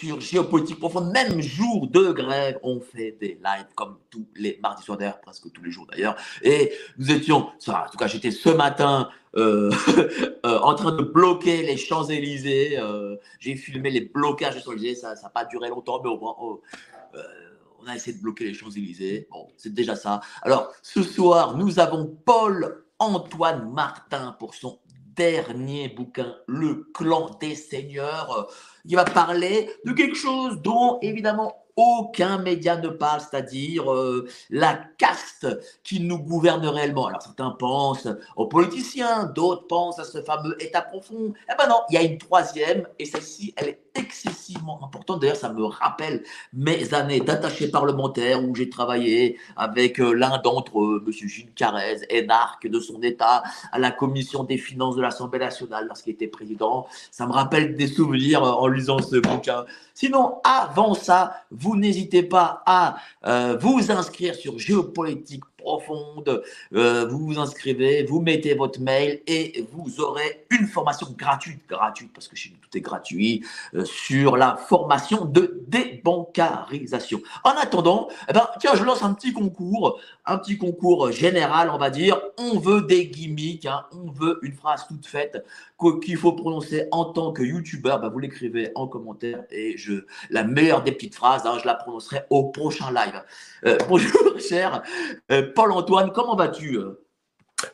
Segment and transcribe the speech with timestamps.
[0.00, 1.12] sur Géopolitique Profonde.
[1.12, 5.52] Même jour de grève, on fait des lives comme tous les mardis soirs d'ailleurs, presque
[5.52, 6.16] tous les jours d'ailleurs.
[6.42, 9.70] Et nous étions, ça, en tout cas j'étais ce matin euh,
[10.46, 12.78] euh, en train de bloquer les Champs-Élysées.
[13.38, 14.94] J'ai filmé les blocages des Champs-Élysées.
[14.94, 16.34] Ça n'a pas duré longtemps, mais au moins...
[16.40, 16.62] Oh,
[17.82, 19.26] on a essayé de bloquer les Champs-Élysées.
[19.30, 20.20] Bon, c'est déjà ça.
[20.42, 24.78] Alors, ce soir, nous avons Paul Antoine Martin pour son
[25.16, 28.50] dernier bouquin, Le clan des seigneurs,
[28.86, 34.74] qui va parler de quelque chose dont évidemment aucun média ne parle, c'est-à-dire euh, la
[34.98, 35.46] caste
[35.82, 37.06] qui nous gouverne réellement.
[37.06, 41.32] Alors certains pensent aux politiciens, d'autres pensent à ce fameux État profond.
[41.50, 45.20] Eh ben non, il y a une troisième, et celle-ci, elle est excessivement importante.
[45.20, 50.80] D'ailleurs, ça me rappelle mes années d'attaché parlementaire où j'ai travaillé avec euh, l'un d'entre
[50.80, 51.12] eux, M.
[51.12, 56.12] Gilles Carrez, énarque de son État, à la commission des finances de l'Assemblée nationale lorsqu'il
[56.12, 56.86] était président.
[57.10, 59.64] Ça me rappelle des souvenirs euh, en lisant ce bouquin.
[59.94, 66.42] Sinon, avant ça, vous n'hésitez pas à euh, vous inscrire sur Géopolitique profonde.
[66.74, 72.10] Euh, vous vous inscrivez, vous mettez votre mail et vous aurez une formation gratuite, gratuite
[72.12, 73.44] parce que chez nous tout est gratuit,
[73.74, 77.20] euh, sur la formation de débancarisation.
[77.44, 81.78] En attendant, eh ben, tiens, je lance un petit concours, un petit concours général, on
[81.78, 82.20] va dire.
[82.38, 85.44] On veut des gimmicks, hein, on veut une phrase toute faite
[86.04, 88.00] qu'il faut prononcer en tant que youtubeur.
[88.00, 91.74] Ben, vous l'écrivez en commentaire et je, la meilleure des petites phrases, hein, je la
[91.74, 93.22] prononcerai au prochain live.
[93.66, 94.82] Euh, bonjour, cher.
[95.56, 97.04] Paul-Antoine, comment vas-tu euh?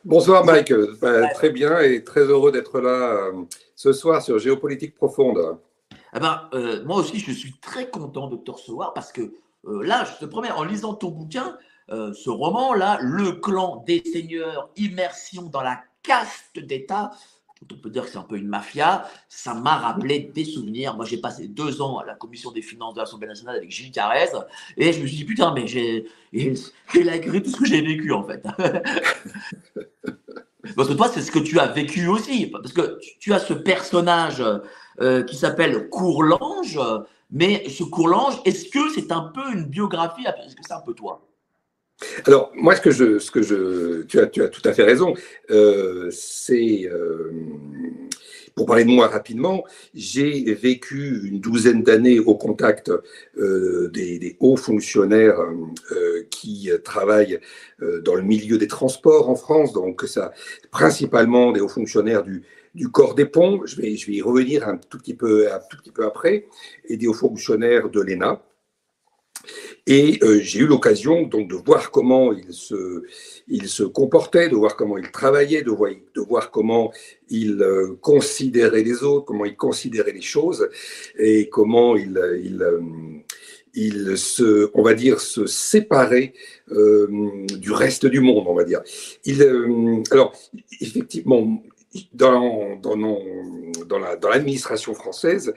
[0.03, 3.43] Bonsoir Mike, bah, très bien et très heureux d'être là euh,
[3.75, 5.59] ce soir sur Géopolitique Profonde.
[6.15, 10.05] Eh ben, euh, moi aussi, je suis très content de te recevoir parce que là,
[10.05, 11.57] je te promets, en lisant ton bouquin,
[11.89, 17.11] ce roman-là, Le clan des seigneurs, immersion dans la caste d'État,
[17.61, 20.95] on peut dire que c'est un peu une mafia, ça m'a rappelé des souvenirs.
[20.95, 23.91] Moi, j'ai passé deux ans à la commission des finances de l'Assemblée nationale avec Gilles
[23.91, 24.29] Carrez,
[24.77, 28.23] et je me suis dit, putain, mais j'ai, écrit tout ce que j'ai vécu, en
[28.23, 28.43] fait.
[30.75, 33.53] parce que toi, c'est ce que tu as vécu aussi, parce que tu, as ce
[33.53, 34.43] personnage
[35.01, 36.79] euh, qui s'appelle Courlange,
[37.31, 40.93] mais ce Courlange, est-ce que c'est un peu une biographie, est-ce que c'est un peu
[40.93, 41.26] toi?
[42.25, 44.83] Alors, moi, ce que je, ce que je, tu as, tu as tout à fait
[44.83, 45.13] raison.
[45.49, 47.31] Euh, c'est, euh,
[48.55, 49.63] pour parler de moi rapidement,
[49.95, 52.91] j'ai vécu une douzaine d'années au contact
[53.37, 55.39] euh, des, hauts fonctionnaires
[56.29, 57.39] qui travaillent
[58.03, 59.73] dans le milieu des transports en France.
[59.73, 60.31] Donc, ça,
[60.71, 62.43] principalement des hauts fonctionnaires du,
[62.75, 63.61] du corps des ponts.
[63.65, 66.47] Je vais, je vais y revenir un tout petit peu, un tout petit peu après,
[66.87, 68.41] et des hauts fonctionnaires de l'ENA.
[69.85, 73.03] Et euh, j'ai eu l'occasion donc de voir comment il se,
[73.47, 76.91] il se comportait, de voir comment il travaillait, de voir, de voir comment
[77.29, 80.69] il euh, considérait les autres, comment il considérait les choses
[81.17, 86.33] et comment il, il, euh, se, on va dire, se séparait
[86.67, 88.81] du reste du monde, on va dire.
[89.23, 89.41] Il,
[90.11, 90.33] alors,
[90.81, 91.61] effectivement,
[92.13, 95.53] dans, dans, dans l'administration française,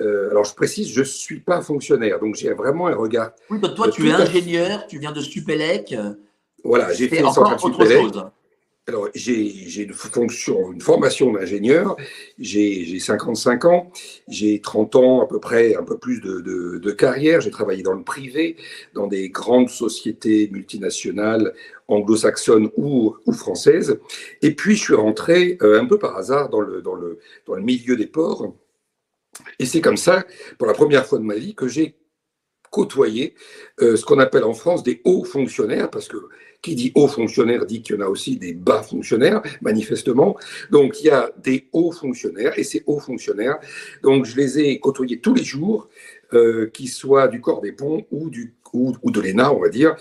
[0.00, 3.32] euh, alors je précise, je ne suis pas fonctionnaire, donc j'ai vraiment un regard.
[3.50, 5.94] Oui, toi tu es ingénieur, tu viens de Supélec.
[6.64, 8.24] Voilà, j'ai fait encore autre chose.
[8.86, 11.96] Alors, j'ai une formation d'ingénieur,
[12.38, 13.90] j'ai 55 ans,
[14.28, 18.04] j'ai 30 ans à peu près, un peu plus de, carrière, j'ai travaillé dans le
[18.04, 18.56] privé,
[18.92, 21.54] dans des grandes sociétés multinationales
[21.88, 23.98] anglo-saxonnes ou, françaises,
[24.42, 27.18] et puis je suis rentré euh, un peu par hasard dans le
[27.62, 28.54] milieu des ports,
[29.58, 30.24] et c'est comme ça,
[30.58, 31.96] pour la première fois de ma vie, que j'ai
[32.70, 33.34] côtoyé
[33.82, 36.16] euh, ce qu'on appelle en France des hauts fonctionnaires, parce que
[36.64, 40.34] qui dit haut fonctionnaire dit qu'il y en a aussi des bas fonctionnaires, manifestement.
[40.70, 43.58] Donc il y a des hauts fonctionnaires, et ces hauts fonctionnaires,
[44.02, 45.88] donc je les ai côtoyés tous les jours,
[46.32, 49.94] euh, qu'ils soient du corps des ponts ou, du, ou, de l'ENA, on va dire.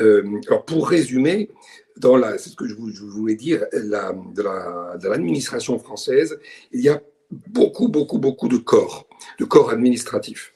[0.00, 1.48] Euh, alors pour résumer,
[1.96, 6.38] dans la, c'est ce que je, voulais dire, la, de l'administration française,
[6.70, 7.00] il y a
[7.30, 9.08] beaucoup, beaucoup, beaucoup de corps,
[9.38, 10.52] de corps administratifs.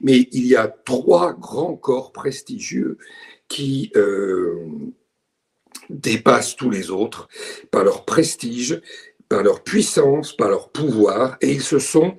[0.00, 2.98] Mais il y a trois grands corps prestigieux
[3.48, 4.54] qui euh,
[5.90, 7.28] dépassent tous les autres
[7.70, 8.80] par leur prestige,
[9.28, 12.16] par leur puissance, par leur pouvoir, et ils se sont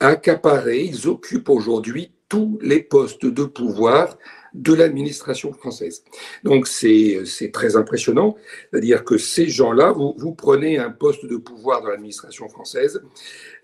[0.00, 4.18] accaparés, ils occupent aujourd'hui tous les postes de pouvoir
[4.54, 6.04] de l'administration française.
[6.44, 8.36] Donc c'est très impressionnant,
[8.70, 13.02] c'est-à-dire que ces gens-là, vous, vous prenez un poste de pouvoir dans l'administration française,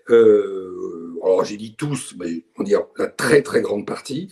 [0.09, 4.29] euh, alors j'ai dit tous, mais on dire la très très grande partie,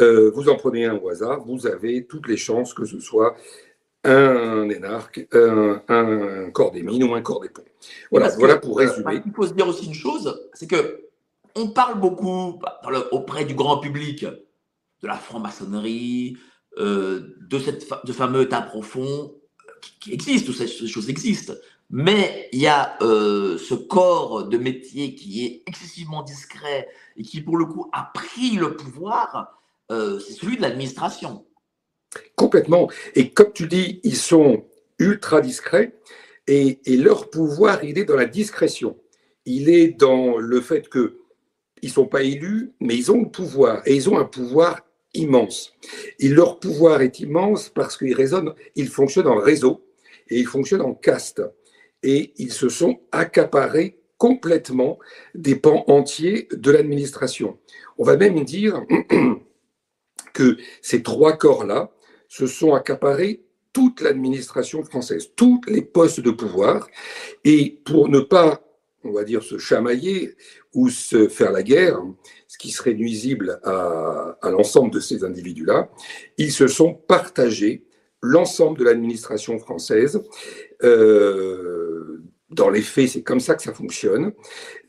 [0.00, 3.36] euh, vous en prenez un au hasard, vous avez toutes les chances que ce soit
[4.04, 7.64] un énarque, un, corps des mines ou un corps des ponts.
[8.10, 9.22] Voilà, voilà pour euh, résumer.
[9.24, 11.04] il faut se dire aussi une chose, c'est que
[11.54, 12.80] on parle beaucoup bah,
[13.10, 16.36] auprès du grand public de la franc-maçonnerie,
[16.78, 19.34] euh, de, cette, de fameux état profond
[20.00, 21.54] qui, existe, toutes ces choses existent.
[21.90, 27.40] Mais il y a euh, ce corps de métier qui est excessivement discret et qui,
[27.40, 29.58] pour le coup, a pris le pouvoir,
[29.90, 31.46] c'est celui de l'administration.
[32.36, 32.90] Complètement.
[33.14, 34.64] Et comme tu dis, ils sont
[34.98, 35.92] ultra discrets
[36.46, 38.96] et, leur pouvoir, il est dans la discrétion.
[39.44, 41.18] Il est dans le fait que
[41.82, 44.80] ils sont pas élus, mais ils ont le pouvoir et ils ont un pouvoir
[45.14, 45.74] immense.
[46.18, 49.84] Et leur pouvoir est immense parce qu'ils résonnent, ils fonctionnent en réseau
[50.28, 51.42] et ils fonctionnent en caste.
[52.02, 54.98] Et ils se sont accaparés complètement
[55.34, 57.58] des pans entiers de l'administration.
[57.98, 58.82] On va même dire
[60.32, 61.92] que ces trois corps-là,
[62.28, 63.42] se sont accaparés
[63.72, 66.88] toute l'administration française, tous les postes de pouvoir.
[67.44, 68.62] Et pour ne pas,
[69.04, 70.34] on va dire, se chamailler
[70.74, 72.00] ou se faire la guerre,
[72.46, 75.90] ce qui serait nuisible à, l'ensemble de ces individus-là,
[76.36, 77.84] ils se sont partagés
[78.22, 80.22] l'ensemble de l'administration française.
[80.82, 84.32] Euh, dans les faits, c'est comme ça que ça fonctionne.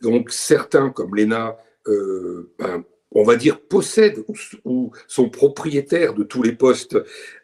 [0.01, 1.57] Donc certains, comme l'ENA,
[1.87, 4.23] euh, ben, on va dire, possèdent
[4.65, 6.97] ou, sont propriétaires de tous les postes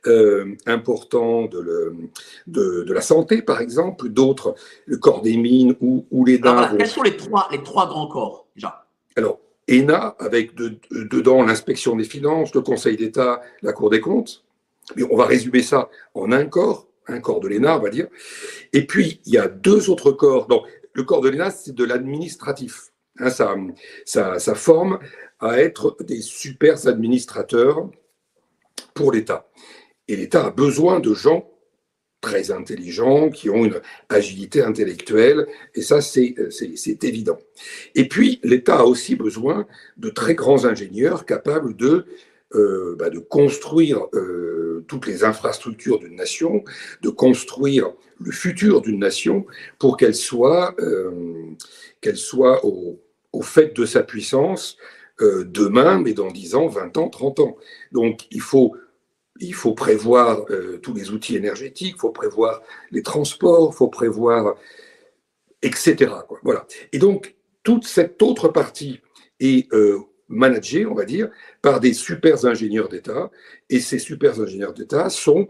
[0.06, 1.94] euh, importants de,
[2.48, 6.76] de, la santé, par exemple, d'autres, le corps des mines ou, ou les dents.
[6.78, 8.86] quels sont les trois, les trois grands corps, déjà?
[9.16, 9.40] Alors,
[9.70, 14.44] ENA, avec dedans l'inspection des finances, le Conseil d'État, la Cour des comptes.
[14.96, 18.08] Mais on va résumer ça en un corps, un corps de l'ENA, on va dire.
[18.74, 20.46] Et puis, il y a deux autres corps.
[20.46, 22.92] Donc, le corps de l'ENA, c'est de l'administratif.
[23.20, 23.30] Hein,
[24.06, 25.00] ça, forme
[25.40, 27.90] à être des super administrateurs
[28.94, 29.50] pour l'État.
[30.08, 31.50] Et l'État a besoin de gens
[32.22, 33.80] très intelligents, qui ont une
[34.10, 35.46] agilité intellectuelle,
[35.76, 36.34] et ça, c'est
[37.04, 37.38] évident.
[37.94, 39.68] Et puis, l'État a aussi besoin
[39.98, 42.08] de très grands ingénieurs capables de,
[42.56, 46.64] euh, bah, construire euh, toutes les infrastructures d'une nation,
[47.04, 49.46] de construire le futur d'une nation
[49.78, 51.12] pour qu'elle soit, euh,
[52.02, 53.05] qu'elle soit au,
[53.36, 54.78] au fait de sa puissance,
[55.22, 57.58] euh, demain, mais dans 10 ans, 20 ans, 30 ans.
[57.92, 58.76] Donc il faut,
[59.76, 62.62] prévoir euh, tous les outils énergétiques, il faut prévoir
[62.92, 64.56] les transports, il faut prévoir,
[65.62, 66.14] etc.
[66.44, 66.66] Voilà.
[66.94, 69.02] Et donc toute cette autre partie
[69.42, 70.00] est euh,
[70.30, 71.30] managée, on va dire,
[71.62, 73.32] par des super ingénieurs d'État,
[73.70, 75.48] et ces super ingénieurs d'État sont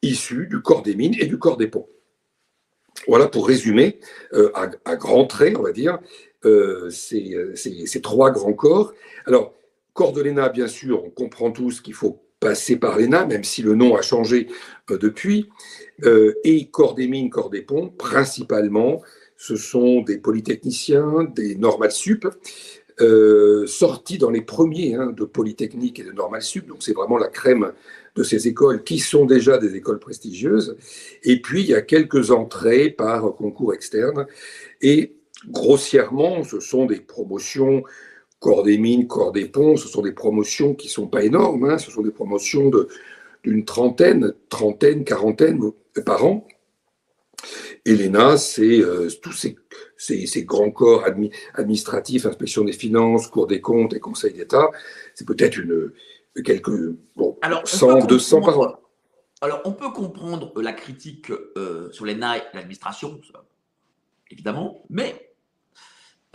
[0.00, 1.88] issus du corps des mines et du corps des ponts.
[3.08, 4.00] Voilà pour résumer
[4.54, 5.98] à, à grands traits, on va dire,
[6.46, 8.94] euh, euh, ces, trois grands corps.
[9.26, 9.54] Alors,
[9.92, 13.62] corps de l'ENA, bien sûr, on comprend tous qu'il faut passer par l'ENA, même si
[13.62, 14.46] le nom a changé
[14.90, 15.48] euh, depuis.
[16.44, 19.02] et corps des mines, corps des ponts, principalement,
[19.36, 22.28] ce sont des polytechniciens, des normales sup,
[23.66, 26.66] sortis dans les premiers hein, de Polytechnique et de Normal Sup.
[26.66, 27.72] Donc c'est vraiment la crème
[28.14, 30.76] de ces écoles qui sont déjà des écoles prestigieuses.
[31.22, 34.26] Et puis il y a quelques entrées par concours externe.
[34.80, 35.15] Et
[35.48, 37.82] grossièrement, ce sont des promotions
[38.38, 41.64] corps des mines, corps des ponts, ce sont des promotions qui ne sont pas énormes,
[41.70, 41.78] hein.
[41.78, 42.70] ce sont des promotions
[43.42, 45.60] d'une trentaine, trentaine, quarantaine
[46.04, 46.46] par an.
[47.84, 49.56] Et l'ENA, c'est euh, tous ces,
[49.96, 51.04] ces, grands corps
[51.54, 54.70] administratifs, inspection des finances, cours des comptes et conseil d'État.
[55.14, 55.92] C'est peut-être une
[56.42, 58.80] quelques bon, alors, 100, 200 par an.
[59.40, 63.20] Alors, on peut comprendre la critique euh, sur l'ENA et l'administration,
[64.30, 65.25] évidemment, mais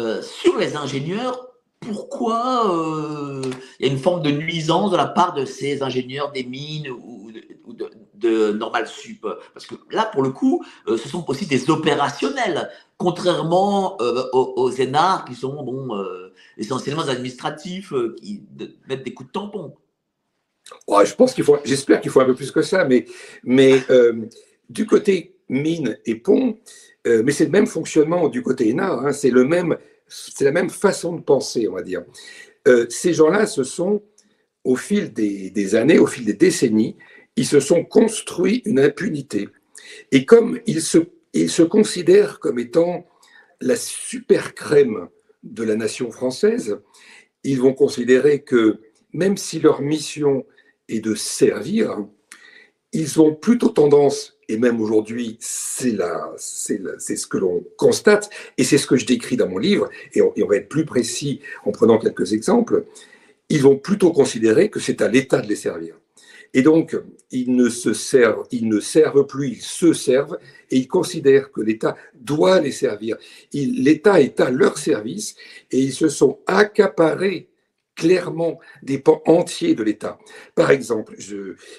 [0.01, 1.48] euh, sur les ingénieurs,
[1.79, 3.41] pourquoi euh,
[3.79, 6.89] il y a une forme de nuisance de la part de ces ingénieurs des mines
[6.89, 9.25] ou de, Normal Sup?
[9.53, 13.98] Parce que là, pour le coup, euh, ce sont aussi des opérationnels, contrairement
[14.34, 16.03] aux, aux, qui sont bon,
[16.58, 18.43] essentiellement administratifs, qui
[18.88, 19.75] mettent des coups de tampon.
[21.03, 23.05] je pense qu'il faut, j'espère qu'il faut un peu plus que ça, mais,
[23.43, 23.81] mais
[24.70, 26.60] du côté mine et pont,
[27.05, 29.77] mais c'est le même fonctionnement du côté ENA, hein, c'est le même,
[30.12, 32.03] c'est la même façon de penser, on va dire.
[32.68, 34.03] Euh, ces gens-là se sont,
[34.63, 36.98] au fil des, années, au fil des décennies,
[37.36, 39.50] ils se sont construits une impunité.
[40.12, 41.00] Et comme ils se,
[41.34, 43.08] ils se considèrent comme étant
[43.62, 45.08] la super crème
[45.44, 46.80] de la nation française,
[47.44, 48.82] ils vont considérer que
[49.13, 50.46] même si leur mission
[50.88, 52.06] est de servir,
[52.91, 58.86] ils ont plutôt tendance et même aujourd'hui, c'est ce que l'on constate, et c'est ce
[58.86, 62.34] que je décris dans mon livre, et on, va être plus précis en prenant quelques
[62.34, 62.84] exemples,
[63.48, 65.96] ils vont plutôt considérer que c'est à l'État de les servir.
[66.53, 66.98] Et donc,
[67.31, 70.38] ils ne se servent, ils ne servent plus, ils se servent
[70.70, 73.15] et ils considèrent que l'État doit les servir.
[73.53, 75.36] L'État est à leur service
[75.72, 77.48] et ils se sont accaparés
[77.96, 80.20] clairement des pans entiers de l'État.
[80.55, 81.15] Par exemple,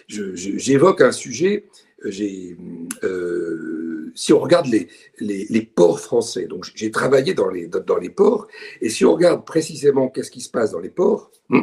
[0.09, 1.65] j'évoque un sujet,
[2.05, 4.89] euh, si on regarde les,
[5.21, 8.49] les, ports français, donc j'ai travaillé dans les, dans les ports,
[8.81, 11.31] et si on regarde précisément qu'est-ce qui se passe dans les ports,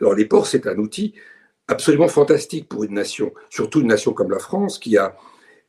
[0.00, 1.14] alors les ports, c'est un outil
[1.68, 5.16] absolument fantastique pour une nation, surtout une nation comme la France, qui a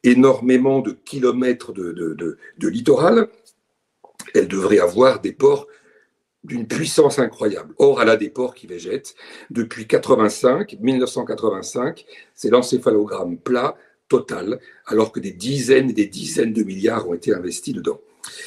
[0.03, 3.27] énormément de kilomètres de, de, littoral.
[4.33, 5.67] Elle devrait avoir des ports
[6.43, 7.73] d'une puissance incroyable.
[7.77, 9.15] Or, elle a des ports qui végètent.
[9.49, 13.75] Depuis 85, 1985, c'est l'encéphalogramme plat
[14.07, 17.99] total, alors que des dizaines et des dizaines de milliards ont été investis dedans.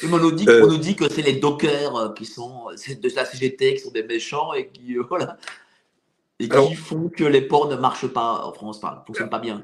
[0.03, 3.15] on, nous dit, euh, on nous dit que c'est les dockers euh, qui sont de
[3.15, 5.37] la CGT qui sont des méchants et qui, euh, voilà,
[6.41, 9.63] et qui font que les ports ne marchent pas en France, ne fonctionnent pas bien.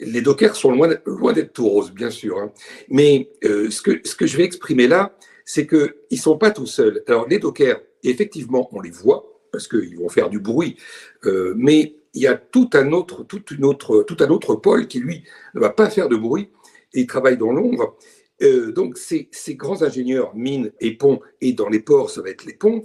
[0.00, 2.38] Les dockers sont loin, loin d'être tout roses, bien sûr.
[2.38, 2.52] Hein.
[2.88, 6.50] Mais euh, ce, que, ce que je vais exprimer là, c'est qu'ils ne sont pas
[6.50, 7.02] tout seuls.
[7.08, 10.76] Alors, les dockers, effectivement, on les voit, parce qu'ils vont faire du bruit,
[11.24, 14.88] euh, mais il y a tout un, autre, toute une autre, tout un autre pôle
[14.88, 15.24] qui, lui,
[15.54, 16.50] ne va pas faire de bruit
[16.94, 17.96] et travaille dans l'ombre.
[18.42, 22.44] Euh, donc, ces, grands ingénieurs, mines et ponts, et dans les ports, ça va être
[22.44, 22.84] les ponts,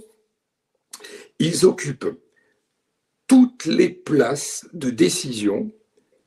[1.38, 2.18] ils occupent
[3.26, 5.72] toutes les places de décision,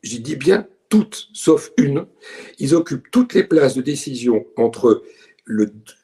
[0.02, 2.08] j'ai dit bien toutes, sauf une,
[2.60, 5.04] ils occupent toutes les places de décision entre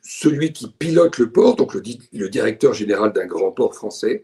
[0.01, 4.23] celui qui pilote le port, donc le directeur général d'un grand port français,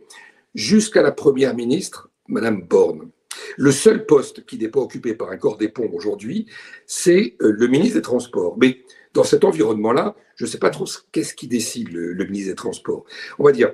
[0.56, 3.12] jusqu'à la première ministre, Madame Borne.
[3.58, 6.48] Le seul poste qui n'est pas occupé par un corps des ponts aujourd'hui,
[6.86, 8.58] c'est euh, le ministre des Transports.
[8.60, 8.80] Mais
[9.14, 13.06] dans cet environnement-là, je ne sais pas trop qu'est-ce qui décide le, ministre des Transports.
[13.38, 13.74] On va dire,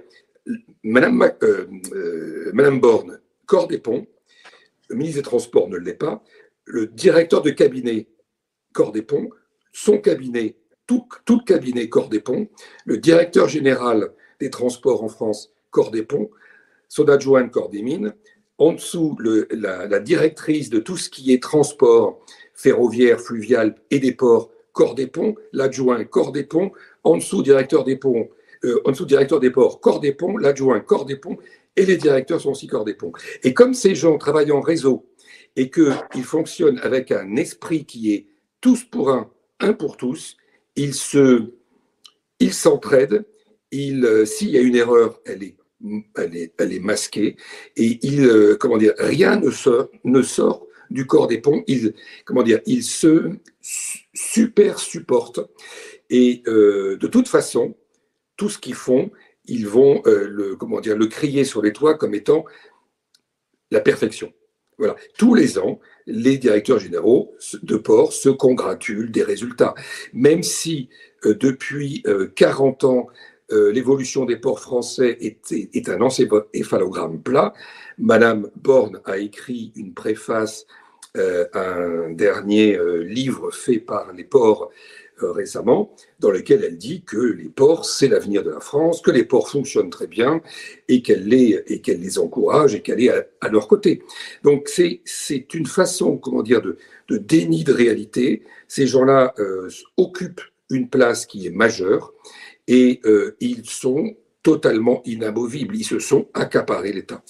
[0.83, 4.07] Madame, euh, euh, Borne, corps des ponts,
[4.89, 6.23] le ministre des Transports ne l'est pas,
[6.65, 8.07] le directeur de cabinet,
[8.73, 9.29] corps des ponts,
[9.71, 10.55] son cabinet,
[10.87, 12.47] tout, tout, le cabinet, corps des ponts,
[12.85, 16.29] le directeur général des transports en France, corps des ponts,
[16.87, 18.13] son adjoint, corps des mines,
[18.57, 19.17] en dessous,
[19.51, 22.19] la, directrice de tout ce qui est transport
[22.53, 26.71] ferroviaire, fluvial et des ports, corps des ponts, l'adjoint, corps des ponts,
[27.03, 28.29] en dessous, directeur des ponts,
[28.63, 31.37] euh, en dessous directeur des ports, corps des ponts, l'adjoint corps des ponts,
[31.75, 33.11] et les directeurs sont aussi corps des ponts.
[33.43, 35.05] Et comme ces gens travaillent en réseau
[35.57, 38.27] et qu'ils fonctionnent avec un esprit qui est
[38.61, 40.37] tous pour un, un pour tous,
[40.75, 41.53] ils se,
[42.39, 43.25] ils s'entraident.
[43.71, 45.57] Ils, euh, s'il y a une erreur, elle est,
[46.17, 46.35] elle
[46.73, 47.35] est, masquée.
[47.75, 51.63] Et il, euh, comment dire, rien ne sort, ne sort du corps des ponts.
[51.67, 51.93] Ils,
[52.25, 53.31] comment dire, se
[54.13, 55.41] super supportent.
[56.09, 57.75] Et de toute façon,
[58.37, 59.11] tout ce qu'ils font,
[59.47, 62.45] ils vont euh, le, comment dire, le crier sur les toits comme étant
[63.71, 64.33] la perfection.
[64.77, 64.95] Voilà.
[65.17, 69.73] Tous les ans, les directeurs généraux de port se congratulent des résultats.
[70.13, 70.89] Même si
[71.25, 72.03] euh, depuis
[72.35, 72.83] 40
[73.51, 77.53] euh, l'évolution des ports français est, est un encéphalogramme plat,
[77.97, 80.65] Madame Borne a écrit une préface
[81.53, 84.69] à un dernier livre fait par les ports
[85.23, 89.11] euh, récemment, dans lequel elle dit que les ports, c'est l'avenir de la France, que
[89.11, 90.41] les ports fonctionnent très bien
[90.89, 94.03] et qu'elle les, et les encourage et qu'elle est à, leur côté.
[94.43, 94.99] Donc c'est,
[95.53, 98.43] une façon, comment dire, de, de déni de réalité.
[98.67, 102.13] Ces gens-là euh, occupent une place qui est majeure
[102.67, 105.75] et euh, ils sont totalement inamovibles.
[105.75, 107.21] Ils se sont accaparés l'État.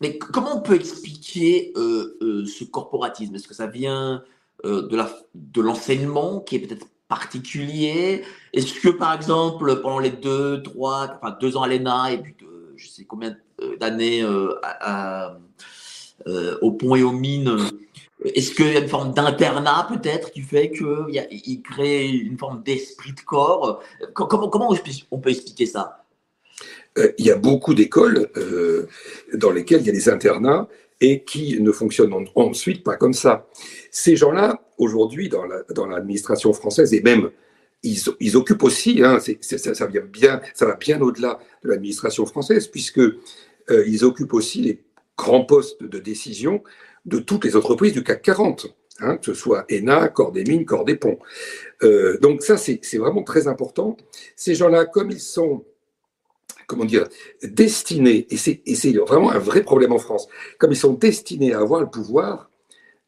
[0.00, 3.34] Mais comment on peut expliquer ce corporatisme?
[3.36, 4.24] Est-ce que ça vient
[4.64, 8.22] de, la, de l'enseignement qui est peut-être particulier?
[8.52, 12.34] Est-ce que, par exemple, pendant les deux, trois, enfin deux ans à l'ENA et puis
[12.82, 14.54] je sais combien euh, d'années euh,
[16.26, 17.56] euh, au pont et aux mines,
[18.24, 23.12] est-ce qu'il y a une forme d'internat peut-être qui fait qu'il crée une forme d'esprit
[23.12, 23.82] de corps?
[24.14, 24.50] Comment,
[25.10, 26.04] on peut expliquer ça?
[27.18, 28.28] Il y a beaucoup d'écoles
[29.34, 30.68] dans lesquelles il y a des internats
[31.00, 33.46] et qui ne fonctionnent ensuite pas comme ça.
[33.90, 37.30] Ces gens-là, aujourd'hui, dans l'administration française, et même,
[37.82, 42.98] ils, occupent aussi, hein, ça, vient bien, ça va bien au-delà de l'administration française, puisque
[42.98, 44.82] euh, ils occupent aussi les
[45.16, 46.62] grands postes de décision
[47.04, 48.66] de toutes les entreprises du CAC 40.
[49.00, 51.18] Hein, que ce soit ENA, Corps des Mines, Corps des Ponts.
[51.82, 53.96] Euh, donc ça, c'est vraiment très important.
[54.36, 55.64] Ces gens-là, comme ils sont
[56.66, 57.08] comment dire,
[57.42, 60.28] destinés, et c'est vraiment un vrai problème en France,
[60.58, 62.50] comme ils sont destinés à avoir le pouvoir,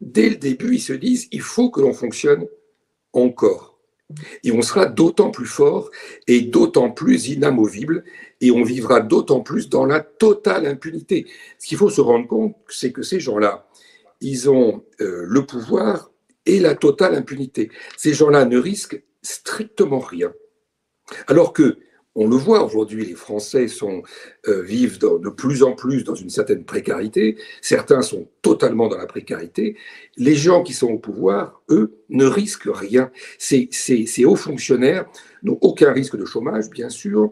[0.01, 2.47] dès le début, ils se disent, il faut que l'on fonctionne
[3.13, 3.74] encore.
[4.43, 5.91] Et on sera d'autant plus fort
[6.27, 8.05] et d'autant plus inamovible,
[8.41, 11.27] et on vivra d'autant plus dans la totale impunité.
[11.59, 13.67] Ce qu'il faut se rendre compte, c'est que ces gens-là,
[14.21, 16.11] ils ont euh, le pouvoir
[16.47, 17.71] et la totale impunité.
[17.97, 20.33] Ces gens-là ne risquent strictement rien.
[21.27, 21.79] Alors que
[22.15, 24.03] on le voit aujourd'hui, les Français sont,
[24.47, 27.37] euh, vivent de plus en plus dans une certaine précarité.
[27.61, 29.77] Certains sont totalement dans la précarité.
[30.17, 33.11] Les gens qui sont au pouvoir, eux, ne risquent rien.
[33.39, 35.07] Ces, ces, hauts fonctionnaires
[35.43, 37.31] n'ont aucun risque de chômage, bien sûr,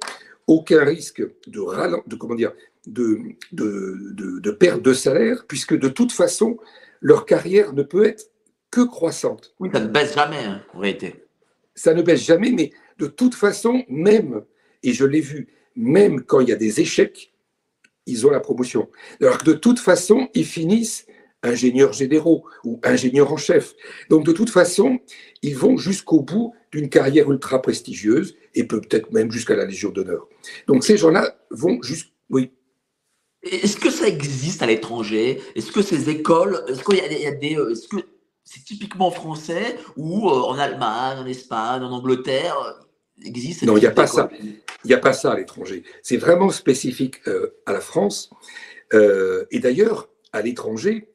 [0.49, 1.61] aucun risque de,
[2.07, 2.53] de comment dire,
[2.87, 3.21] de,
[3.53, 6.59] de, de, perte de salaire, puisque de toute façon,
[7.01, 8.31] leur carrière ne peut être
[8.73, 9.55] que croissante.
[9.61, 11.25] Oui, ça ne baisse jamais, hein, en réalité.
[11.75, 14.43] Ça ne baisse jamais, mais de toute façon, même
[14.83, 17.33] et je l'ai vu, même quand il y a des échecs,
[18.07, 18.89] ils ont la promotion.
[19.21, 21.07] Alors que de toute façon, ils finissent
[21.43, 23.75] ingénieurs généraux ou ingénieurs en chef.
[24.11, 25.01] Donc de toute façon,
[25.43, 30.29] ils vont jusqu'au bout d'une carrière ultra prestigieuse et peut-être même jusqu'à la Légion d'honneur.
[30.67, 32.13] Donc ces gens-là vont juste...
[32.31, 32.53] Oui.
[33.43, 35.41] Est-ce que ça existe à l'étranger?
[35.57, 37.59] Est-ce que ces écoles, est-ce qu'il y, a des...
[37.73, 37.97] Est-ce que
[38.45, 42.81] c'est typiquement français ou euh, en Allemagne, en Espagne, en Angleterre?
[43.25, 44.31] Existe Non, il n'y a pas ça.
[44.85, 45.85] Il n'y a pas ça à l'étranger.
[46.03, 48.31] C'est vraiment spécifique euh, à la France.
[48.95, 51.09] Euh, et d'ailleurs, à l'étranger,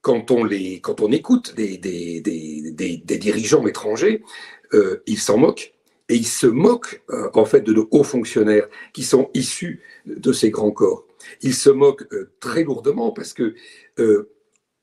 [0.00, 4.22] quand on, les, quand on écoute des, des, des, dirigeants étrangers,
[4.72, 5.74] euh, ils s'en moquent.
[6.08, 7.02] Et ils se moquent
[7.34, 11.06] en fait de nos hauts fonctionnaires qui sont issus de ces grands corps.
[11.40, 12.08] Ils se moquent
[12.40, 13.54] très lourdement parce que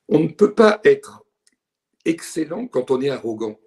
[0.08, 1.26] on ne peut pas être
[2.06, 3.60] excellent quand on est arrogant.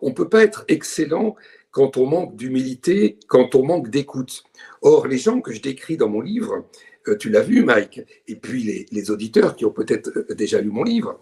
[0.00, 1.36] On ne peut pas être excellent
[1.72, 4.44] quand on manque d'humilité, quand on manque d'écoute.
[4.82, 6.66] Or, les gens que je décris dans mon livre,
[7.08, 10.70] euh, tu l'as vu, Mike, et puis les, auditeurs qui ont peut-être euh, déjà lu
[10.70, 11.18] mon livre,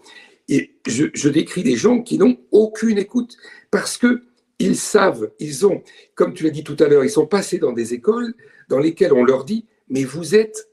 [0.49, 3.37] et je, décris des gens qui n'ont aucune écoute
[3.71, 4.23] parce que
[4.59, 5.81] ils savent, ils ont,
[6.13, 8.35] comme tu l'as dit tout à l'heure, ils sont passés dans des écoles
[8.69, 10.67] dans lesquelles on leur dit, mais vous êtes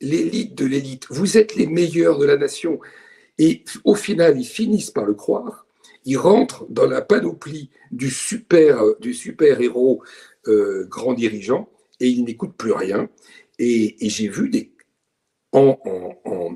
[0.00, 2.80] l'élite de l'élite, vous êtes les meilleurs de la nation.
[3.38, 5.65] Et au final, ils finissent par le croire
[6.06, 10.02] il rentre dans la panoplie du super, du super héros
[10.46, 13.10] euh, grand dirigeant et il n'écoute plus rien.
[13.58, 14.72] Et, j'ai vu des,
[15.52, 15.76] en,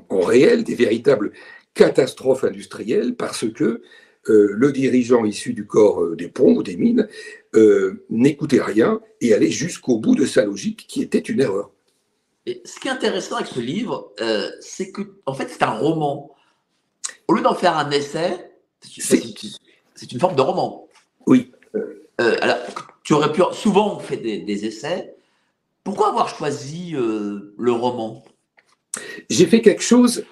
[0.09, 1.33] réel des véritables
[1.73, 3.81] catastrophes industrielles parce que
[4.29, 7.07] euh, le dirigeant issu du corps euh, des ponts ou des mines
[8.09, 11.71] n'écoutait rien et allait jusqu'au bout de sa logique qui était une erreur.
[12.45, 14.13] Et ce qui est intéressant avec ce livre,
[14.61, 16.33] c'est que en fait c'est un roman.
[17.27, 18.50] Au lieu d'en faire un essai,
[18.81, 20.87] c'est une forme de roman.
[21.27, 21.51] Oui.
[22.21, 22.57] Euh, alors,
[23.03, 23.41] tu aurais pu.
[23.53, 25.15] Souvent, on fait des, essais.
[25.83, 28.23] Pourquoi avoir choisi euh, le roman?
[29.29, 30.25] J'ai fait quelque chose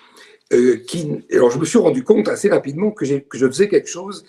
[0.53, 1.09] euh, qui.
[1.31, 4.25] Alors, je me suis rendu compte assez rapidement que, que je faisais quelque chose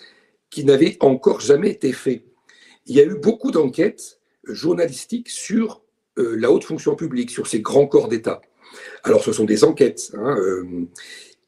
[0.49, 2.25] qui n'avait encore jamais été fait.
[2.87, 5.81] Il y a eu beaucoup d'enquêtes journalistiques sur
[6.17, 8.41] la haute fonction publique, sur ces grands corps d'État.
[9.03, 10.11] Alors, ce sont des enquêtes.
[10.15, 10.35] Hein,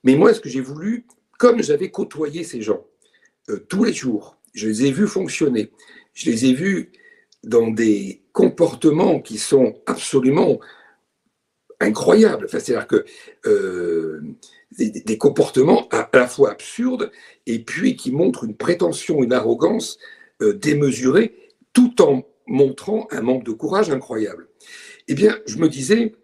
[0.04, 1.06] mais moi, ce que j'ai voulu,
[1.38, 2.86] comme j'avais côtoyé ces gens
[3.50, 5.72] euh, tous les jours, je les ai vus fonctionner,
[6.14, 6.92] je les ai vus
[7.44, 10.60] dans des comportements qui sont absolument
[11.80, 12.48] incroyables.
[12.50, 13.04] C'est-à-dire que
[13.46, 14.22] euh,
[14.78, 17.12] des, comportements à, la fois absurdes
[17.46, 19.98] et puis qui montrent une prétention, une arrogance
[20.42, 21.36] euh, démesurée,
[21.74, 24.48] tout en montrant un manque de courage incroyable.
[25.08, 26.16] Eh bien, je me disais,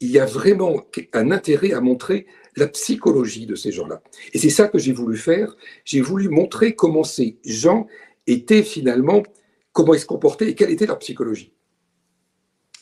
[0.00, 0.82] il y a vraiment
[1.12, 4.00] un intérêt à montrer la psychologie de ces gens-là.
[4.32, 5.56] Et c'est ça que j'ai voulu faire.
[5.84, 7.86] J'ai voulu montrer comment ces gens
[8.26, 9.22] étaient finalement,
[9.72, 11.52] comment ils se comportaient et quelle était leur psychologie.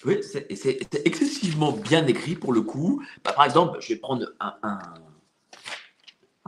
[0.05, 3.03] Oui, c'est excessivement bien écrit pour le coup.
[3.25, 4.79] Bah, par exemple, je vais prendre un,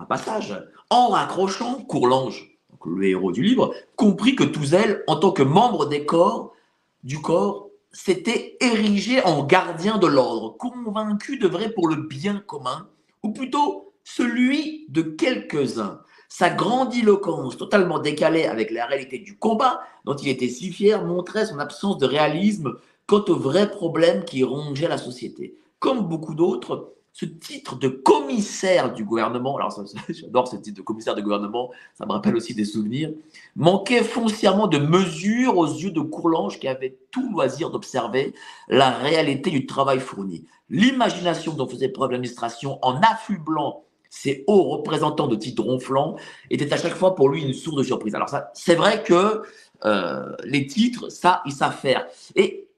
[0.09, 0.55] passage.
[0.91, 6.07] En raccrochant, Courlange, le héros du livre, comprit que Touzel, en tant que membre des
[6.07, 6.55] corps,
[7.03, 7.68] du corps,
[7.99, 12.89] s'était érigé en gardien de l'ordre, convaincu de vrai pour le bien commun,
[13.25, 16.01] ou plutôt celui de quelques-uns.
[16.29, 21.47] Sa grandiloquence, totalement décalée avec la réalité du combat, dont il était si fier, montrait
[21.47, 22.75] son absence de réalisme
[23.09, 25.57] quant aux vrais problèmes qui rongeaient la société.
[25.81, 29.77] Comme beaucoup d'autres, ce titre de commissaire du gouvernement, alors
[30.09, 33.11] j'adore ce titre de commissaire de gouvernement, ça me rappelle aussi des souvenirs,
[33.57, 38.35] manquait foncièrement de mesure aux yeux de Courlange qui avait tout loisir d'observer
[38.69, 40.45] la réalité du travail fourni.
[40.71, 46.15] L'imagination dont faisait preuve l'administration en affublant ses hauts représentants de titres ronflants
[46.51, 48.15] était à chaque fois pour lui une source de surprise.
[48.15, 49.43] Alors ça, c'est vrai que
[49.85, 52.07] euh, les titres, ça, ils savent faire.
[52.37, 52.69] Et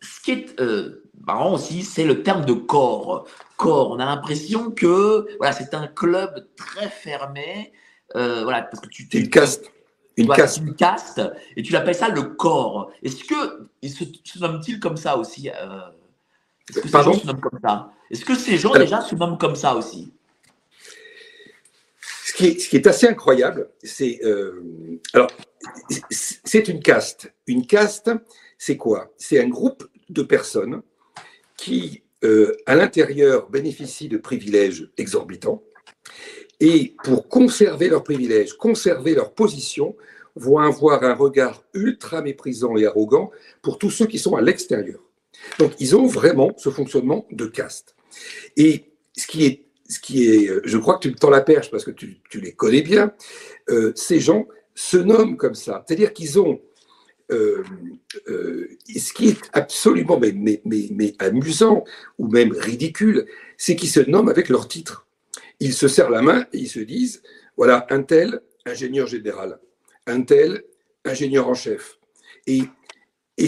[0.00, 3.26] ce qui est euh, marrant aussi, c'est le terme de corps.
[3.56, 7.72] Corps, on a l'impression que voilà, c'est un club très fermé.
[8.16, 9.70] Euh, voilà, parce que tu une caste.
[10.16, 10.58] Une caste.
[10.58, 11.22] Une caste.
[11.56, 12.90] Et tu l'appelles ça le corps.
[13.02, 15.50] Est-ce que il se, se nomme-t-il comme ça aussi
[16.70, 17.92] est-ce que ces gens se nomment comme ça?
[18.10, 20.12] Est-ce que ces gens déjà se nomment comme ça aussi?
[22.24, 24.20] Ce qui, est, ce qui est assez incroyable, c'est
[25.12, 25.30] alors
[26.10, 27.32] c'est une caste.
[27.46, 28.10] Une caste,
[28.56, 29.12] c'est quoi?
[29.16, 30.82] C'est un groupe de personnes
[31.60, 32.02] qui,
[32.66, 35.62] à l'intérieur, bénéficient de privilèges exorbitants
[36.60, 39.96] et pour conserver leurs privilèges, conserver leur position,
[40.36, 43.30] vont avoir un regard ultra méprisant et arrogant
[43.62, 45.00] pour tous ceux qui sont à l'extérieur.
[45.58, 47.96] Donc, ils ont vraiment ce fonctionnement de caste.
[48.56, 51.70] Et ce qui est, ce qui est je crois que tu me tends la perche
[51.70, 53.12] parce que tu, les connais bien,
[53.70, 55.84] euh, ces gens se nomment comme ça.
[55.86, 56.60] C'est-à-dire qu'ils ont
[57.30, 57.62] euh,
[58.28, 61.84] euh, ce qui est absolument mais, amusant
[62.18, 65.06] ou même ridicule, c'est qu'ils se nomment avec leur titre.
[65.60, 67.22] Ils se serrent la main et ils se disent
[67.56, 69.58] voilà, un tel ingénieur général,
[70.06, 70.64] un tel
[71.04, 71.98] ingénieur en chef.
[72.46, 72.62] Et,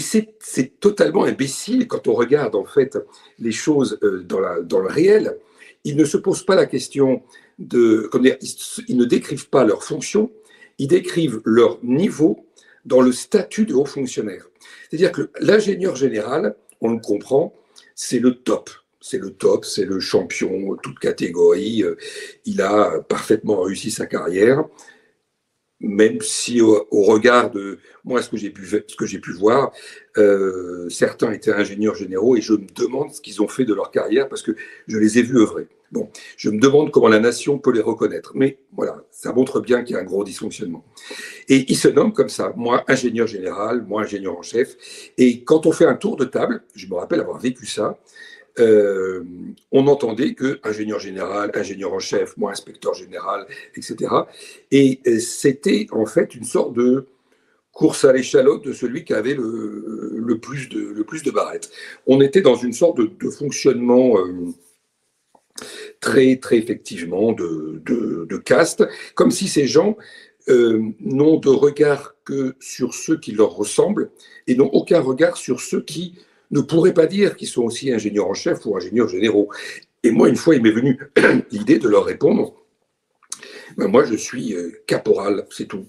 [0.01, 2.97] c'est totalement imbécile quand on regarde en fait
[3.38, 4.38] les choses euh, dans,
[4.81, 5.37] le réel.
[5.85, 7.23] Ils ne se posent pas la question
[7.59, 8.09] de.
[8.88, 10.31] ils ne décrivent pas leur fonction,
[10.79, 12.47] ils décrivent leur niveau
[12.85, 14.49] dans le statut de haut fonctionnaire.
[14.88, 17.55] C'est-à-dire que l'ingénieur général, on le comprend,
[17.95, 18.71] c'est le top.
[19.01, 21.83] C'est le top, c'est le champion, toute catégorie.
[21.83, 21.97] Euh,
[22.45, 24.64] il a parfaitement réussi sa carrière
[25.83, 29.73] même si au, regard de moi ce que j'ai pu pu voir,
[30.16, 33.90] euh, certains étaient ingénieurs généraux et je me demande ce qu'ils ont fait de leur
[33.90, 34.53] carrière parce que
[34.87, 35.66] je les ai vus œuvrer.
[35.90, 39.85] Bon, je me demande comment la nation peut les reconnaître, mais voilà, ça montre bien
[39.85, 40.85] qu'il y a un gros dysfonctionnement.
[41.48, 44.77] Et ils se nomment comme ça, moi ingénieur général, moi ingénieur en chef.
[45.18, 47.98] Et quand on fait un tour de table, je me rappelle avoir vécu ça,
[48.59, 49.22] euh,
[49.70, 53.46] on entendait que ingénieur général, ingénieur en chef, moi inspecteur général,
[53.77, 54.11] etc.
[54.70, 57.07] Et euh, c'était en fait une sorte de
[57.72, 61.70] course à l'échalote de celui qui avait le, plus, de, le plus de barrettes.
[62.07, 64.53] On était dans une sorte de, fonctionnement euh,
[66.02, 68.84] très, très effectivement de, de, caste,
[69.14, 69.96] comme si ces gens
[70.48, 74.10] n'ont de regard que sur ceux qui leur ressemblent
[74.46, 76.14] et n'ont aucun regard sur ceux qui
[76.50, 79.48] ne pourraient pas dire qu'ils sont aussi ingénieurs en chef ou ingénieurs généraux.
[80.02, 80.98] Et moi, une fois, il m'est venu
[81.52, 82.52] l'idée de leur répondre,
[83.76, 85.86] ben moi, je suis euh, caporal, c'est tout.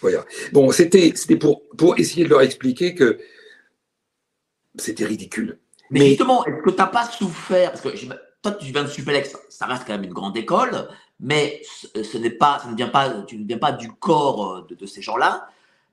[0.00, 0.24] Voilà.
[0.52, 3.18] Bon, c'était pour, pour essayer de leur expliquer que
[4.76, 5.58] c'était ridicule.
[5.90, 7.72] Mais, justement, est-ce que tu n'as pas souffert?
[7.72, 7.96] Parce que
[8.42, 10.88] toi, tu viens de Supelex, ça reste quand même une grande école,
[11.20, 11.62] mais
[11.94, 12.68] ce, n'est pas, tu
[13.38, 15.48] ne viens pas du corps de ces gens-là.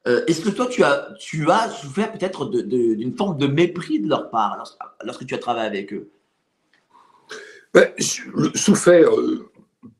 [0.07, 4.63] Euh, est-ce que toi, tu as, souffert peut-être d'une forme de mépris de leur part
[5.03, 6.11] lorsque, tu as travaillé avec eux?
[7.73, 9.49] Ben, Souffert, euh,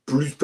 [0.05, 0.35] plus,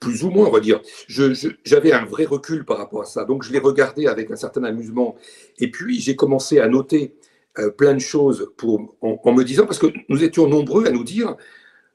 [0.00, 0.80] plus ou moins, on va dire.
[1.08, 3.24] J'avais un vrai recul par rapport à ça.
[3.24, 5.14] Donc, je l'ai regardé avec un certain amusement.
[5.58, 7.14] Et puis, j'ai commencé à noter
[7.58, 8.52] euh, plein de choses
[9.02, 11.36] en, me disant, parce que nous étions nombreux à nous dire,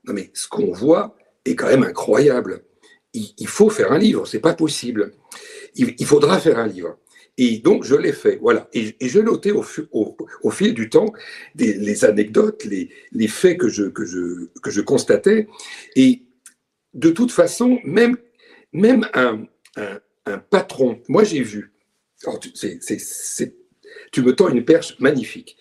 [0.06, 2.64] non mais ce qu'on voit est quand même incroyable.
[3.14, 5.14] Il, faut faire un livre, c'est pas possible
[5.76, 6.98] il, faudra faire un livre.
[7.38, 8.38] Et donc, je l'ai fait.
[8.42, 8.70] Voilà.
[8.74, 11.14] Et, je notais au, au, fil du temps
[11.56, 15.48] les anecdotes, les, les faits que je, que, je, que je constatais.
[15.96, 16.24] Et
[16.94, 18.18] de toute façon, même,
[18.74, 19.46] même un,
[19.78, 20.00] un,
[20.50, 21.74] patron, moi j'ai vu,
[24.12, 25.58] tu me tends une perche magnifique.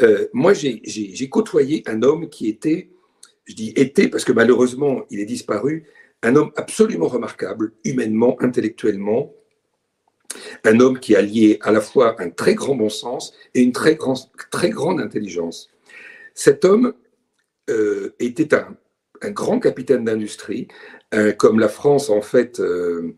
[0.00, 2.90] Euh, moi, j'ai côtoyé un homme qui était,
[3.44, 5.84] je dis était parce que malheureusement, il est disparu,
[6.22, 9.34] un homme absolument remarquable, humainement, intellectuellement,
[10.64, 13.72] un homme qui a lié à la fois un très grand bon sens et une
[13.72, 15.68] très, grande intelligence.
[16.34, 16.94] Cet homme
[17.68, 18.76] euh, était un,
[19.24, 20.66] grand capitaine d'industrie,
[21.38, 23.14] comme la France en fait, euh,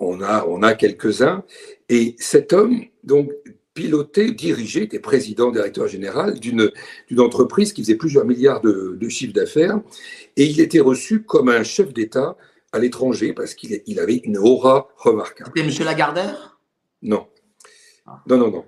[0.00, 1.44] on a, on a quelques-uns,
[1.88, 3.32] et cet homme donc
[3.74, 6.72] pilotait, dirigeait, était président, directeur général d'une
[7.18, 9.80] entreprise qui faisait plusieurs milliards de, de chiffres d'affaires,
[10.36, 12.36] et il était reçu comme un chef d'État
[12.72, 15.52] à l'étranger parce qu'il il avait une aura remarquable.
[15.56, 15.86] C'était M.
[15.86, 16.58] Lagardère?
[17.02, 17.26] Non.
[18.06, 18.22] Ah.
[18.26, 18.64] Non, non, non.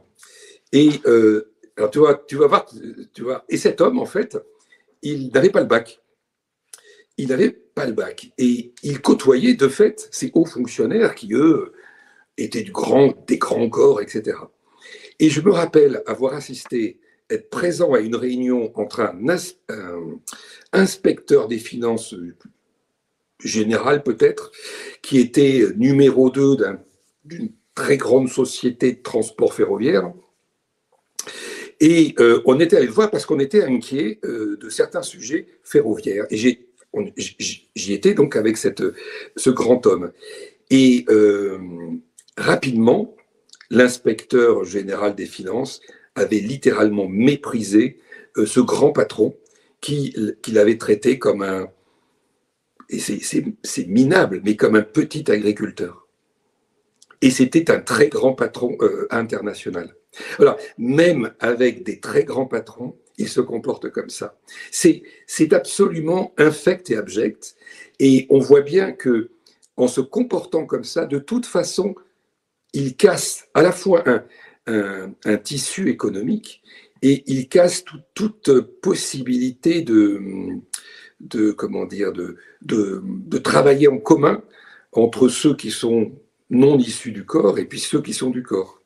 [0.72, 2.66] Et euh, alors tu vois, tu vas voir,
[3.12, 3.44] tu vois.
[3.48, 4.38] Et cet homme, en fait,
[5.02, 6.00] il n'avait pas le bac.
[7.20, 8.32] Il n'avait pas le bac.
[8.38, 11.74] Et il côtoyait de fait ces hauts fonctionnaires qui, eux,
[12.38, 14.38] étaient du grand, des grands corps, etc.
[15.18, 19.36] Et je me rappelle avoir assisté, être présent à une réunion entre un,
[20.72, 22.14] inspecteur des finances
[23.38, 24.50] général peut-être,
[25.02, 26.56] qui était numéro 2
[27.26, 30.10] d'une très grande société de transport ferroviaire.
[31.80, 35.46] Et euh, on était allé le voir parce qu'on était inquiet euh, de certains sujets
[35.62, 36.26] ferroviaires.
[36.30, 36.69] Et
[37.16, 38.82] j'y étais donc avec cette,
[39.36, 40.12] ce grand homme.
[40.70, 41.58] Et euh,
[42.36, 43.14] rapidement,
[43.70, 45.80] l'inspecteur général des finances
[46.14, 47.98] avait littéralement méprisé
[48.36, 49.36] ce grand patron
[49.80, 51.68] qu'il avait traité comme un,
[52.90, 56.08] et c'est minable, mais comme un petit agriculteur.
[57.22, 59.94] Et c'était un très grand patron euh, international.
[60.38, 64.38] Alors, même avec des très grands patrons, il se comporte comme ça.
[64.70, 67.54] C'est absolument infect et abject.
[67.98, 69.30] Et on voit bien que
[69.76, 71.94] en se comportant comme ça, de toute façon,
[72.72, 74.04] il casse à la fois
[74.66, 76.62] un, un, tissu économique
[77.02, 80.20] et il casse toute possibilité de,
[81.20, 84.42] de comment dire de, de, de, travailler en commun
[84.92, 86.12] entre ceux qui sont
[86.50, 88.80] non issus du corps et puis ceux qui sont du corps.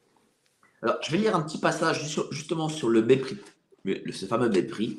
[0.83, 3.39] Alors, je vais lire un petit passage justement sur le mépris,
[3.85, 4.99] ce fameux mépris.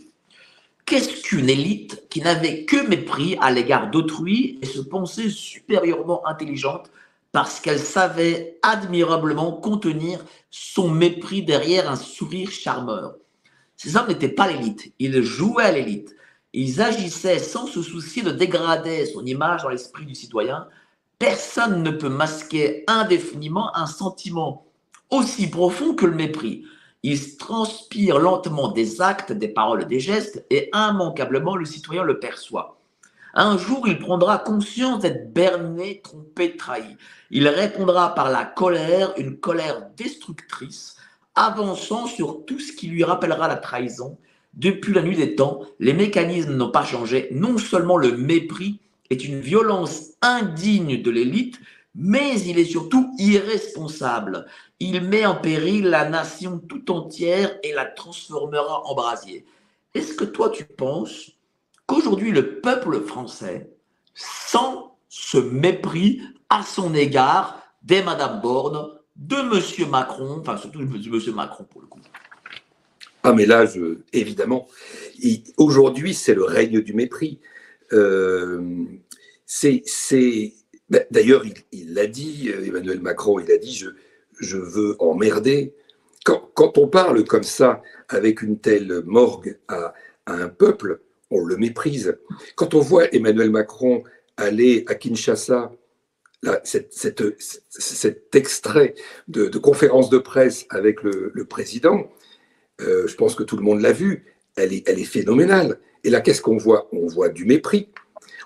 [0.86, 6.92] Qu'est-ce qu'une élite qui n'avait que mépris à l'égard d'autrui et se pensait supérieurement intelligente
[7.32, 13.16] parce qu'elle savait admirablement contenir son mépris derrière un sourire charmeur?
[13.78, 16.16] Ces hommes n'étaient pas l'élite, ils jouaient à l'élite.
[16.54, 20.68] Ils agissaient sans se soucier de dégrader son image dans l'esprit du citoyen.
[21.20, 24.66] Personne ne peut masquer indéfiniment un sentiment
[25.10, 26.66] aussi profond que le mépris.
[27.08, 32.80] Il transpire lentement des actes, des paroles, des gestes, et immanquablement le citoyen le perçoit.
[33.36, 36.98] Un jour, il prendra conscience d'être berné, trompé, trahi.
[37.30, 40.96] Il répondra par la colère, une colère destructrice,
[41.36, 44.18] avançant sur tout ce qui lui rappellera la trahison.
[44.56, 47.28] Depuis la nuit des temps, les mécanismes n'ont pas changé.
[47.30, 48.80] Non seulement le mépris
[49.12, 51.60] est une violence indigne de l'élite,
[51.96, 54.46] mais il est surtout irresponsable.
[54.80, 59.46] Il met en péril la nation tout entière et la transformera en brasier.
[59.94, 61.32] Est-ce que toi tu penses
[61.86, 63.70] qu'aujourd'hui le peuple français
[64.14, 64.58] sent
[65.08, 71.32] ce mépris à son égard des Madame Borne, de Monsieur Macron, enfin surtout de Monsieur
[71.32, 72.02] Macron pour le coup?
[73.24, 73.66] Ah mais là,
[74.12, 74.68] évidemment,
[75.58, 77.40] aujourd'hui c'est le règne du mépris.
[77.94, 78.86] Euh,
[79.46, 79.84] c'est
[80.90, 83.90] d'ailleurs, il l'a dit, euh, Emmanuel Macron, il a dit je,
[84.40, 85.74] je veux emmerder.
[86.24, 89.94] Quand, quand, on parle comme ça, avec une telle morgue à,
[90.28, 92.18] un peuple, on le méprise.
[92.56, 94.04] Quand on voit Emmanuel Macron
[94.38, 95.72] aller à Kinshasa,
[96.42, 98.96] là, cet extrait
[99.28, 102.10] de, conférence de presse avec le, président,
[102.82, 105.80] euh, je pense que tout le monde l'a vu, elle est, elle est phénoménale.
[106.04, 106.88] Et là, qu'est-ce qu'on voit?
[106.92, 107.90] On voit du mépris.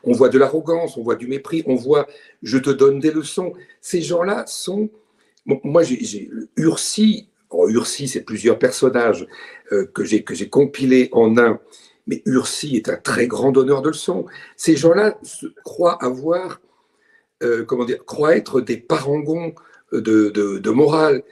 [0.04, 2.08] On voit de l'arrogance, on voit du mépris, on voit
[2.42, 3.54] je te donne des leçons.
[3.82, 4.90] Ces gens-là sont.
[5.46, 9.28] moi, j'ai Ursi, oh, Ursi, c'est plusieurs personnages
[9.72, 11.60] euh, que j'ai compilés en un,
[12.08, 14.26] mais Ursi est un très grand donneur de leçons.
[14.56, 15.18] Ces gens-là
[15.64, 16.62] croient avoir,
[17.44, 19.54] euh, comment dire, croient être des parangons
[19.92, 21.24] de, morale,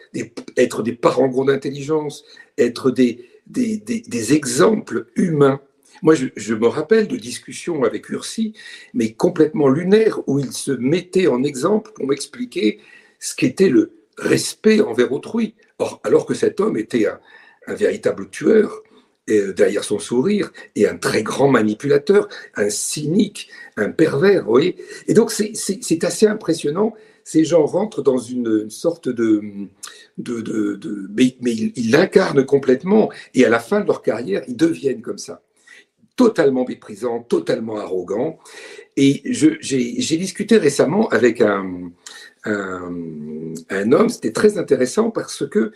[0.58, 2.26] être des parangons d'intelligence,
[2.58, 5.62] être des exemples humains
[6.04, 8.54] moi, je, me rappelle de discussions avec Ursi,
[8.94, 12.80] mais complètement lunaires, où il se mettait en exemple pour m'expliquer
[13.20, 15.56] ce qu'était le respect envers autrui.
[15.80, 17.20] Or, alors que cet homme était un,
[17.74, 18.82] véritable tueur,
[19.30, 25.14] euh, derrière son sourire, et un très grand manipulateur, un cynique, un pervers, vous Et
[25.14, 26.94] donc, c'est assez impressionnant.
[27.24, 29.42] Ces gens rentrent dans une, sorte de...
[30.18, 35.42] mais ils l'incarnent complètement, et à la fin de leur carrière, ils deviennent comme ça
[36.18, 38.40] totalement méprisant, totalement arrogant.
[38.98, 41.92] Et j'ai discuté récemment avec un,
[42.46, 45.72] homme, c'était très intéressant parce que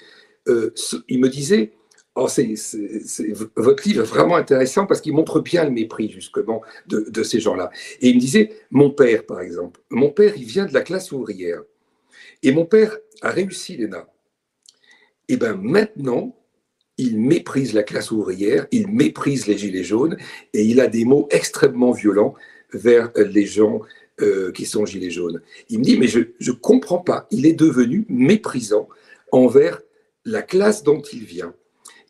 [0.47, 0.73] euh,
[1.07, 1.71] il me disait,
[2.15, 2.27] oh,
[3.55, 7.39] votre livre est vraiment intéressant parce qu'il montre bien le mépris justement de, de ces
[7.39, 7.69] gens-là.
[8.01, 11.11] Et il me disait, mon père par exemple, mon père il vient de la classe
[11.11, 11.61] ouvrière
[12.41, 14.07] et mon père a réussi l'ENA.
[15.27, 16.35] Et bien maintenant,
[17.01, 20.17] il méprise la classe ouvrière, il méprise les gilets jaunes
[20.53, 22.35] et il a des mots extrêmement violents
[22.73, 23.81] vers les gens
[24.21, 25.41] euh, qui sont gilets jaunes.
[25.69, 28.87] Il me dit, mais je ne comprends pas, il est devenu méprisant
[29.31, 29.81] envers
[30.25, 31.55] la classe dont il vient.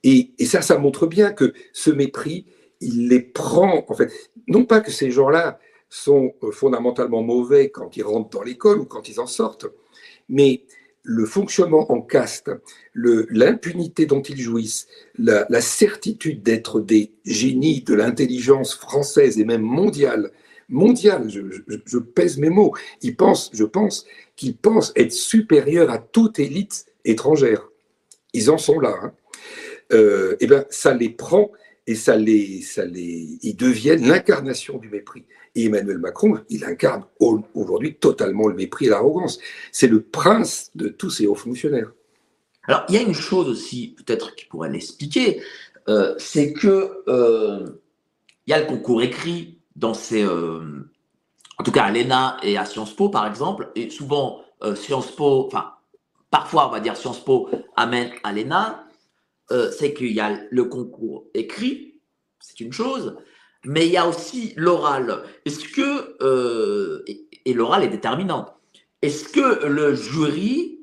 [0.03, 2.45] Et, ça, ça montre bien que ce mépris,
[2.81, 4.11] il les prend, en fait,
[4.47, 8.85] non pas que ces gens-là sont euh, fondamentalement mauvais quand ils rentrent dans l'école ou
[8.85, 9.67] quand ils en sortent,
[10.27, 10.63] mais
[11.03, 12.51] le fonctionnement en caste,
[12.93, 14.87] l'impunité dont ils jouissent,
[15.17, 20.31] la, certitude d'être des génies de l'intelligence française et même mondiale,
[20.69, 26.39] mondiale, je, pèse mes mots, ils pensent, je pense qu'ils pensent être supérieurs à toute
[26.39, 27.67] élite étrangère.
[28.33, 28.95] Ils en sont là.
[28.99, 29.13] et hein.
[29.93, 31.51] euh, eh bien, ça les prend
[31.87, 35.25] et ça les, ça les, ils deviennent l'incarnation du mépris.
[35.55, 39.39] Et Emmanuel Macron, il incarne aujourd'hui totalement le mépris et l'arrogance.
[39.71, 41.91] C'est le prince de tous ces hauts fonctionnaires.
[42.67, 45.41] Alors, il y a une chose aussi, peut-être qui pourrait l'expliquer,
[45.89, 47.81] euh, c'est que euh,
[48.45, 50.87] il y a le concours écrit dans ces, euh,
[51.57, 54.43] en tout cas à l'ENA et à Sciences Po par exemple, et souvent
[54.75, 55.71] Sciences Po, enfin
[56.29, 58.85] parfois on va dire Sciences Po amène à l'ENA,
[59.49, 61.99] c'est qu'il y a le concours écrit,
[62.39, 63.17] c'est une chose,
[63.65, 65.23] mais il y a aussi l'oral.
[65.45, 67.03] Est-ce que,
[67.45, 68.55] et, l'oral est déterminant,
[69.01, 70.79] est-ce que le jury,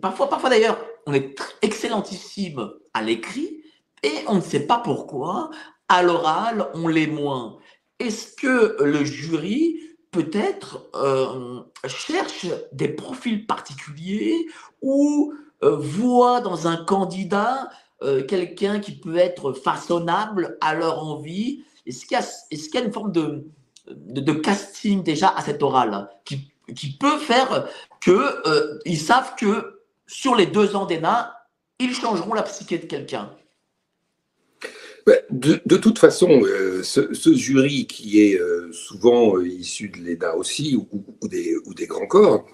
[0.00, 3.62] parfois, parfois d'ailleurs, on est excellentissime à l'écrit
[4.02, 5.50] et on ne sait pas pourquoi,
[5.88, 7.58] à l'oral, on l'est moins.
[7.98, 14.46] Est-ce que le jury peut-être euh, cherche des profils particuliers
[14.82, 17.70] ou euh, voit dans un candidat
[18.02, 21.64] euh, quelqu'un qui peut être façonnable à leur envie.
[21.86, 23.46] Est-ce qu'il y, a une forme de,
[23.90, 27.68] de, casting déjà à cet oral qui, qui peut faire
[28.00, 31.34] qu'ils savent que sur les deux ans d'ENA,
[31.78, 33.30] ils changeront la psyché de quelqu'un?
[35.30, 40.76] De, toute façon, euh, ce, jury qui est euh, souvent euh, issu de l'ENA aussi
[40.76, 42.46] ou, des, ou, des, grands corps,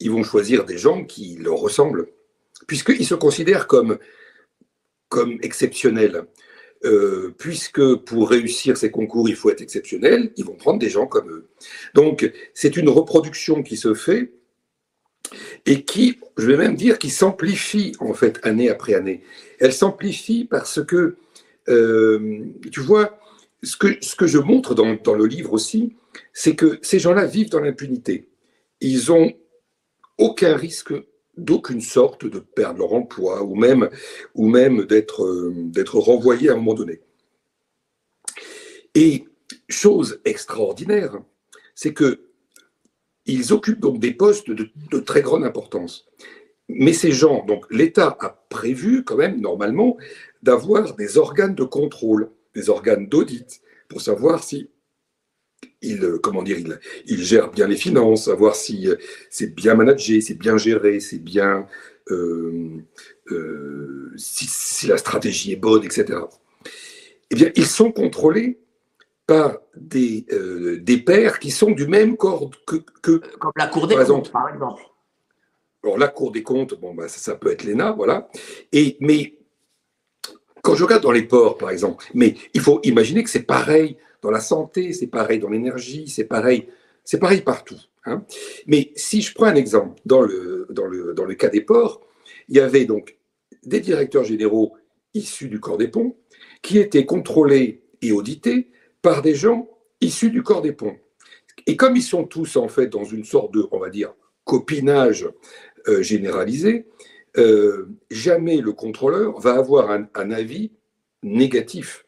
[0.00, 2.08] ils vont choisir des gens qui leur ressemblent,
[2.66, 3.98] puisqu'ils se considèrent comme,
[5.08, 6.24] comme exceptionnels.
[7.38, 11.30] puisque pour réussir ces concours, il faut être exceptionnel, ils vont prendre des gens comme
[11.30, 11.48] eux.
[11.94, 14.32] Donc, c'est une reproduction qui se fait
[15.66, 19.22] et qui, je vais même dire, qui s'amplifie en fait année après année.
[19.58, 21.16] Elle s'amplifie parce que,
[21.68, 23.18] euh, tu vois,
[23.62, 25.96] ce que, ce que je montre dans, dans le livre aussi,
[26.32, 28.28] c'est que ces gens-là vivent dans l'impunité.
[28.80, 29.32] Ils ont
[30.18, 30.92] aucun risque
[31.36, 33.88] d'aucune sorte de perdre leur emploi ou même,
[34.84, 37.00] d'être, euh, d'être renvoyés à un moment donné.
[38.94, 39.26] Et
[39.68, 41.20] chose extraordinaire,
[41.74, 42.24] c'est que
[43.26, 46.06] ils occupent donc des postes de, très grande importance.
[46.68, 49.98] Mais ces gens, donc l'État a prévu quand même normalement
[50.42, 54.70] d'avoir des organes de contrôle, des organes d'audit, pour savoir si
[55.82, 56.58] il, comment dire,
[57.06, 58.88] il, gère bien les finances, savoir si
[59.30, 61.66] c'est bien managé, c'est bien géré, c'est bien,
[62.10, 62.82] euh,
[63.30, 66.18] euh, si, si, la stratégie est bonne, etc.
[67.30, 68.58] Eh bien, ils sont contrôlés
[69.26, 72.76] par des, euh, des pairs qui sont du même corps que.
[73.02, 74.82] que Comme la Cour des comptes, par exemple.
[75.84, 78.28] Alors, la Cour des comptes, bon, bah, ça, peut être l'ENA, voilà.
[78.72, 79.36] Et, mais
[80.62, 83.98] quand je regarde dans les ports, par exemple, mais il faut imaginer que c'est pareil
[84.22, 86.68] dans la santé, c'est pareil dans l'énergie, c'est pareil,
[87.04, 87.80] c'est pareil partout.
[88.04, 88.24] Hein.
[88.66, 92.00] Mais si je prends un exemple, dans le, dans, le, dans le cas des ports,
[92.48, 93.18] il y avait donc
[93.64, 94.74] des directeurs généraux
[95.14, 96.16] issus du corps des ponts
[96.62, 98.70] qui étaient contrôlés et audités
[99.02, 99.68] par des gens
[100.00, 100.96] issus du corps des ponts.
[101.66, 105.28] Et comme ils sont tous en fait dans une sorte de, on va dire, copinage
[105.88, 106.86] euh, généralisé,
[107.36, 110.72] euh, jamais le contrôleur va avoir un, avis
[111.22, 112.06] négatif.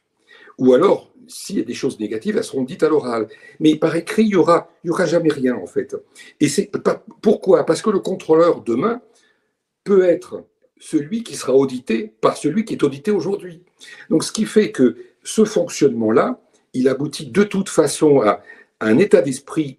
[0.58, 3.28] Ou alors, s'il y a des choses négatives, elles seront dites à l'oral.
[3.60, 4.68] Mais par écrit, il n'y aura,
[5.06, 5.96] jamais rien en fait.
[6.40, 6.70] Et c'est
[7.22, 7.64] pourquoi?
[7.64, 9.00] Parce que le contrôleur demain
[9.84, 10.44] peut être
[10.78, 13.62] celui qui sera audité par celui qui est audité aujourd'hui.
[14.08, 16.40] Donc, ce qui fait que ce fonctionnement-là,
[16.72, 18.42] il aboutit de toute façon à
[18.80, 19.78] un état d'esprit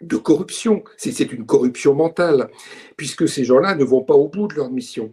[0.00, 0.84] de corruption.
[0.96, 2.48] C'est une corruption mentale,
[2.96, 5.12] puisque ces gens-là ne vont pas au bout de leur mission.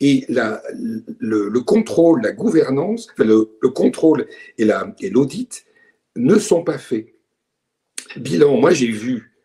[0.00, 4.26] Et le, contrôle, la gouvernance, le, contrôle
[4.58, 5.64] et l'audit
[6.16, 7.14] ne sont pas faits.
[8.16, 9.36] Bilan, moi j'ai vu,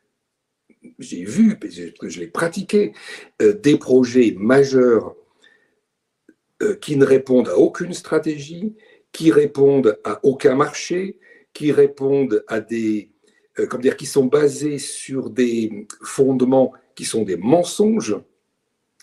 [0.99, 2.93] j'ai vu, je l'ai pratiqué,
[3.41, 5.15] euh, des projets majeurs
[6.61, 8.75] euh, qui ne répondent à aucune stratégie,
[9.11, 11.17] qui répondent à aucun marché,
[11.53, 13.11] qui répondent à des,
[13.59, 18.15] euh, comment dire, qui sont basés sur des fondements qui sont des mensonges,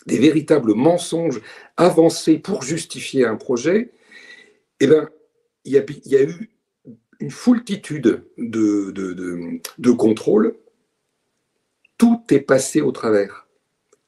[0.05, 1.41] des véritables mensonges
[1.77, 3.91] avancés pour justifier un projet,
[4.79, 5.09] eh bien,
[5.65, 6.49] il y a, eu
[7.19, 10.55] une foultitude de, de, de, de contrôles.
[11.97, 13.49] Tout est passé au travers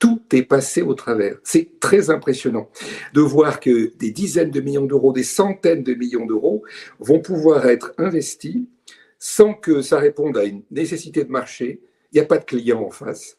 [0.02, 1.38] tout est passé au travers.
[1.44, 2.72] C'est très impressionnant
[3.14, 6.64] de voir que des dizaines de millions d'euros, des centaines de millions d'euros
[6.98, 8.64] vont pouvoir être investis
[9.20, 11.82] sans que ça réponde à une nécessité de marché.
[12.12, 13.38] Il n'y a pas de client en face.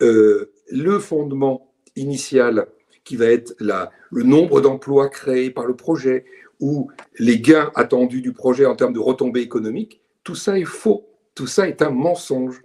[0.00, 1.67] Euh, le fondement
[1.98, 2.66] initial
[3.04, 6.24] qui va être la, le nombre d'emplois créés par le projet
[6.60, 11.04] ou les gains attendus du projet en termes de retombées économiques, tout ça est faux.
[11.34, 12.60] Tout ça est un mensonge.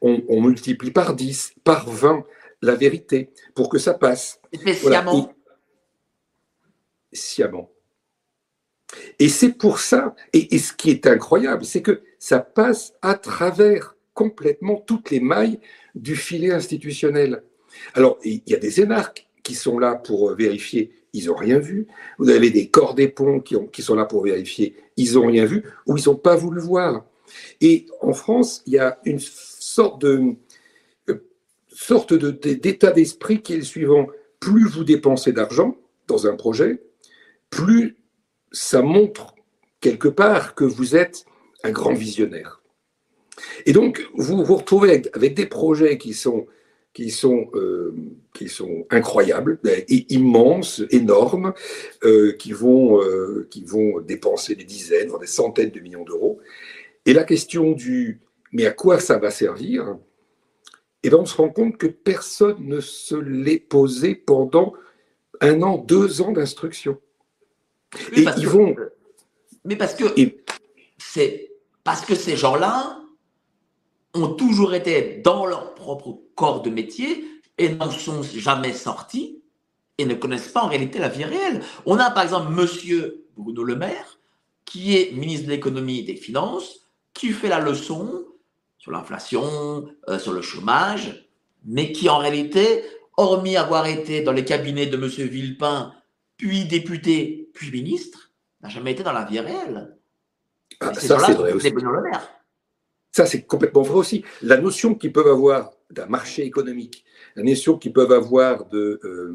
[0.00, 2.24] On, on multiplie par 10, par 20
[2.62, 4.40] la vérité pour que ça passe.
[4.64, 5.32] Mais sciemment.
[7.12, 7.70] sciemment.
[9.18, 13.96] Et c'est pour ça, et, ce qui est incroyable, c'est que ça passe à travers
[14.12, 15.60] complètement toutes les mailles
[15.94, 17.42] du filet institutionnel.
[17.94, 21.58] Alors, il y a des énarques qui sont là pour euh, vérifier, ils n'ont rien
[21.58, 21.86] vu.
[22.18, 25.64] Vous avez des corps des ponts qui, sont là pour vérifier, ils n'ont rien vu,
[25.86, 27.04] ou ils n'ont pas voulu voir.
[27.60, 30.34] Et en France, il y a une sorte de
[31.08, 31.26] euh,
[31.68, 34.06] sorte d'état d'esprit qui est le suivant.
[34.40, 36.82] Plus vous dépensez d'argent dans un projet,
[37.50, 37.96] plus
[38.52, 39.34] ça montre
[39.80, 41.24] quelque part que vous êtes
[41.62, 42.62] un grand visionnaire.
[43.66, 46.46] Et donc, vous vous retrouvez avec, des projets qui sont,
[46.94, 47.92] qui sont, euh,
[48.32, 51.52] qui sont incroyables, et immenses, énormes,
[52.04, 56.40] euh, qui, vont, euh, qui vont dépenser des dizaines, voire des centaines de millions d'euros.
[57.04, 58.20] Et la question du
[58.54, 59.96] mais à quoi ça va servir?
[61.02, 64.72] Et eh bien, on se rend compte que personne ne se l'est posé pendant
[65.40, 66.98] un an, deux ans d'instruction.
[68.16, 68.74] et ils vont.
[69.64, 70.04] Mais parce que
[70.96, 71.50] c'est
[71.82, 73.03] parce que ces gens-là
[74.14, 77.24] ont toujours été dans leur propre corps de métier
[77.58, 79.42] et n'en sont jamais sortis
[79.98, 81.62] et ne connaissent pas en réalité la vie réelle.
[81.86, 84.18] On a par exemple Monsieur Bruno Le Maire,
[84.64, 86.80] qui est ministre de l'économie et des finances,
[87.12, 88.24] qui fait la leçon
[88.78, 91.28] sur l'inflation, euh, sur le chômage,
[91.64, 92.84] mais qui en réalité,
[93.16, 95.92] hormis avoir été dans les cabinets de Monsieur Villepin,
[96.36, 99.96] puis député, puis ministre, n'a jamais été dans la vie réelle.
[100.80, 101.72] Ah, ça, c'est vrai aussi.
[103.14, 104.24] Ça, c'est complètement vrai aussi.
[104.42, 107.04] La notion qu'ils peuvent avoir d'un marché économique,
[107.36, 109.32] la notion qu'ils peuvent avoir de, euh,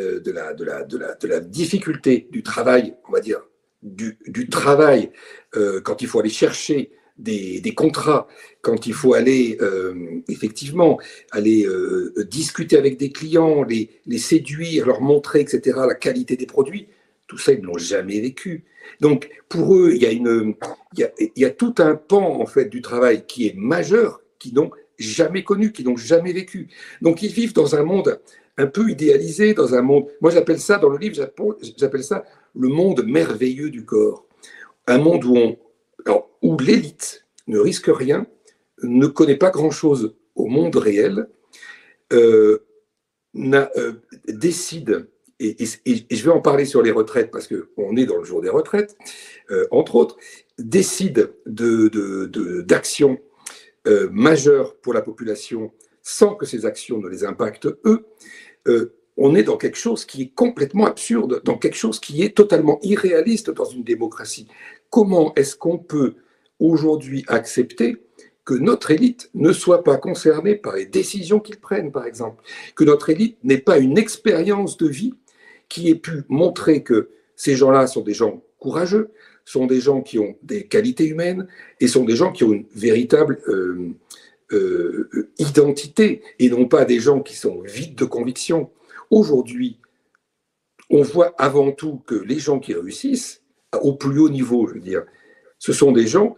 [0.00, 3.46] euh, la, difficulté du travail, on va dire,
[3.80, 5.12] du, travail,
[5.54, 8.26] euh, quand il faut aller chercher des, des, contrats,
[8.60, 9.56] quand il faut aller
[10.26, 10.98] effectivement
[11.30, 11.68] aller
[12.28, 16.88] discuter avec des clients, les, les séduire, leur montrer, etc., la qualité des produits,
[17.28, 18.64] tout ça, ils ne l'ont jamais vécu.
[19.00, 23.54] Donc, pour eux, il y, a tout un pan, en fait, du travail qui est
[23.56, 26.68] majeur, qui n'ont jamais connu, qui n'ont jamais vécu.
[27.00, 28.20] Donc, ils vivent dans un monde
[28.56, 31.16] un peu idéalisé, dans un monde, moi j'appelle ça, dans le livre,
[31.78, 32.24] j'appelle ça
[32.54, 34.26] le monde merveilleux du corps.
[34.86, 35.56] Un monde où,
[36.42, 38.26] où l'élite ne risque rien,
[38.82, 41.28] ne connaît pas grand-chose au monde réel,
[42.12, 42.66] euh,
[43.36, 43.92] euh,
[44.28, 45.08] décide
[45.40, 48.50] et, je vais en parler sur les retraites parce qu'on est dans le jour des
[48.50, 48.96] retraites,
[49.50, 50.16] euh, entre autres,
[50.58, 55.72] décide d'actions de, euh, majeures pour la population
[56.02, 58.06] sans que ces actions ne les impactent eux,
[58.68, 62.36] euh, on est dans quelque chose qui est complètement absurde, dans quelque chose qui est
[62.36, 64.48] totalement irréaliste dans une démocratie.
[64.88, 66.14] Comment est-ce qu'on peut
[66.58, 67.96] aujourd'hui accepter
[68.44, 72.42] que notre élite ne soit pas concernée par les décisions qu'ils prennent, par exemple,
[72.74, 75.14] que notre élite n'ait pas une expérience de vie
[75.70, 79.12] qui ait pu montrer que ces gens-là sont des gens courageux,
[79.46, 81.48] sont des gens qui ont des qualités humaines
[81.80, 83.94] et sont des gens qui ont une véritable euh,
[84.52, 88.70] euh, identité et non pas des gens qui sont vides de conviction.
[89.10, 89.78] Aujourd'hui,
[90.90, 93.42] on voit avant tout que les gens qui réussissent,
[93.80, 95.04] au plus haut niveau, je veux dire,
[95.58, 96.36] ce sont des gens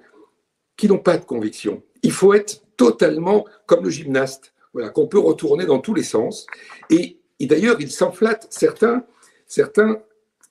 [0.76, 1.83] qui n'ont pas de conviction.
[2.03, 6.47] Il faut être totalement comme le gymnaste, voilà, qu'on peut retourner dans tous les sens.
[6.91, 9.05] Et, et d'ailleurs, ils s'enflattent, certains,
[9.53, 9.98] certains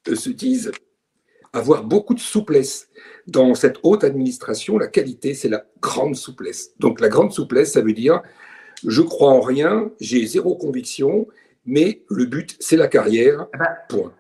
[0.07, 0.71] euh, se disent
[1.53, 2.87] avoir beaucoup de souplesse.
[3.27, 6.71] Dans cette haute administration, la qualité, c'est la grande souplesse.
[6.79, 8.21] Donc la grande souplesse, ça veut dire,
[8.85, 11.27] je crois en rien, j'ai zéro conviction,
[11.65, 13.47] mais le but, c'est la carrière.
[13.53, 14.13] Eh ben, point.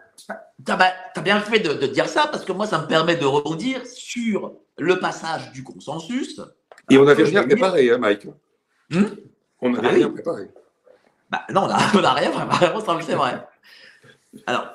[0.65, 3.85] Tu as, bien fait de, dire ça parce que moi, ça me permet de rebondir
[3.85, 6.41] sur le passage du consensus.
[6.89, 8.27] Et on n'avait rien préparé, hein, Mike
[8.89, 9.05] hmm?
[9.61, 10.49] On n'avait ah rien préparé.
[11.29, 11.61] Bah, non,
[11.95, 13.41] on n'a rien préparé, c'est vrai.
[14.45, 14.67] Alors,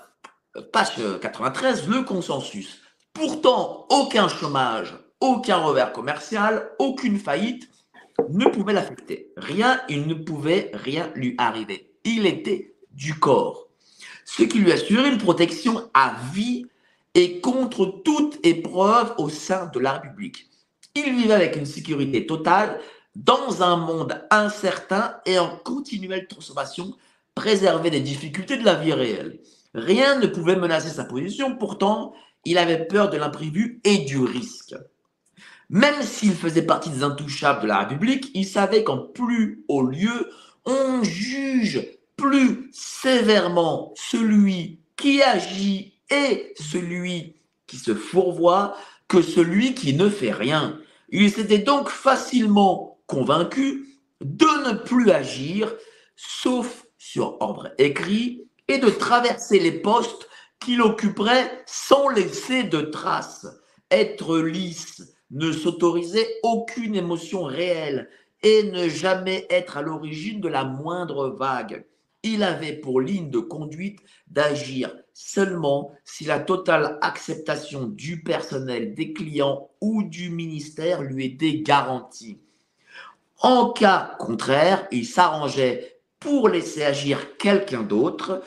[0.73, 2.81] page 93, le consensus.
[3.13, 7.69] Pourtant, aucun chômage, aucun revers commercial, aucune faillite
[8.29, 9.33] ne pouvait l'affecter.
[9.37, 11.95] Rien, il ne pouvait rien lui arriver.
[12.05, 13.69] Il était du corps.
[14.25, 16.67] Ce qui lui assurait une protection à vie
[17.15, 20.51] et contre toute épreuve au sein de la République.
[20.95, 22.81] Il vivait avec une sécurité totale
[23.15, 26.95] dans un monde incertain et en continuelle transformation
[27.37, 29.39] préserver des difficultés de la vie réelle.
[29.75, 32.15] Rien ne pouvait menacer sa position, pourtant,
[32.45, 34.75] il avait peur de l'imprévu et du risque.
[35.69, 40.31] Même s'il faisait partie des intouchables de la République, il savait qu'en plus haut lieu,
[40.65, 48.77] on juge plus sévèrement celui qui agit et celui qui se fourvoie
[49.09, 50.79] que celui qui ne fait rien.
[51.11, 53.87] Il s'était donc facilement convaincu
[54.23, 55.75] de ne plus agir,
[56.17, 56.86] sauf
[57.17, 60.29] sur ordre écrit, et de traverser les postes
[60.61, 63.47] qu'il occuperait sans laisser de traces.
[63.91, 68.11] Être lisse, ne s'autoriser aucune émotion réelle
[68.43, 71.87] et ne jamais être à l'origine de la moindre vague.
[72.23, 79.15] il avait pour ligne de conduite d'agir seulement si la totale acceptation du personnel, des
[79.15, 82.41] clients ou du ministère lui était garantie.
[83.41, 85.96] En cas contraire, il s'arrangeait
[86.27, 88.43] pour laisser agir quelqu'un d'autre.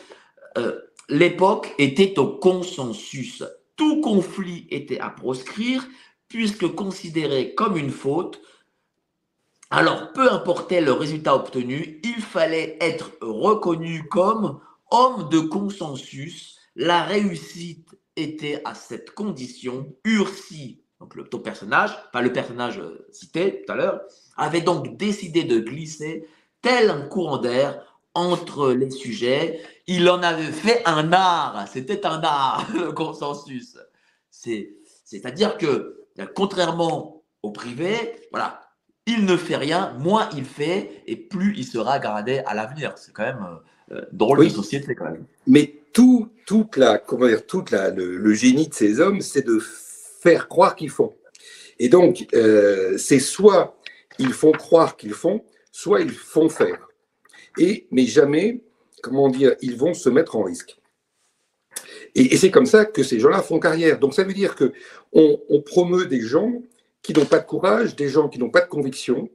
[0.57, 3.41] Euh, l'époque était au consensus.
[3.77, 5.88] Tout conflit était à proscrire
[6.27, 8.41] puisque considéré comme une faute.
[9.69, 14.59] Alors, peu importait le résultat obtenu, il fallait être reconnu comme
[14.91, 16.57] homme de consensus.
[16.75, 19.95] La réussite était à cette condition.
[20.03, 24.01] Ursi, donc le personnage, pas le personnage euh, cité tout à l'heure,
[24.36, 26.27] avait donc décidé de glisser
[26.62, 27.84] tel un courant d'air
[28.14, 29.62] entre les sujets.
[29.88, 31.68] Il en avait fait un art.
[31.72, 33.78] C'était un art, le consensus.
[34.32, 37.95] C'est-à-dire que, contrairement au privé,
[38.32, 38.62] voilà,
[39.05, 42.93] il ne fait rien, moins il fait, et plus il sera gardé à l'avenir.
[42.97, 43.45] C'est quand même
[43.91, 45.26] euh, drôle de société, quand même.
[45.47, 49.60] Mais tout, toute la, comment dire, toute la, le, génie de ces hommes, c'est de
[49.60, 51.14] faire croire qu'ils font.
[51.80, 53.80] Et donc, euh, c'est soit
[54.20, 55.43] ils font croire qu'ils font,
[55.80, 56.89] soit ils font faire.
[57.57, 58.61] Et, mais jamais,
[59.01, 60.77] comment dire, ils vont se mettre en risque.
[62.15, 63.97] Et, c'est comme ça que ces gens-là font carrière.
[63.97, 64.73] Donc ça veut dire que
[65.13, 66.51] on, promeut des gens
[67.01, 69.30] qui n'ont pas de courage, des gens qui n'ont pas de conviction,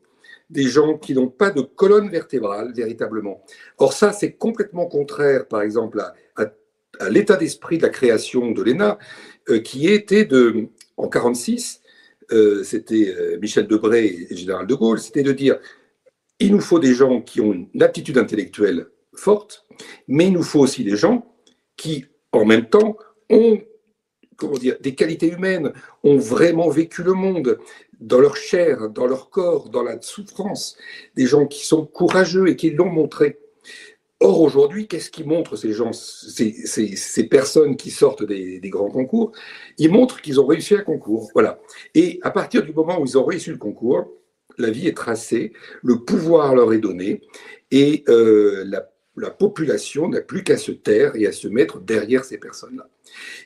[0.51, 3.43] des gens qui n'ont pas de colonne vertébrale véritablement.
[3.79, 8.99] Or ça, c'est complètement contraire, par exemple, à, l'état d'esprit de la création de l'ENA,
[9.49, 11.81] euh, qui était de, en 46,
[12.33, 15.59] euh, c'était euh, Michel Debré et général de Gaulle, c'était de dire
[16.45, 19.65] il nous faut des gens qui ont une aptitude intellectuelle forte,
[20.09, 21.35] mais il nous faut aussi des gens
[21.77, 22.97] qui, en même temps,
[23.31, 23.61] ont
[24.37, 25.73] comment dire, des qualités humaines,
[26.03, 27.59] ont vraiment vécu le monde
[28.01, 30.77] dans leur chair, dans leur corps, dans la souffrance,
[31.17, 33.39] des gens qui sont courageux et qui l'ont montré.
[34.21, 39.33] Or, aujourd'hui, qu'est-ce qui montre ces gens, ces, personnes qui sortent des, des, grands concours?
[39.79, 41.31] Ils montrent qu'ils ont réussi un concours.
[41.35, 41.61] Voilà.
[41.95, 44.11] Et à partir du moment où ils ont réussi le concours,
[44.59, 45.53] la vie est tracée,
[45.83, 47.23] le pouvoir leur est donné,
[47.71, 48.65] et euh,
[49.17, 52.89] la, population n'a plus qu'à se taire et à se mettre derrière ces personnes-là.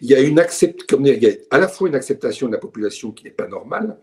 [0.01, 0.43] Il y a une
[0.89, 3.49] comme il y a à la fois une acceptation de la population qui n'est pas
[3.49, 3.99] normale,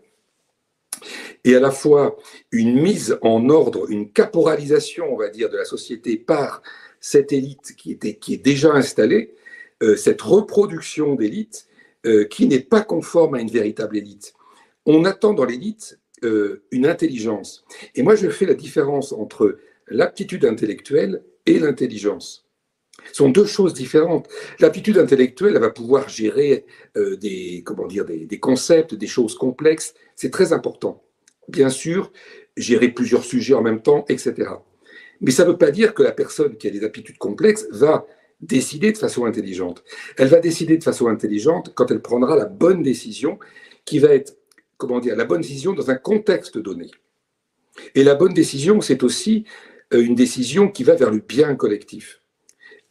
[1.44, 2.16] et à la fois
[2.50, 6.62] une mise en ordre, une caporalisation, on va dire, de la société par
[7.00, 9.34] cette élite qui, était, qui est déjà installée,
[9.82, 11.66] euh, cette reproduction d'élite
[12.06, 14.34] euh, qui n'est pas conforme à une véritable élite.
[14.86, 17.64] On attend dans l'élite euh, une intelligence.
[17.94, 19.58] Et moi, je fais la différence entre
[19.88, 22.46] l'aptitude intellectuelle et l'intelligence.
[23.08, 24.28] Ce sont deux choses différentes.
[24.58, 26.64] L'aptitude intellectuelle, elle va pouvoir gérer
[26.96, 29.94] euh, des, comment dire, des, des, concepts, des choses complexes.
[30.16, 31.02] C'est très important.
[31.48, 32.10] Bien sûr,
[32.56, 34.50] gérer plusieurs sujets en même temps, etc.
[35.20, 38.06] Mais ça ne veut pas dire que la personne qui a des aptitudes complexes va
[38.40, 39.82] décider de façon intelligente.
[40.18, 43.38] Elle va décider de façon intelligente quand elle prendra la bonne décision
[43.84, 44.36] qui va être
[44.76, 46.90] comment dire, la bonne décision dans un contexte donné.
[47.94, 49.44] Et la bonne décision, c'est aussi
[49.92, 52.20] euh, une décision qui va vers le bien collectif.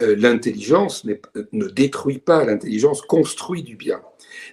[0.01, 4.01] Euh, l'intelligence ne détruit pas, l'intelligence construit du bien.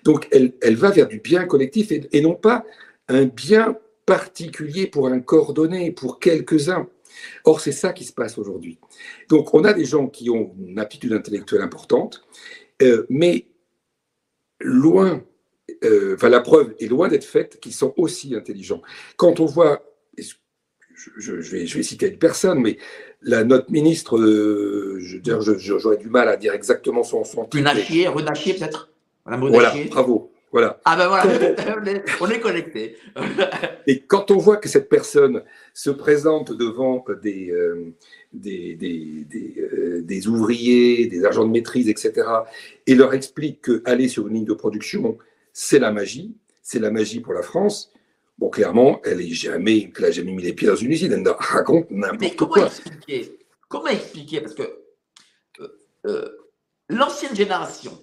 [0.04, 2.64] Donc elle, elle, va vers du bien collectif et, non pas
[3.08, 3.76] un bien
[4.06, 6.88] particulier pour un corps donné, pour quelques-uns.
[7.44, 8.78] Or, c'est ça qui se passe aujourd'hui.
[9.28, 12.24] Donc, on a des gens qui ont une aptitude intellectuelle importante,
[12.80, 13.46] euh, mais
[14.60, 15.22] loin
[15.84, 18.82] euh, enfin, la preuve est loin d'être faite qu'ils sont aussi intelligents.
[19.16, 19.82] Quand on voit,
[21.18, 22.78] je, vais, citer une personne, mais
[23.22, 24.98] la, notre ministre, euh,
[25.58, 27.56] j'aurais du mal à dire exactement son, son titre.
[27.56, 28.90] Runachier, Runachier peut-être?
[29.24, 30.32] Voilà, bravo.
[30.52, 30.78] Voilà.
[30.84, 31.24] Ah ben voilà,
[32.20, 32.96] on est connecté.
[33.86, 37.94] Et quand on voit que cette personne se présente devant des, euh,
[38.34, 42.26] des, des, ouvriers, des agents de maîtrise, etc.,
[42.86, 45.16] et leur explique qu'aller sur une ligne de production,
[45.52, 47.92] c'est la magie, c'est la magie pour la France.
[48.38, 52.36] Bon, clairement, elle n'a jamais, jamais mis les pieds dans une usine, elle raconte n'importe
[52.36, 52.66] quoi.
[52.66, 53.38] Expliquer
[53.72, 54.62] comment expliquer Parce que
[55.60, 56.28] euh, euh,
[56.88, 57.98] l'ancienne génération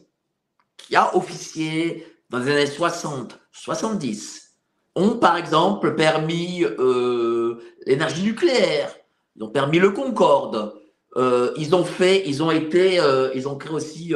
[0.77, 4.55] qui a officié dans les années 60, 70,
[4.95, 8.95] ont par exemple permis euh, l'énergie nucléaire,
[9.35, 10.73] ils ont permis le Concorde,
[11.15, 12.99] ils ont fait, ils ont été,
[13.35, 14.13] ils ont créé aussi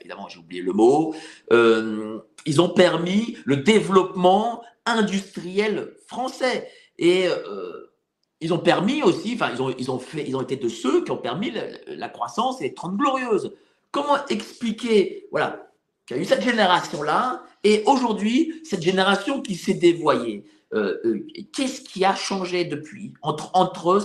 [0.00, 1.14] évidemment j'ai oublié le mot,
[1.52, 6.68] euh, ils ont permis le développement industriel français.
[6.98, 7.92] Et euh,
[8.40, 11.04] ils ont permis aussi, enfin ils ont, ils, ont fait, ils ont été de ceux
[11.04, 11.52] qui ont permis
[11.86, 13.52] la, croissance et les 30 glorieuses.
[13.90, 15.70] Comment expliquer voilà,
[16.06, 20.44] qu'il y a eu cette génération-là et aujourd'hui cette génération qui s'est dévoyée?
[20.72, 24.00] Euh, Qu'est-ce qui a changé depuis entre, entre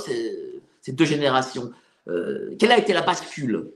[0.82, 1.72] ces deux générations?
[2.60, 3.72] Quelle a été la bascule?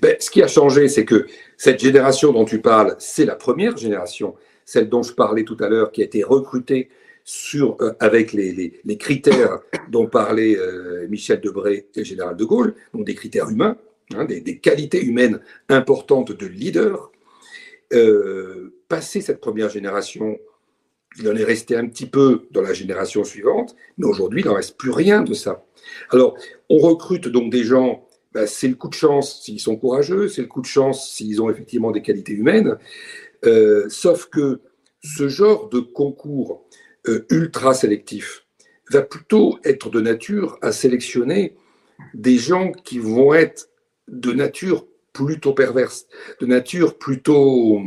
[0.00, 1.26] Ben, Ce qui a changé, c'est que
[1.56, 5.68] cette génération dont tu parles, c'est la première génération, celle dont je parlais tout à
[5.68, 6.88] l'heure, qui a été recrutée
[7.24, 9.60] sur, avec les, critères
[9.90, 10.58] dont parlait
[11.08, 13.78] Michel Debré et Général de Gaulle, donc des critères humains,
[14.14, 17.10] hein, des, qualités humaines importantes de leader.
[17.92, 20.38] Euh, cette première génération,
[21.18, 24.54] il en est resté un petit peu dans la génération suivante, mais aujourd'hui, il n'en
[24.54, 25.64] reste plus rien de ça.
[26.10, 26.36] Alors,
[26.70, 28.03] on recrute donc des gens,
[28.34, 31.40] bah, c'est le coup de chance s'ils sont courageux, c'est le coup de chance s'ils
[31.40, 32.76] ont effectivement des qualités humaines,
[33.44, 34.60] euh, sauf que
[35.02, 36.64] ce genre de concours
[37.06, 38.44] euh, ultra sélectif
[38.90, 41.56] va plutôt être de nature à sélectionner
[42.12, 43.68] des gens qui vont être
[44.08, 46.06] de nature plutôt perverse,
[46.40, 47.80] de nature plutôt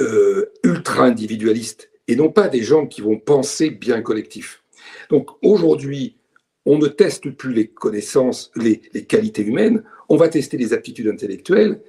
[0.00, 4.62] euh, ultra individualiste, et non pas des gens qui vont penser bien collectif.
[5.10, 6.17] Donc aujourd'hui,
[6.66, 11.80] on ne teste plus les connaissances, les, qualités humaines, on va tester les aptitudes intellectuelles,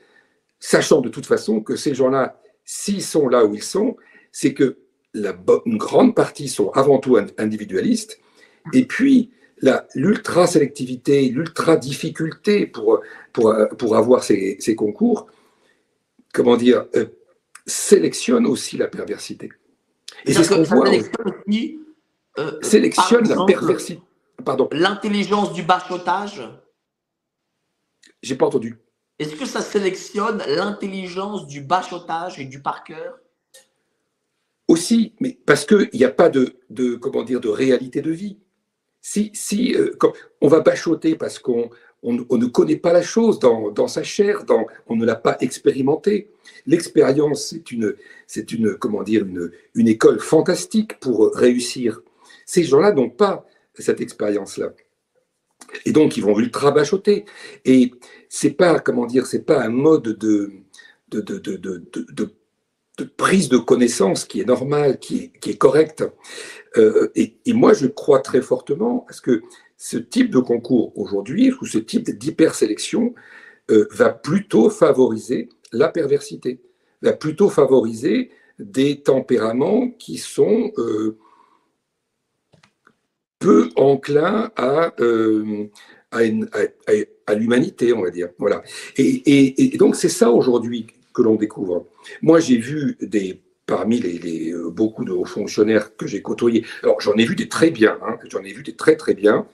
[0.60, 3.98] sachant de toute façon que ces gens-là, s'ils sont là où ils sont,
[4.32, 4.78] c'est que
[5.14, 8.20] la une grande partie sont avant tout individualistes,
[8.74, 9.32] et puis
[9.96, 13.02] l'ultra-sélectivité, l'ultra-difficulté pour,
[13.34, 15.28] pour, pour, avoir ces, ces, concours,
[16.34, 17.08] comment dire, euh,
[17.66, 19.50] sélectionne aussi la perversité.
[20.26, 20.90] Et c'est ce qu'on voit.
[22.38, 24.02] Euh, sélectionne la perversité.
[24.46, 24.70] Pardon.
[24.72, 26.42] L'intelligence du bachotage
[28.22, 28.78] J'ai pas entendu.
[29.20, 33.20] Est-ce que ça sélectionne l'intelligence du bachotage et du par cœur?
[34.68, 38.38] Aussi, mais parce qu'il n'y a pas de, de, comment dire, de réalité de vie.
[39.02, 39.98] Si, si euh,
[40.42, 41.70] on va bachoter parce qu'on
[42.04, 46.32] on, ne connaît pas la chose dans, sa chair, dans, on ne l'a pas expérimenté.
[46.66, 47.96] L'expérience, c'est une,
[48.28, 52.02] c'est une, comment dire, une, une école fantastique pour réussir.
[52.46, 53.46] Ces gens-là n'ont pas
[53.82, 54.74] cette expérience-là.
[55.86, 57.26] Et donc, ils vont ultra bachoter.
[57.66, 57.92] Et
[58.30, 60.52] c'est pas, comment dire, c'est pas un mode de,
[61.10, 62.36] de, de, de,
[63.18, 66.04] prise de connaissance qui est normale, qui est, qui est correcte.
[66.78, 69.42] Euh, et, moi, je crois très fortement à ce que
[69.78, 73.16] ce type de concours aujourd'hui, ou ce type d'hypersélection,
[73.72, 76.60] euh, va plutôt favoriser la perversité,
[77.02, 81.18] va plutôt favoriser des tempéraments qui sont euh,
[83.40, 84.94] peu enclins à,
[86.12, 88.30] à, l'humanité, on va dire.
[88.38, 88.62] Voilà.
[88.98, 91.88] Et, donc, c'est ça aujourd'hui que l'on découvre.
[92.22, 96.66] Moi, j'ai vu des parmi les, euh, beaucoup de hauts fonctionnaires que j'ai côtoyés.
[96.82, 99.46] Alors, j'en ai vu des très bien, hein, j'en ai vu des très très bien.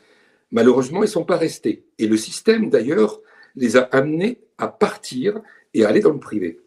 [0.51, 1.83] Malheureusement, ils ne sont pas restés.
[1.99, 3.19] Et le système, d'ailleurs,
[3.57, 5.41] les a amenés à partir
[5.73, 6.61] et à aller dans le privé,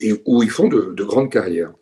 [0.00, 1.72] et où ils font de, grandes carrières.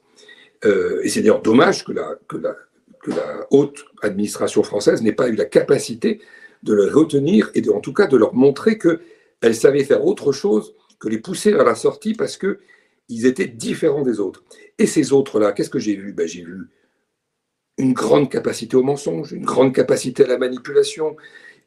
[0.64, 2.57] Euh, et c'est d'ailleurs dommage que, la,
[3.03, 6.20] que la haute administration française n'ait pas eu la capacité
[6.62, 10.74] de les retenir et en tout cas de leur montrer qu'elle savait faire autre chose
[11.00, 12.61] que les pousser vers la sortie parce que
[13.09, 14.44] ils étaient différents des autres.
[14.78, 16.12] Et ces autres-là, qu'est-ce que j'ai vu?
[16.12, 16.70] Ben, J'ai vu
[17.76, 21.16] une grande capacité au mensonge, une grande capacité à la manipulation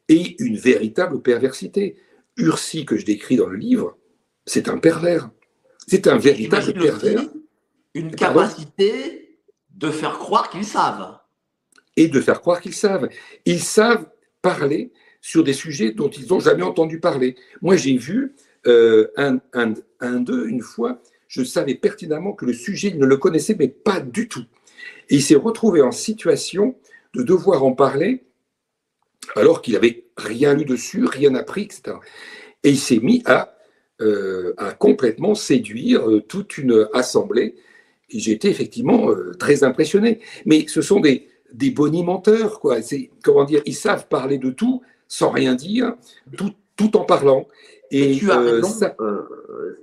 [0.07, 1.97] et une véritable perversité.
[2.37, 3.97] Ursi, que je décris dans le livre,
[4.45, 5.29] c'est un pervers.
[5.87, 7.29] C'est un véritable pervers.
[7.93, 11.17] une capacité de faire croire qu'ils savent.
[11.95, 13.09] Et de faire croire qu'ils savent.
[13.45, 14.05] Ils savent
[14.41, 14.91] parler
[15.25, 17.35] sur des sujets dont ils n'ont jamais entendu parler.
[17.63, 18.35] Moi, j'ai vu
[18.67, 23.55] euh, un, d'eux, une fois, je savais pertinemment que le sujet, il ne le connaissait,
[23.57, 24.45] mais pas du tout.
[25.09, 26.75] Et il s'est retrouvé en situation
[27.15, 28.23] de devoir en parler
[29.35, 31.97] alors qu'il n'avait rien lu dessus, rien appris, etc.
[32.63, 33.57] Et il s'est mis à,
[34.01, 37.55] euh, complètement séduire euh, toute une assemblée.
[38.11, 40.19] Et j'ai été effectivement très impressionné.
[40.45, 41.27] Mais ce sont des,
[41.57, 42.81] des bonimenteurs, quoi.
[42.81, 45.95] C'est, comment dire, ils savent parler de tout sans rien dire,
[46.37, 47.45] tout, tout en parlant.
[47.91, 48.67] Et, tu as raison.
[48.67, 48.95] Ça,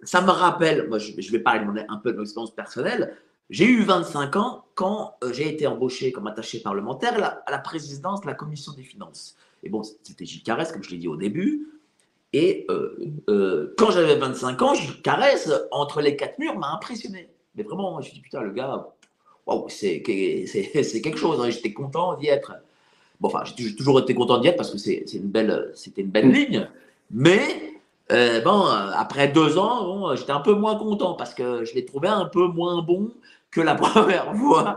[0.02, 3.16] ça me rappelle, moi je, vais parler un peu de mon expérience personnelle.
[3.50, 7.14] J'ai eu 25 ans quand euh, j'ai été embauché comme attaché parlementaire
[7.46, 9.36] à la, présidence de la commission des finances.
[9.62, 11.68] Et bon, c'était Gilles Carès, comme je l'ai dit au début.
[12.32, 12.96] Et euh,
[13.28, 17.28] euh, quand j'avais 25 ans, Gilles Carès, entre les quatre murs, m'a impressionné.
[17.54, 18.88] Mais vraiment, je me suis dit, putain, le gars,
[19.68, 21.40] c'est quelque chose.
[21.40, 22.52] Hein, j'étais content d'y être.
[23.20, 26.28] Bon, enfin, j'ai toujours été content d'y être parce que c'était une belle, une belle
[26.28, 26.32] mm.
[26.32, 26.68] ligne.
[27.10, 27.72] Mais
[28.10, 31.84] euh, bon, euh, après deux ans, j'étais un peu moins content parce que je l'ai
[31.84, 33.12] trouvé un peu moins bon
[33.50, 34.76] que la première fois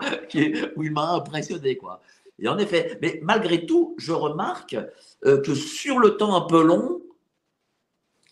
[0.75, 1.75] où il m'a impressionné.
[1.77, 2.01] Quoi.
[2.39, 4.77] Et en effet, mais malgré tout, je remarque
[5.25, 7.01] euh, que sur le temps un peu long,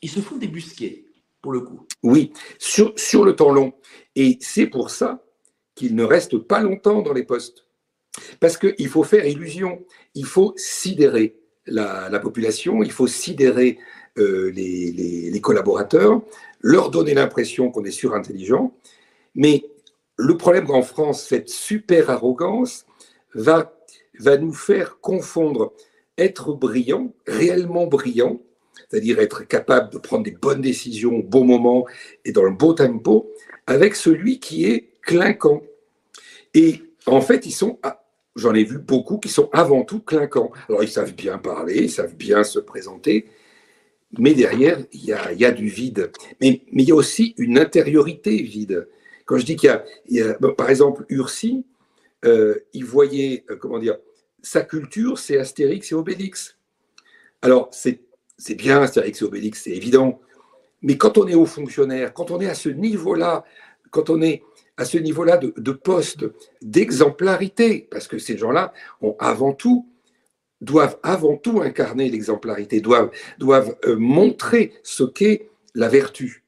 [0.02, 1.06] ils se font débusquer,
[1.42, 1.88] pour le coup.
[2.04, 3.74] Oui, sur, sur le temps long.
[4.16, 5.23] Et c'est pour ça
[5.76, 7.66] qu'ils ne restent pas longtemps dans les postes.
[8.40, 13.80] Parce qu'il faut faire illusion, il faut sidérer la, population, il faut sidérer
[14.18, 16.22] euh, les, collaborateurs,
[16.62, 18.74] leur donner l'impression qu'on est surintelligent.
[19.36, 19.64] Mais
[20.18, 22.86] le problème qu'en France, cette super arrogance
[23.34, 23.76] va,
[24.20, 25.74] va nous faire confondre
[26.18, 28.40] être brillant, réellement brillant,
[28.90, 31.86] c'est-à-dire être capable de prendre des bonnes décisions au bon moment
[32.26, 33.32] et dans le beau tempo,
[33.66, 35.62] avec celui qui est clinquant.
[36.54, 37.80] Et en fait, ils sont,
[38.36, 40.52] j'en ai vu beaucoup qui sont avant tout clinquants.
[40.70, 43.28] Alors, ils savent bien parler, ils savent bien se présenter,
[44.18, 46.12] mais derrière, il y a, du vide.
[46.40, 48.88] Mais, mais, il y a aussi une intériorité vide.
[49.26, 51.66] Quand je dis qu'il y, a, par exemple, Ursi,
[52.26, 53.98] euh, il voyait, euh, comment dire,
[54.42, 56.58] sa culture, c'est Astérix et Obélix.
[57.42, 58.00] Alors, c'est
[58.56, 60.20] bien Astérix et Obélix, c'est évident.
[60.82, 63.46] Mais quand on est haut fonctionnaire, quand on est à ce niveau-là,
[63.90, 64.44] quand on est
[64.78, 66.26] à ce niveau-là de, poste,
[66.62, 69.88] d'exemplarité, parce que ces gens-là ont avant tout
[70.62, 76.46] doivent avant tout incarner l'exemplarité, doivent, doivent euh, montrer ce qu'est la vertu.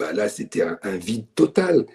[0.00, 1.86] Bah là, c'était un, vide total,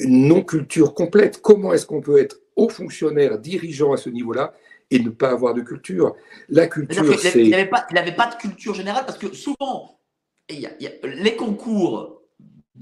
[0.00, 1.42] une non-culture complète.
[1.42, 4.54] Comment est-ce qu'on peut être haut fonctionnaire, dirigeant à ce niveau-là
[4.90, 6.16] et ne pas avoir de culture?
[6.48, 7.38] La culture, c'est...
[7.38, 7.82] Il n'avait pas,
[8.16, 10.00] pas, de culture générale parce que souvent,
[10.48, 12.21] les concours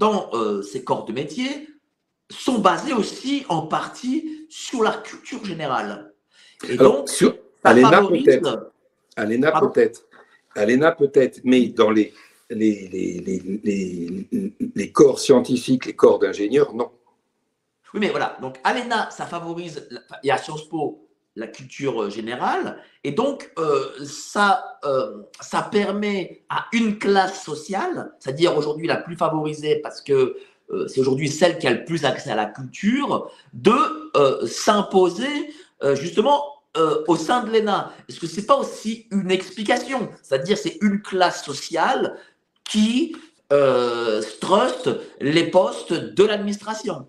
[0.01, 1.69] dans euh, ces corps de métier
[2.29, 6.11] sont basés aussi en partie sur la culture générale.
[6.67, 8.71] Et donc, sur Alena peut-être.
[9.15, 10.07] Alena peut-être.
[10.55, 12.13] Alena peut-être, mais dans les,
[12.49, 12.89] les,
[13.63, 14.27] les,
[14.75, 16.91] les, corps scientifiques, les corps d'ingénieurs, non.
[17.93, 18.37] Oui, mais voilà.
[18.41, 19.87] Donc, Alena, ça favorise.
[20.23, 22.77] Il y a Sciences Po la culture euh, générale.
[23.03, 29.15] Et donc, euh, ça, euh, ça permet à une classe sociale, c'est-à-dire aujourd'hui la plus
[29.15, 30.37] favorisée parce que
[30.87, 33.73] c'est aujourd'hui celle qui a le plus accès à la culture, de
[34.47, 35.53] s'imposer
[35.95, 36.45] justement
[37.09, 37.91] au sein de l'ENA.
[38.07, 40.07] Est-ce que ce n'est pas aussi une explication?
[40.23, 42.17] C'est-à-dire c'est une classe sociale
[42.63, 43.17] qui
[43.49, 47.05] trust les postes de l'administration.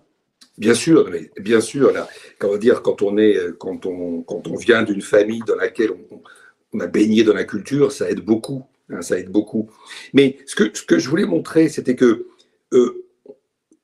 [0.57, 1.91] Bien sûr, mais bien sûr,
[2.37, 5.91] comment dire, quand on est, quand on, quand on vient d'une famille dans laquelle
[6.71, 9.69] on, a baigné dans la culture, ça aide beaucoup, hein, ça aide beaucoup.
[10.13, 12.27] Mais ce que, ce que je voulais montrer, c'était que
[12.73, 13.05] euh,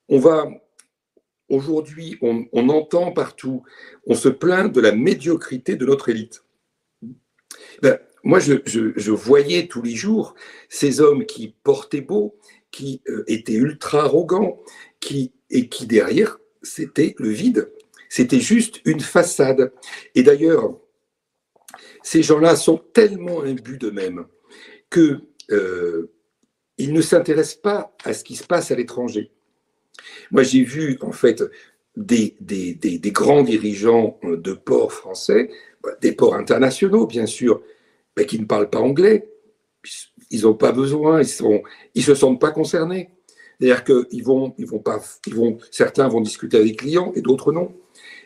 [0.09, 0.47] on va
[1.49, 3.63] aujourd'hui, on, on, entend partout,
[4.05, 6.43] on se plaint de la médiocrité de notre élite.
[7.82, 10.36] Ben, moi, je, je, je, voyais tous les jours
[10.67, 12.38] ces hommes qui portaient beau,
[12.70, 14.59] qui euh, étaient ultra arrogants,
[14.99, 17.72] qui et qui derrière c'était le vide.
[18.10, 19.72] C'était juste une façade.
[20.16, 20.80] Et d'ailleurs,
[22.01, 24.26] ces gens-là sont tellement imbus d'eux-mêmes
[24.89, 25.20] que
[25.51, 26.12] euh,
[26.80, 29.32] ne s'intéressent pas à ce qui se passe à l'étranger.
[30.32, 31.43] Moi, j'ai vu en fait
[31.95, 32.36] des,
[33.12, 35.51] grands dirigeants de ports français,
[36.01, 37.62] des ports internationaux bien sûr,
[38.18, 39.30] mais qui ne parlent pas anglais.
[40.32, 41.60] Ils n'ont pas besoin, ils ne
[41.95, 43.10] ils se sentent pas concernés.
[43.60, 47.22] C'est-à-dire qu'ils vont, ils vont pas, ils vont, certains vont discuter avec les clients et
[47.22, 47.74] d'autres non.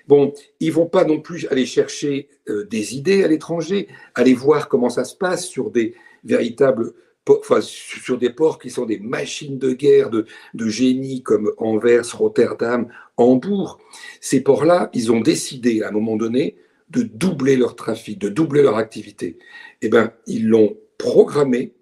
[0.07, 4.67] Bon, ils vont pas non plus aller chercher euh, des idées à l'étranger, aller voir
[4.67, 6.93] comment ça se passe sur des véritables,
[7.27, 12.17] enfin, sur des ports qui sont des machines de guerre de, de génie comme Anvers,
[12.17, 13.79] Rotterdam, Hambourg.
[14.19, 16.57] Ces ports-là, ils ont décidé à un moment donné
[16.89, 19.37] de doubler leur trafic, de doubler leur activité.
[19.81, 21.73] Eh ben, ils l'ont programmé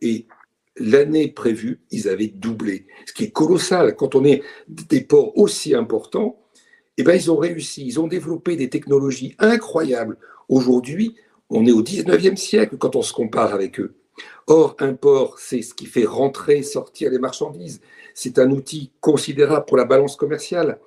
[0.00, 0.26] et
[0.78, 3.96] l'année prévue, ils avaient doublé, ce qui est colossal.
[3.96, 6.38] Quand on est des ports aussi importants,
[6.96, 10.16] eh ben, ils ont réussi, ils ont développé des technologies incroyables.
[10.48, 11.14] Aujourd'hui,
[11.50, 13.94] on est au 19e siècle quand on se compare avec eux.
[14.48, 17.80] Or, un port, c'est ce qui fait rentrer, sortir les marchandises.
[18.14, 20.80] C'est un outil considérable pour la balance commerciale.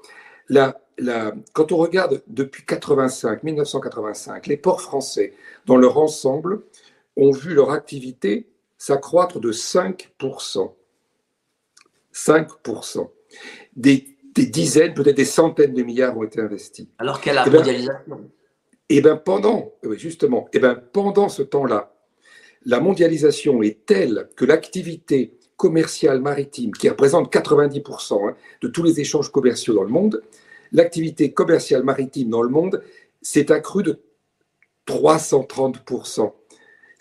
[0.50, 5.34] Quand on regarde depuis 85, 1985, les ports français,
[5.66, 6.64] dans leur ensemble,
[7.16, 8.48] ont vu leur activité
[8.82, 10.74] s'accroître de 5%.
[12.12, 13.10] 5%.
[13.76, 16.88] Des, des dizaines, peut-être des centaines de milliards ont été investis.
[16.98, 18.32] Alors qu'à la eh ben, mondialisation.
[18.90, 21.94] Et bien pendant, justement, et ben pendant ce temps-là,
[22.66, 29.00] la mondialisation est telle que l'activité commerciale maritime, qui représente 90% hein, de tous les
[29.00, 30.24] échanges commerciaux dans le monde,
[30.72, 32.82] l'activité commerciale maritime dans le monde
[33.22, 34.02] s'est accrue de
[34.88, 36.34] 330%.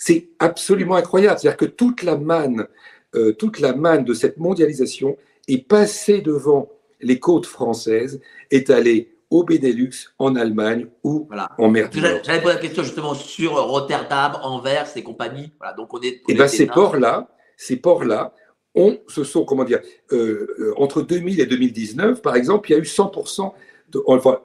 [0.00, 1.38] C'est absolument incroyable.
[1.38, 2.66] C'est-à-dire que toute la manne,
[3.14, 6.70] euh, toute la manne de cette mondialisation est passée devant
[7.02, 8.18] les côtes françaises,
[8.50, 11.28] est allée au Benelux, en Allemagne ou
[11.58, 15.52] en mer du J'avais posé la question justement sur Rotterdam, Anvers et compagnie.
[15.58, 16.06] Voilà, donc on est.
[16.06, 17.28] et eh bien ces ports-là,
[17.58, 18.34] ces ports-là,
[18.74, 19.80] on, se sont, comment dire,
[20.12, 23.52] euh, euh, entre 2000 et 2019, par exemple, il y a eu 100%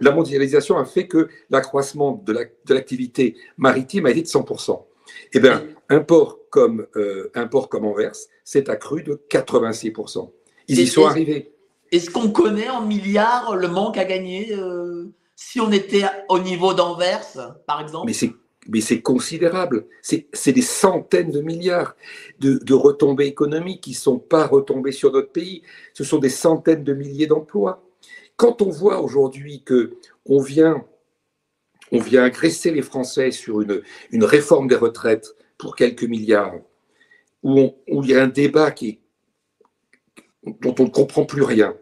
[0.02, 4.82] la mondialisation a fait que l'accroissement de l'activité maritime a été de 100%.
[5.34, 10.32] Eh bien, un port comme, euh, un port comme Anvers s'est accru de 86%.
[10.68, 11.52] Ils y sont arrivés.
[11.92, 15.06] Est-ce qu'on connaît en milliards le manque à gagner euh,
[15.36, 18.12] si on était au niveau d'Anvers, par exemple?
[18.68, 19.86] Mais c'est considérable.
[20.02, 21.96] C'est des centaines de milliards
[22.40, 25.62] de, de retombées économiques qui ne sont pas retombées sur notre pays.
[25.94, 27.84] Ce sont des centaines de milliers d'emplois.
[28.38, 30.84] Quand on voit aujourd'hui que on vient,
[31.92, 33.82] on vient agresser les Français sur une,
[34.24, 36.56] réforme des retraites pour quelques milliards,
[37.44, 39.00] où, il y a un débat qui,
[40.44, 41.76] dont on ne comprend plus rien,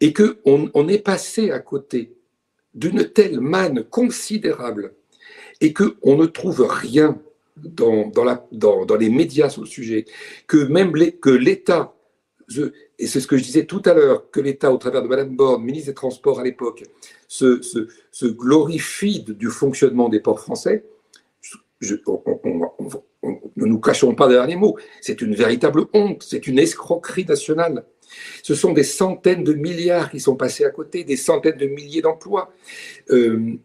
[0.00, 2.14] et qu'on on est passé à côté
[2.74, 4.94] d'une telle manne considérable
[5.60, 7.20] et qu'on ne trouve rien
[7.56, 8.12] dans,
[8.98, 10.04] les médias sur le sujet,
[10.46, 11.94] que même que l'État,
[12.98, 15.34] et c'est ce que je disais tout à l'heure, que l'État, au travers de Madame
[15.34, 16.84] Borne, ministre des Transports à l'époque,
[17.28, 17.60] se,
[18.10, 20.84] se, glorifie du fonctionnement des ports français,
[21.80, 21.94] je,
[23.22, 27.84] ne nous cachons pas derrière les mots, c'est une véritable honte, c'est une escroquerie nationale.
[28.42, 32.00] Ce sont des centaines de milliards qui sont passés à côté, des centaines de milliers
[32.00, 32.52] d'emplois.
[33.10, 33.58] Euh,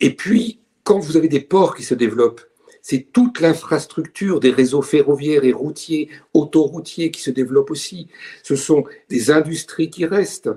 [0.00, 2.42] et puis, quand vous avez des ports qui se développent,
[2.80, 8.08] c'est toute l'infrastructure des réseaux ferroviaires et routiers, autoroutiers qui se développent aussi.
[8.44, 10.50] Ce sont des industries qui restent.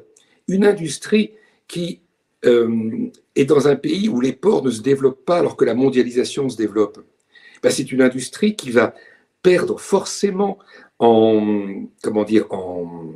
[0.47, 1.33] Une industrie
[1.69, 2.01] qui
[2.45, 5.75] euh, est dans un pays où les ports ne se développent pas alors que la
[5.75, 6.99] mondialisation se développe.
[7.63, 8.93] Ben, c'est une industrie qui va
[9.41, 10.57] perdre forcément
[10.99, 13.13] en, comment dire, en,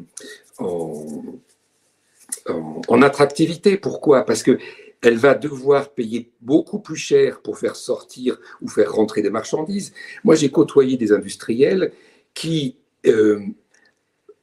[3.01, 3.77] attractivité.
[3.77, 4.23] Pourquoi?
[4.25, 4.57] Parce que
[5.01, 9.93] elle va devoir payer beaucoup plus cher pour faire sortir ou faire rentrer des marchandises.
[10.23, 11.91] Moi, j'ai côtoyé des industriels
[12.33, 13.41] qui, euh,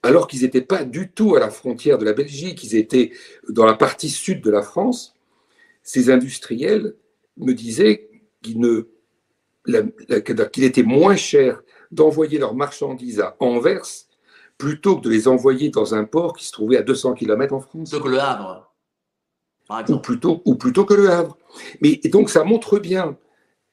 [0.03, 3.13] alors qu'ils n'étaient pas du tout à la frontière de la Belgique, ils étaient
[3.49, 5.15] dans la partie sud de la France,
[5.83, 6.95] ces industriels
[7.37, 8.11] me disaient
[8.43, 8.65] qu'il
[10.65, 13.87] était moins cher d'envoyer leurs marchandises à Anvers
[14.57, 17.61] plutôt que de les envoyer dans un port qui se trouvait à 200 km en
[17.61, 17.91] France.
[17.91, 18.71] Donc le Havre
[19.89, 21.39] ou plutôt, ou plutôt que le Havre.
[21.81, 23.17] Mais donc ça montre bien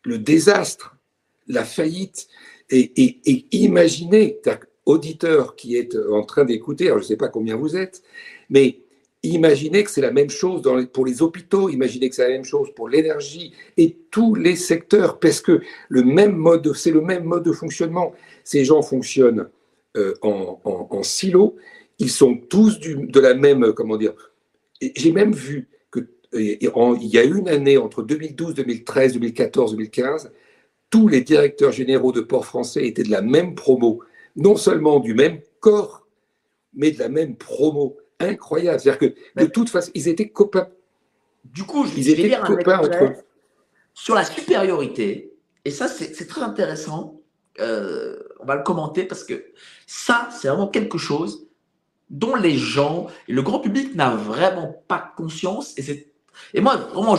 [0.04, 0.96] le désastre,
[1.48, 2.28] la faillite,
[2.70, 4.40] et, et, et imaginez,
[4.88, 8.02] auditeur qui est en train d'écouter, je ne sais pas combien vous êtes,
[8.50, 8.80] mais
[9.22, 10.64] imaginez que c'est la même chose
[10.94, 15.20] pour les hôpitaux, imaginez que c'est la même chose pour l'énergie et tous les secteurs,
[15.20, 18.14] parce que le même mode, c'est le même mode de fonctionnement.
[18.44, 19.50] Ces gens fonctionnent
[19.98, 21.58] euh, en, en, silo,
[22.00, 24.14] ils sont tous de la même, comment dire.
[24.96, 25.68] J'ai même vu
[26.34, 30.32] il y a une année entre 2012, 2013, 2014, 2015,
[30.90, 34.02] tous les directeurs généraux de ports français étaient de la même promo,
[34.38, 36.08] non seulement du même corps,
[36.74, 37.98] mais de la même promo.
[38.20, 38.80] Incroyable.
[38.80, 40.70] C'est-à-dire que de toute façon, ils étaient copains.
[41.44, 43.16] Du coup, je ils étaient copains entre eux.
[43.94, 45.34] Sur la supériorité,
[45.66, 47.20] et ça, c'est très intéressant.
[47.60, 49.46] Euh, on va le commenter parce que
[49.86, 51.48] ça, c'est vraiment quelque chose
[52.10, 55.76] dont les gens et le grand public n'a vraiment pas conscience.
[56.54, 57.18] Et moi, vraiment,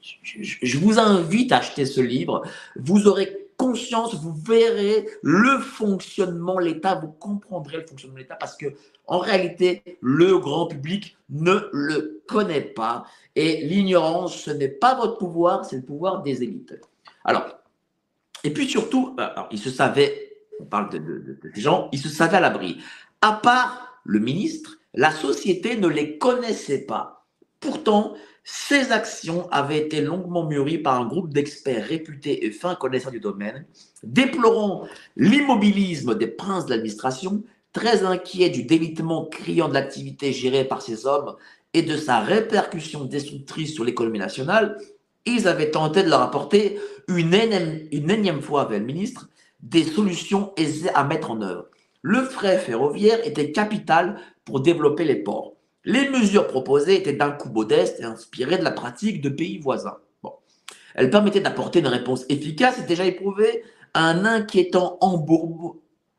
[0.00, 2.42] je, vous invite à acheter ce livre.
[2.76, 8.56] Vous aurez vous verrez le fonctionnement de l'État, vous comprendrez le fonctionnement de l'État parce
[8.56, 8.66] que
[9.06, 15.18] en réalité, le grand public ne le connaît pas et l'ignorance, ce n'est pas votre
[15.18, 16.74] pouvoir, c'est le pouvoir des élites.
[17.24, 17.46] Alors,
[18.44, 21.98] et puis surtout, bah, alors, il se savait, on parle de, de, de, gens, il
[21.98, 22.78] se savait à l'abri.
[23.20, 27.26] À part le ministre, la société ne les connaissait pas.
[27.60, 28.14] Pourtant,
[28.48, 33.18] ces actions avaient été longuement mûries par un groupe d'experts réputés et fins connaisseurs du
[33.18, 33.66] domaine,
[34.04, 34.86] déplorant
[35.16, 37.42] l'immobilisme des princes de l'administration,
[37.72, 41.34] très inquiets du délitement criant de l'activité gérée par ces hommes
[41.74, 44.78] et de sa répercussion destructrice sur l'économie nationale,
[45.24, 46.78] ils avaient tenté de leur apporter
[47.08, 49.28] une énième, une énième fois avec le ministre
[49.58, 51.66] des solutions aisées à mettre en œuvre.
[52.00, 55.55] Le frais ferroviaire était capital pour développer les ports.
[55.86, 59.98] Les mesures proposées étaient d'un coup modeste et inspirées de la pratique de pays voisins.
[60.20, 60.32] Bon.
[60.96, 63.62] Elles permettaient d'apporter une réponse efficace et déjà éprouvée
[63.94, 64.98] à un inquiétant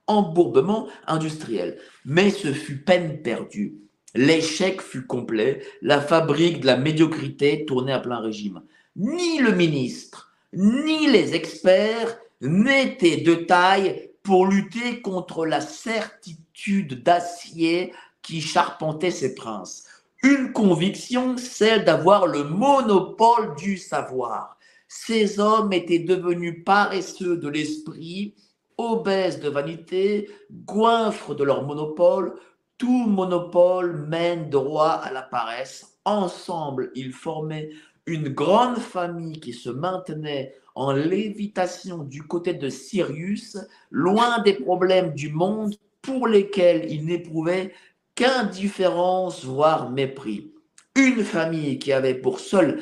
[0.07, 1.77] embourbement industriel.
[2.05, 3.75] Mais ce fut peine perdue.
[4.15, 8.61] L'échec fut complet, la fabrique de la médiocrité tournait à plein régime.
[8.95, 17.91] Ni le ministre, ni les experts n'étaient de taille pour lutter contre la certitude d'acier
[18.27, 19.85] qui charpentait ses princes.
[20.21, 24.57] Une conviction, celle d'avoir le monopole du savoir.
[24.89, 28.35] Ces hommes étaient devenus paresseux de l'esprit,
[28.77, 30.29] obèses de vanité,
[30.65, 32.33] goinfres de leur monopole,
[32.77, 35.97] tout monopole mène droit à la paresse.
[36.03, 37.69] Ensemble, ils formaient
[38.05, 43.57] une grande famille qui se maintenait en lévitation du côté de Sirius,
[43.89, 47.73] loin des problèmes du monde pour lesquels ils n'éprouvaient
[48.17, 50.51] qu'indifférence, voire mépris.
[50.95, 52.81] Une famille qui avait pour seule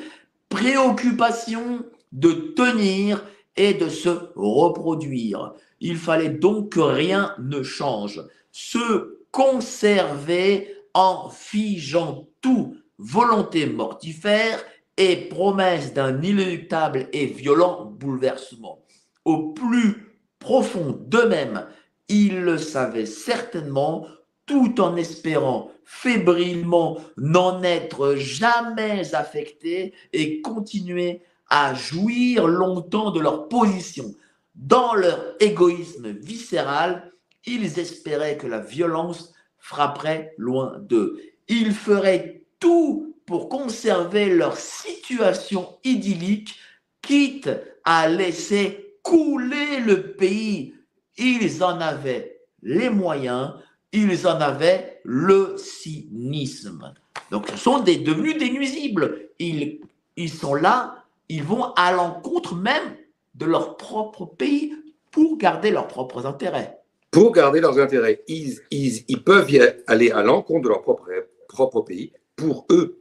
[0.49, 3.23] préoccupation de tenir
[3.57, 5.53] et de se reproduire.
[5.81, 8.23] Il fallait donc que rien ne change.
[8.51, 14.63] Se conserver en figeant tout, volonté mortifère
[14.95, 18.85] et promesse d'un inéluctable et violent bouleversement.
[19.25, 21.67] Au plus profond d'eux-mêmes,
[22.07, 24.07] ils le savaient certainement,
[24.45, 33.47] tout en espérant fébrilement n'en être jamais affectés et continuer à jouir longtemps de leur
[33.47, 34.13] position.
[34.55, 37.11] Dans leur égoïsme viscéral,
[37.45, 41.19] ils espéraient que la violence frapperait loin d'eux.
[41.47, 46.55] Ils feraient tout pour conserver leur situation idyllique,
[47.01, 47.49] quitte
[47.83, 50.75] à laisser couler le pays.
[51.17, 53.53] Ils en avaient les moyens,
[53.91, 56.93] ils en avaient le cynisme.
[57.31, 59.29] Donc ce sont devenus des nuisibles.
[59.39, 59.81] Ils,
[60.15, 62.95] ils sont là, ils vont à l'encontre même
[63.35, 64.73] de leur propre pays
[65.11, 66.77] pour garder leurs propres intérêts.
[67.11, 68.23] Pour garder leurs intérêts.
[68.27, 69.49] Ils, ils, ils peuvent
[69.87, 71.09] aller à l'encontre de leur propre,
[71.47, 72.99] propre pays pour eux.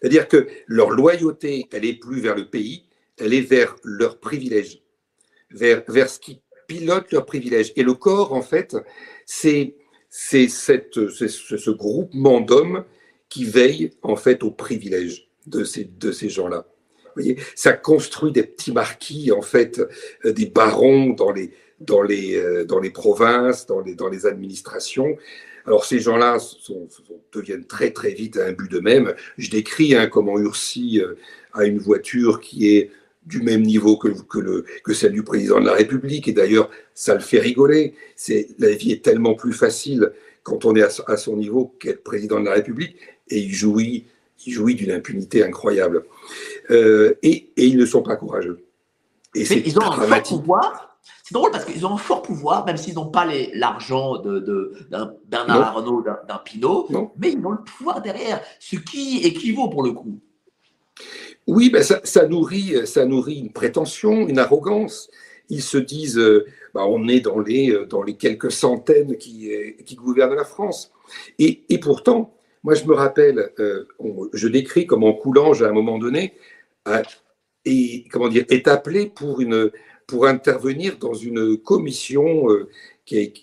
[0.00, 2.84] C'est-à-dire que leur loyauté, elle est plus vers le pays,
[3.18, 4.82] elle est vers leurs privilèges,
[5.50, 7.72] vers, vers ce qui pilote leurs privilèges.
[7.76, 8.76] Et le corps, en fait,
[9.26, 9.76] c'est
[10.16, 12.84] c'est ce groupement d'hommes
[13.28, 16.68] qui veillent en fait aux privilèges de ces, de gens-là.
[17.16, 19.80] Voyez, ça construit des petits marquis, en fait,
[20.24, 21.50] euh, des barons dans les,
[21.80, 25.16] dans les, euh, dans les provinces, dans les, dans les administrations.
[25.66, 26.38] Alors ces gens-là
[27.32, 29.14] deviennent très très vite un but d'eux-mêmes.
[29.36, 31.14] Je décris hein, comment Ursi euh,
[31.54, 32.92] a une voiture qui est
[33.26, 36.28] du même niveau que, que, le, que celle du président de la République.
[36.28, 37.94] Et d'ailleurs, ça le fait rigoler.
[38.16, 40.12] C'est, la vie est tellement plus facile
[40.42, 42.96] quand on est à, son niveau qu'être président de la République.
[43.28, 44.06] Et il jouit,
[44.46, 46.04] il jouit d'une impunité incroyable.
[46.70, 48.64] Euh, et, et, ils ne sont pas courageux.
[49.34, 50.98] Et c'est ils ont un fort pouvoir.
[51.22, 54.40] C'est drôle parce qu'ils ont un fort pouvoir, même s'ils n'ont pas les, l'argent de,
[54.40, 59.20] de, d'un Bernard Arnault, d'un, d'un Pinot, mais ils ont le pouvoir derrière, ce qui
[59.24, 60.20] équivaut pour le coup
[61.46, 65.10] oui, ben ça, nourrit, ça nourrit une prétention, une arrogance.
[65.50, 69.52] Ils se disent, euh, ben on est dans les, euh, dans les quelques centaines qui,
[69.52, 70.90] euh, gouvernent la France.
[71.38, 73.50] Et, pourtant, moi je me rappelle,
[74.32, 76.32] je décris comment Coulanges, à un moment donné,
[77.66, 79.40] et, comment dire, est appelé pour,
[80.26, 82.46] intervenir dans une commission
[83.04, 83.34] qui,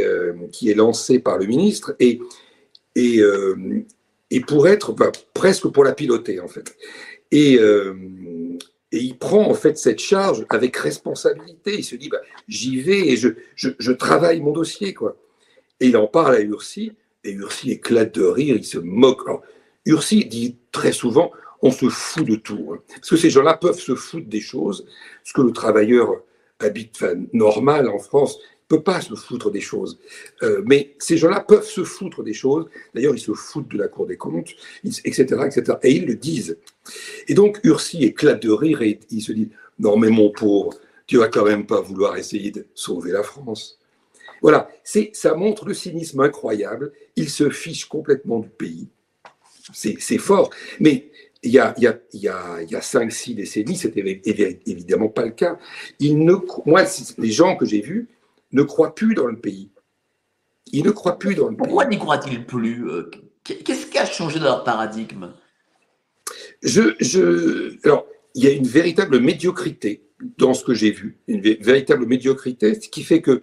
[0.00, 2.18] est, lancée par le ministre et,
[4.30, 6.74] et pour être, ben, presque pour la piloter en fait.
[7.34, 7.94] Euh,
[8.92, 11.76] et, il prend en fait cette charge avec responsabilité.
[11.78, 14.94] Il se dit, bah, j'y vais et je, travaille mon dossier.
[14.94, 15.16] quoi.
[15.80, 16.92] Et il en parle à Ursi,
[17.24, 19.28] et Ursi éclate de rire, il se moque.
[19.84, 21.30] Ursi dit très souvent,
[21.62, 22.72] on se fout de tout.
[22.72, 22.78] Hein.
[22.88, 24.86] Parce que ces gens-là peuvent se foutre des choses,
[25.24, 26.22] ce que le travailleur
[26.58, 28.38] habite, normal en France,
[28.68, 29.98] peut pas se foutre des choses.
[30.42, 32.68] Euh, mais ces gens-là peuvent se foutre des choses.
[32.94, 34.50] D'ailleurs, ils se foutent de la Cour des comptes,
[34.84, 35.78] etc., etc.
[35.82, 36.58] Et ils le disent.
[37.28, 40.74] Et donc, Ursi éclate de rire et il se dit Non, mais mon pauvre,
[41.06, 43.78] tu vas quand même pas vouloir essayer de sauver la France.
[44.42, 46.92] Voilà, ça montre le cynisme incroyable.
[47.14, 48.88] Il se fiche complètement du pays.
[49.72, 50.50] C'est, fort.
[50.78, 51.10] Mais
[51.42, 54.20] il y a, il y a, y a, il y a 5-6 décennies, c'était
[54.66, 55.58] évidemment pas le cas.
[56.66, 56.84] Moi,
[57.18, 58.08] les gens que j'ai vus,
[58.56, 59.70] ne croit plus dans le pays.
[60.72, 61.98] Ils ne croient plus dans le Pourquoi pays.
[61.98, 63.10] Pourquoi n'y croient-ils plus euh,
[63.44, 65.32] Qu'est-ce qui a changé dans leur paradigme?
[66.62, 70.02] Je, je, Alors, il y a une véritable médiocrité
[70.38, 73.42] dans ce que j'ai vu, une véritable médiocrité, ce qui fait que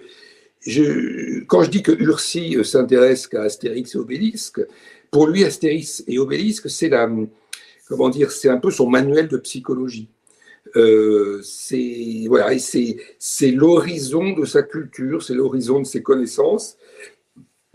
[0.65, 4.61] je, quand je dis que Ursi euh, s'intéresse qu'à Astérix et Obélisque,
[5.11, 7.09] pour lui, Astérix et Obélisque, c'est la,
[7.87, 10.09] comment dire, c'est un peu son manuel de psychologie.
[10.75, 16.77] Euh, c'est voilà, c'est l'horizon de sa culture, c'est l'horizon de ses connaissances.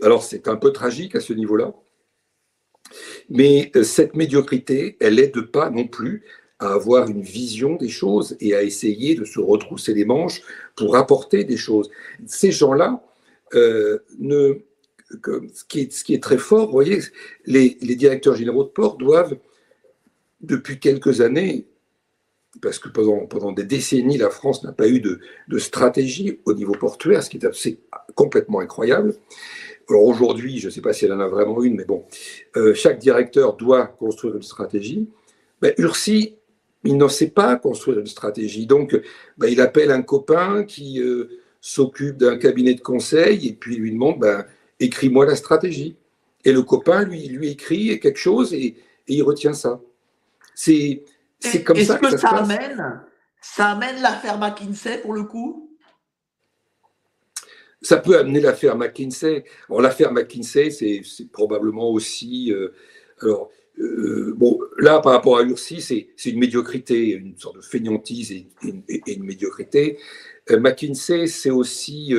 [0.01, 1.73] Alors c'est un peu tragique à ce niveau-là,
[3.29, 6.23] mais euh, cette médiocrité, elle n'aide pas non plus
[6.59, 10.41] à avoir une vision des choses et à essayer de se retrousser les manches
[10.75, 11.89] pour apporter des choses.
[12.25, 13.01] Ces gens-là,
[13.53, 16.99] euh, ce, qui est, ce, qui est, très fort, vous voyez,
[17.45, 19.37] les, les directeurs généraux de port doivent,
[20.41, 21.65] depuis quelques années,
[22.61, 25.19] parce que pendant, pendant des décennies, la France n'a pas eu de,
[25.57, 27.79] stratégie au niveau portuaire, ce qui est assez,
[28.15, 29.15] complètement incroyable.
[29.89, 32.05] alors aujourd'hui, je ne sais pas si elle en a vraiment une, mais bon,
[32.57, 35.07] euh, chaque directeur doit construire une stratégie.
[35.61, 36.35] Ben, Ursi,
[36.83, 38.65] il ne sait pas construire une stratégie.
[38.65, 38.99] Donc,
[39.37, 43.91] ben, il appelle un copain qui euh, s'occupe d'un cabinet de conseil et puis lui
[43.91, 44.45] demande ben,
[44.79, 45.95] écris-moi la stratégie.
[46.45, 48.75] Et le copain lui, lui écrit quelque chose et,
[49.11, 49.81] il retient ça.
[50.53, 51.03] C'est
[51.63, 53.01] comme ça que, ça, ça amène,
[53.41, 55.69] ça amène l'affaire McKinsey pour le coup?
[57.81, 59.45] Ça peut amener l'affaire McKinsey.
[59.69, 62.51] l'affaire McKinsey, c'est probablement aussi.
[62.51, 62.73] Euh,
[63.21, 68.31] alors, euh, bon, là, par rapport à Ursi, c'est une médiocrité, une sorte de fainéantise
[68.33, 69.97] et, une médiocrité.
[70.51, 72.13] Euh, McKinsey, c'est aussi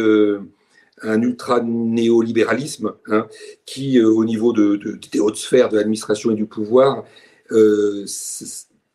[1.03, 3.27] un ultra-néolibéralisme hein,
[3.67, 7.05] qui, au niveau de, des hautes sphères de l'administration et du pouvoir,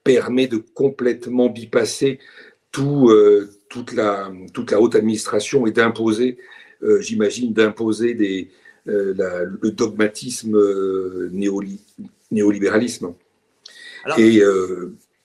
[0.05, 2.19] permet de complètement bypasser
[2.71, 3.11] tout,
[3.69, 6.37] toute, la, toute la haute administration et d'imposer
[6.83, 8.49] euh, j'imagine, d'imposer
[8.87, 9.13] euh,
[9.61, 11.29] le dogmatisme euh,
[12.31, 13.13] néolibéralisme.
[14.17, 14.41] et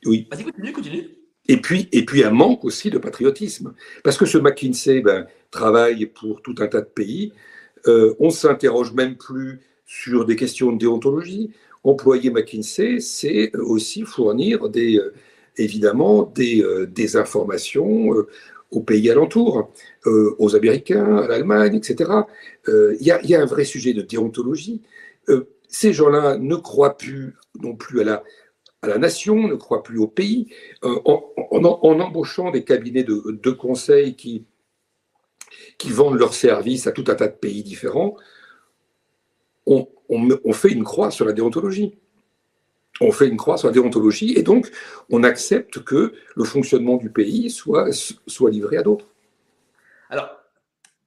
[0.07, 0.29] oui.
[0.29, 1.09] continue, continue.
[1.49, 3.75] Et puis, et puis un manque aussi de patriotisme.
[4.05, 7.33] Parce que ce McKinsey ben, travaille pour tout un tas de pays.
[7.87, 11.51] on ne s'interroge même plus sur des questions de déontologie.
[11.83, 15.01] Employer McKinsey, c'est aussi fournir des,
[15.57, 18.11] évidemment des, des informations
[18.71, 19.73] aux pays alentours,
[20.07, 22.11] euh, aux Américains, à l'Allemagne, etc.
[22.69, 24.83] Euh, il y, a un vrai sujet de déontologie.
[25.29, 28.23] Euh, ces gens-là ne croient plus non plus à
[28.83, 30.49] la, nation, ne croient plus au pays.
[30.83, 31.23] En,
[31.53, 34.47] embauchant des cabinets de, de conseil qui,
[35.79, 38.17] qui vendent leurs services à tout un tas de pays différents,
[39.71, 41.95] on, fait une croix sur la déontologie
[43.01, 44.71] on fait une croix sur la déontologie et donc
[45.09, 47.89] on accepte que le fonctionnement du pays soit,
[48.27, 49.07] soit livré à d'autres.
[50.11, 50.29] Alors,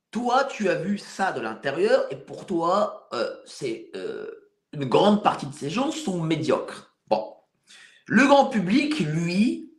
[0.09, 4.27] toi, tu as vu ça de l'intérieur et pour toi, euh, c'est euh,
[4.71, 6.95] une grande partie de ces gens sont médiocres.
[7.07, 7.33] Bon,
[8.07, 9.71] le grand public, lui,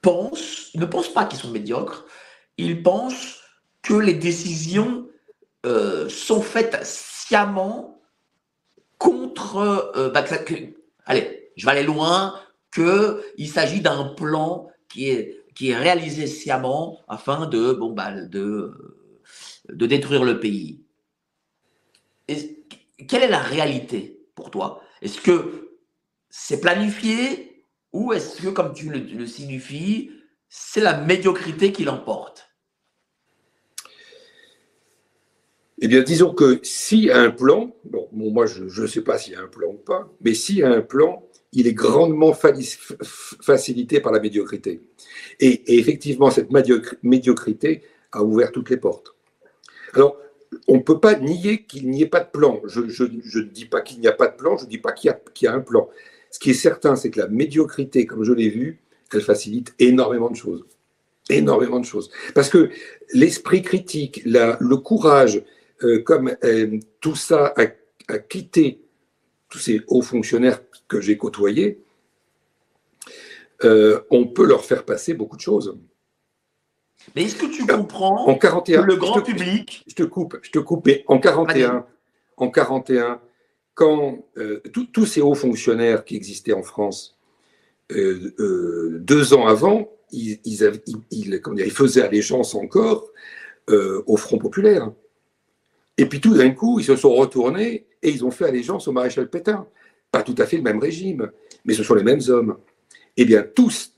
[0.00, 2.06] pense, ne pense pas qu'ils sont médiocres,
[2.56, 3.40] il pense
[3.82, 5.08] que les décisions
[5.66, 6.74] euh, sont faites
[8.98, 10.24] contre, bah,
[11.06, 12.34] allez, je vais aller loin,
[12.72, 18.72] qu'il s'agit d'un plan qui est, qui est réalisé sciemment afin de, bon, bah, de,
[19.68, 20.84] détruire le pays.
[22.26, 24.82] Quelle est la réalité pour toi?
[25.02, 25.76] Est-ce que
[26.30, 30.10] c'est planifié ou est-ce que, comme tu le, le signifies,
[30.48, 32.51] c'est la médiocrité qui l'emporte?
[35.84, 39.18] Eh bien, disons que s'il y a un plan, bon, moi je ne sais pas
[39.18, 41.74] s'il y a un plan ou pas, mais s'il y a un plan, il est
[41.74, 44.80] grandement facilité par la médiocrité.
[45.40, 46.50] Et, effectivement, cette
[47.02, 47.82] médiocrité
[48.12, 49.16] a ouvert toutes les portes.
[49.94, 50.16] Alors,
[50.68, 52.60] on ne peut pas nier qu'il n'y ait pas de plan.
[52.66, 55.12] Je, ne dis pas qu'il n'y a pas de plan, je ne dis pas qu'il
[55.40, 55.90] y, a un plan.
[56.30, 58.78] Ce qui est certain, c'est que la médiocrité, comme je l'ai vu,
[59.12, 60.64] elle facilite énormément de choses.
[61.28, 62.08] Énormément de choses.
[62.36, 62.70] Parce que
[63.12, 65.42] l'esprit critique, le courage,
[66.04, 68.82] comme euh, tout ça a, quitté
[69.48, 71.82] tous ces hauts fonctionnaires que j'ai côtoyés,
[73.64, 75.78] euh, on peut leur faire passer beaucoup de choses.
[77.14, 80.58] Mais est-ce que tu comprends en 41, le grand public Je te coupe, je te
[80.58, 80.86] coupe.
[80.86, 81.86] Mais en 41,
[82.36, 83.20] en 41,
[83.74, 84.24] quand
[84.92, 87.18] tous ces hauts fonctionnaires qui existaient en France
[87.90, 93.10] deux ans avant, ils, ils, faisaient allégeance encore
[93.68, 94.92] au Front populaire.
[95.98, 98.92] Et puis tout d'un coup, ils se sont retournés et ils ont fait allégeance au
[98.92, 99.66] maréchal Pétain.
[100.10, 101.30] Pas tout à fait le même régime,
[101.64, 102.58] mais ce sont les mêmes hommes.
[103.16, 103.94] Eh bien, tous,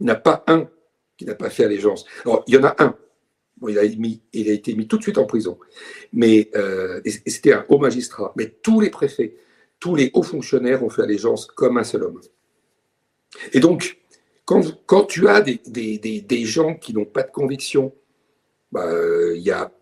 [0.00, 0.68] il n'y en a pas un
[1.16, 2.04] qui n'a pas fait allégeance.
[2.24, 2.96] Alors, il y en a un.
[3.66, 5.58] il, a il été mis tout de suite en prison.
[6.12, 8.32] Mais euh, c'était un haut magistrat.
[8.36, 9.36] Mais tous les préfets,
[9.80, 12.20] tous les hauts fonctionnaires ont fait allégeance comme un seul homme.
[13.52, 13.98] Et donc,
[14.44, 17.94] quand, tu as des, gens qui n'ont pas de conviction,
[18.72, 18.88] bah,
[19.34, 19.72] il y a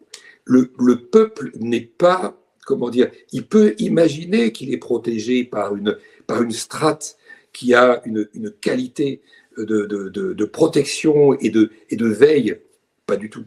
[0.47, 6.43] le, peuple n'est pas, comment dire, il peut imaginer qu'il est protégé par une, par
[6.43, 7.19] une strate
[7.53, 8.29] qui a une,
[8.61, 9.23] qualité
[9.59, 12.61] de, protection et de, et de veille.
[13.07, 13.45] Pas du tout.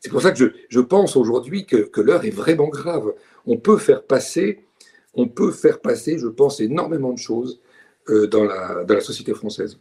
[0.00, 3.12] C'est pour ça que je, pense aujourd'hui que, l'heure est vraiment grave.
[3.46, 4.64] On peut faire passer,
[5.14, 7.60] on peut faire passer, je pense, énormément de choses
[8.08, 9.78] euh, dans, la, dans la société française.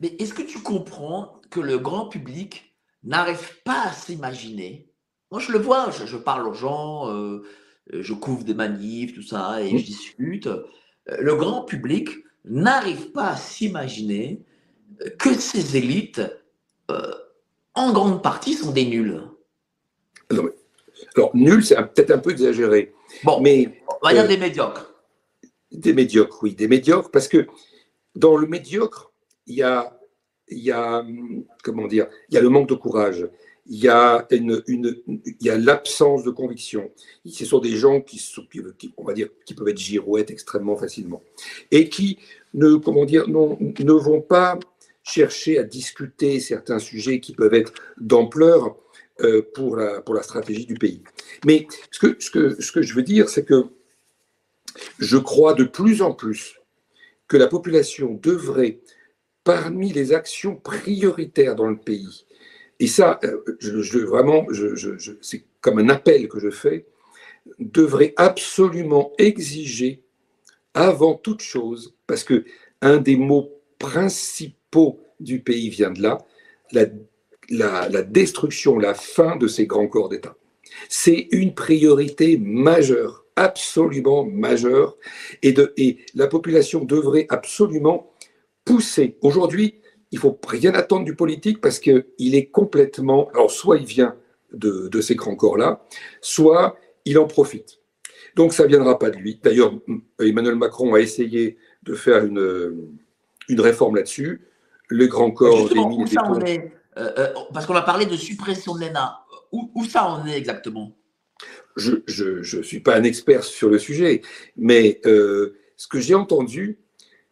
[0.00, 4.85] Mais est-ce que tu comprends que le grand public n'arrive pas à s'imaginer
[5.30, 7.42] moi, je le vois, je, parle aux gens, euh,
[7.90, 10.46] je couvre des manifs, tout ça, et je discute.
[10.46, 10.64] Euh,
[11.18, 12.10] le grand public
[12.44, 14.42] n'arrive pas à s'imaginer
[15.02, 16.22] euh, que ces élites,
[17.74, 19.20] en grande partie, sont des nuls.
[20.30, 22.94] alors nul, c'est peut-être un peu exagéré.
[23.24, 24.94] Bon, mais on va dire des médiocres.
[25.72, 27.46] Des médiocres, oui, des médiocres, parce que
[28.14, 29.12] dans le médiocre,
[29.46, 29.98] il y a,
[30.48, 31.04] il y a
[31.64, 33.26] comment dire, il y a le manque de courage,
[33.68, 36.90] il y a, une, il y a l'absence de conviction.
[37.28, 38.18] Ce sont des gens qui,
[38.78, 41.22] qui, on va dire, qui peuvent être girouettes extrêmement facilement
[41.70, 42.18] et qui
[42.54, 44.58] ne, comment dire, non, ne vont pas
[45.02, 48.76] chercher à discuter certains sujets qui peuvent être d'ampleur
[49.20, 51.02] euh, pour, la, pour la stratégie du pays.
[51.44, 53.64] Mais ce que, ce que, ce que je veux dire, c'est que
[54.98, 56.60] je crois de plus en plus
[57.28, 58.80] que la population devrait,
[59.42, 62.25] parmi les actions prioritaires dans le pays,
[62.78, 64.46] et ça, euh, je, vraiment,
[65.20, 66.86] c'est comme un appel que je fais,
[67.58, 70.02] devrait absolument exiger,
[70.74, 72.44] avant toute chose, parce que
[72.82, 76.18] un des mots principaux du pays vient de là,
[76.72, 76.86] la,
[77.48, 80.36] la, destruction, la fin de ces grands corps d'État.
[80.90, 84.96] C'est une priorité majeure, absolument majeure,
[85.42, 88.12] et, de, et la population devrait absolument
[88.64, 89.16] pousser.
[89.22, 89.80] Aujourd'hui,
[90.12, 93.28] il faut rien attendre du politique parce qu'il est complètement.
[93.30, 94.16] Alors, soit il vient
[94.52, 95.84] de, de ces grands corps-là,
[96.20, 97.78] soit il en profite.
[98.34, 99.40] Donc, ça ne viendra pas de lui.
[99.42, 99.72] D'ailleurs,
[100.20, 102.90] Emmanuel Macron a essayé de faire une,
[103.48, 104.42] une réforme là-dessus.
[104.88, 106.06] Le grand corps des mines
[106.98, 109.20] euh, euh, Parce qu'on a parlé de suppression de l'ENA.
[109.52, 110.96] Où, ça en est exactement?
[111.76, 114.22] Je ne suis pas un expert sur le sujet,
[114.56, 116.78] mais euh, ce que j'ai entendu,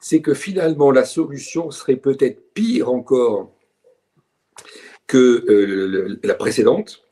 [0.07, 3.57] c'est que finalement la solution serait peut-être pire encore
[5.07, 7.03] que la précédente,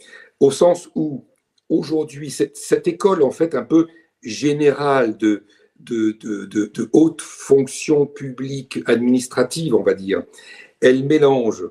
[0.41, 1.25] au sens où
[1.71, 3.89] aujourd'hui, cette, école en fait un peu
[4.23, 5.45] générale de,
[5.81, 10.25] de, de, de, haute fonction publique administrative, on va dire,
[10.83, 11.65] elle mélange,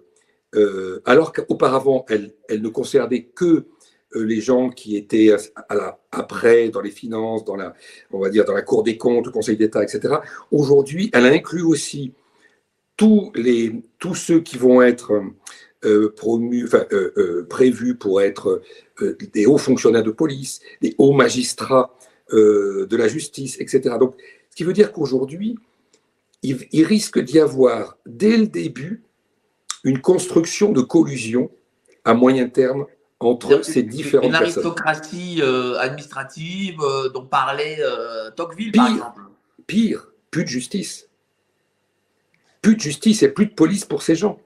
[0.56, 3.68] euh, alors qu'auparavant, elle, elle, ne concernait que euh,
[4.14, 5.32] les gens qui étaient
[6.12, 7.74] après dans les finances, dans la,
[8.12, 10.16] on va dire dans la Cour des comptes, au Conseil d'État, etc.
[10.52, 12.14] Aujourd'hui, elle inclut aussi
[12.98, 15.22] tous les tous ceux qui vont être
[15.86, 16.86] euh, promus, enfin,
[17.50, 18.62] prévus pour être
[19.34, 21.96] des hauts fonctionnaires de police, des hauts magistrats
[22.34, 23.96] euh, de la justice, etc.
[24.00, 24.16] Donc,
[24.50, 25.58] ce qui veut dire qu'aujourd'hui,
[26.44, 29.04] il, risque d'y avoir, dès le début,
[29.84, 31.52] une construction de collusion
[32.06, 32.86] à moyen terme
[33.24, 37.80] entre ces différentes une aristocratie euh, administrative euh, dont parlait
[38.36, 39.22] Tocqueville, par exemple.
[39.68, 41.10] Pire, plus de justice.
[42.62, 44.40] Plus de justice et plus de police pour ces gens.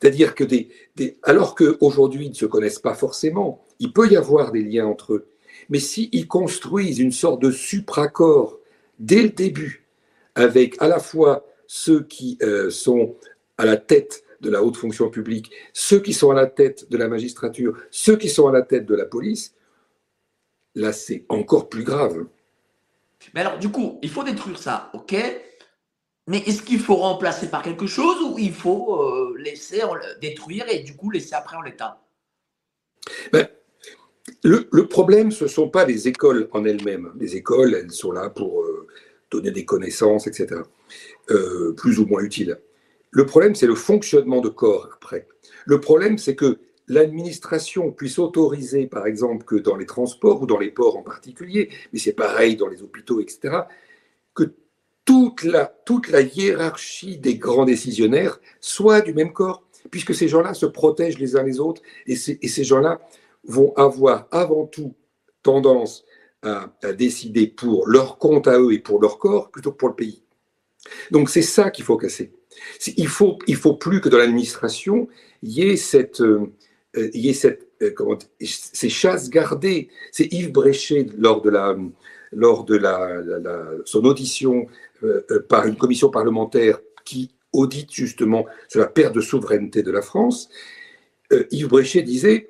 [0.00, 4.16] C'est-à-dire que des, des alors qu'aujourd'hui ils ne se connaissent pas forcément, il peut y
[4.16, 5.26] avoir des liens entre eux.
[5.68, 8.58] Mais s'ils construisent une sorte de supraccord
[8.98, 9.86] dès le début,
[10.34, 13.14] avec à la fois ceux qui euh, sont
[13.58, 16.96] à la tête de la haute fonction publique, ceux qui sont à la tête de
[16.96, 19.54] la magistrature, ceux qui sont à la tête de la police,
[20.74, 22.26] là c'est encore plus grave.
[23.34, 25.14] Mais alors du coup, il faut détruire ça, ok?
[26.26, 29.82] Mais est-ce qu'il faut remplacer par quelque chose ou il faut euh, laisser
[30.20, 32.00] détruire et du coup laisser après en l'état?
[33.32, 33.48] Ben,
[34.42, 37.12] le, problème, ce ne sont pas les écoles en elles-mêmes.
[37.18, 38.86] Les écoles, elles sont là pour euh,
[39.30, 40.62] donner des connaissances, etc.,
[41.30, 42.58] euh, plus ou moins utiles.
[43.10, 45.26] Le problème, c'est le fonctionnement de corps après.
[45.66, 46.58] Le problème, c'est que
[46.88, 51.70] l'administration puisse autoriser, par exemple, que dans les transports ou dans les ports en particulier,
[51.92, 53.62] mais c'est pareil dans les hôpitaux, etc.,
[54.34, 54.54] que
[55.04, 60.54] toute la, toute la hiérarchie des grands décisionnaires soit du même corps, puisque ces gens-là
[60.54, 63.00] se protègent les uns les autres, et, et ces gens-là
[63.44, 64.94] vont avoir avant tout
[65.42, 66.04] tendance
[66.42, 69.94] à, décider pour leur compte à eux et pour leur corps plutôt que pour le
[69.94, 70.22] pays.
[71.10, 72.32] Donc c'est ça qu'il faut casser.
[72.96, 75.08] Il faut, il faut plus que dans l'administration,
[75.42, 76.52] il y ait cette, euh,
[76.94, 79.88] il y ait cette, euh, comment, ces chasses gardées.
[80.12, 81.76] C'est Yves Bréchet lors de la,
[82.32, 83.22] lors de la,
[83.84, 84.66] son audition
[85.02, 90.02] euh, par une commission parlementaire qui audite justement sur la perte de souveraineté de la
[90.02, 90.48] France.
[91.50, 92.48] Yves Bréchet disait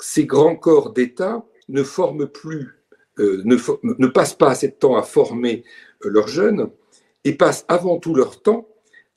[0.00, 2.78] ces grands corps d'État ne forment plus,
[3.18, 5.64] euh, ne, passent pas assez de temps à former
[6.04, 6.70] euh, leurs jeunes
[7.24, 8.68] et passent avant tout leur temps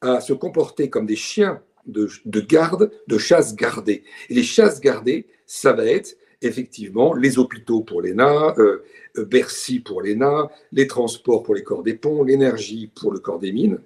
[0.02, 2.10] à se comporter comme des chiens de,
[2.42, 4.04] garde, de chasse gardée.
[4.30, 8.84] Et les chasses gardées, ça va être effectivement les hôpitaux pour l'ENA, euh,
[9.16, 13.52] Bercy pour l'ENA, les transports pour les corps des ponts, l'énergie pour le corps des
[13.52, 13.80] mines.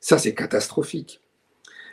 [0.00, 1.20] Ça, c'est catastrophique.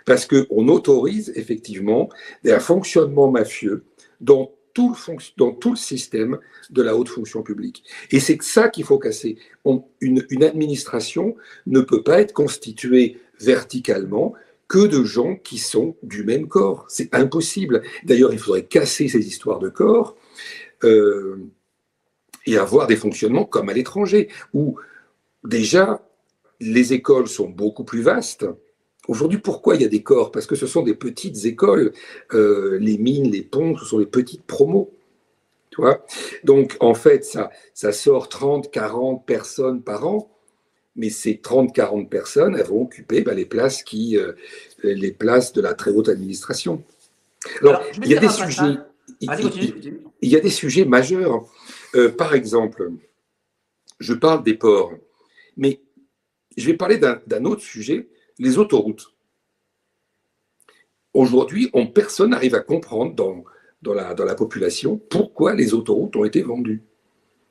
[0.06, 2.10] Parce qu'on autorise effectivement
[2.46, 3.84] un fonctionnement mafieux
[4.22, 6.38] dans tout le, dans tout le système
[6.70, 7.84] de la haute fonction publique.
[8.12, 9.38] Et c'est ça qu'il faut casser.
[10.00, 11.36] une administration
[11.66, 14.34] ne peut pas être constituée verticalement
[14.68, 16.86] que de gens qui sont du même corps.
[16.90, 17.84] C'est impossible.
[18.04, 20.16] D'ailleurs, il faudrait casser ces histoires de corps.
[22.46, 24.80] et avoir des fonctionnements comme à l'étranger, où
[25.44, 26.02] déjà
[26.60, 28.46] les écoles sont beaucoup plus vastes.
[29.08, 30.32] Aujourd'hui, pourquoi il y a des corps?
[30.32, 31.94] Parce que ce sont des petites écoles.
[32.32, 34.94] les mines, les ponts, ce sont des petites promos.
[35.72, 36.06] Tu vois?
[36.44, 37.24] Donc, en fait,
[37.74, 40.32] ça sort 30, 40 personnes par an
[40.98, 44.34] mais ces 30-40 personnes, elles vont occuper bah, les, places qui, euh,
[44.84, 46.84] les places de la très haute administration.
[47.62, 48.78] Alors, il, y a des sujets,
[49.22, 51.46] il, y a des sujets majeurs.
[51.96, 52.92] Euh, par exemple,
[54.00, 54.92] je parle des ports,
[55.56, 55.82] mais
[56.58, 58.10] je vais parler d'un autre sujet,
[58.40, 59.14] les autoroutes.
[61.14, 63.44] Aujourd'hui, personne n'arrive à comprendre dans,
[63.84, 66.84] dans, la, dans la population pourquoi les autoroutes ont été vendues.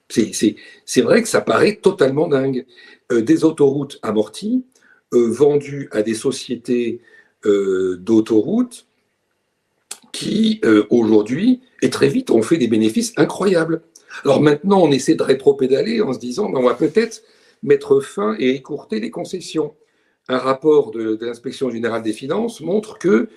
[0.08, 2.64] C'est vrai que ça paraît totalement dingue.
[3.12, 4.64] Euh, des autoroutes amorties,
[5.14, 7.00] euh, vendues à des sociétés
[7.44, 8.86] euh, d'autoroutes
[10.12, 13.82] qui, aujourd'hui, et très vite, ont fait des bénéfices incroyables.
[14.24, 17.22] Alors maintenant, on essaie de rétro-pédaler en se disant, on va peut-être
[17.62, 19.74] mettre fin et écourter les concessions.
[20.28, 23.28] Un rapport de, l'inspection générale des finances montre que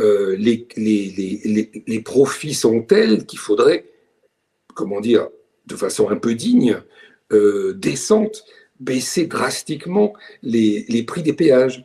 [0.00, 0.66] les,
[2.04, 3.84] profits sont tels qu'il faudrait,
[4.74, 5.28] comment dire,
[5.72, 6.76] de façon un peu digne,
[7.32, 8.44] euh, descente,
[8.78, 10.12] baisser drastiquement
[10.42, 11.84] les, prix des péages.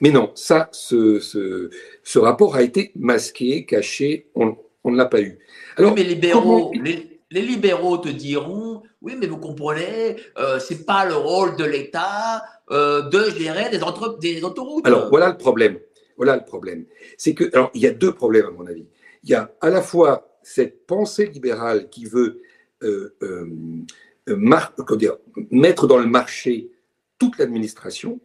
[0.00, 5.38] Mais non, ça, ce, ce, rapport a été masqué, caché, on, ne l'a pas eu.
[5.76, 11.04] Alors, mais les libéraux, les, libéraux te diront, oui, mais vous comprenez, euh, c'est pas
[11.04, 14.86] le rôle de l'État euh, de gérer des, entre, des autoroutes.
[14.86, 15.78] Alors voilà le problème.
[16.16, 16.86] Voilà le problème.
[17.18, 18.86] C'est que, alors il y a deux problèmes à mon avis.
[19.24, 22.40] Il y a à la fois cette pensée libérale qui veut
[22.82, 24.36] euh, euh,
[25.50, 26.70] mettre dans le marché
[27.18, 28.20] toute l'administration,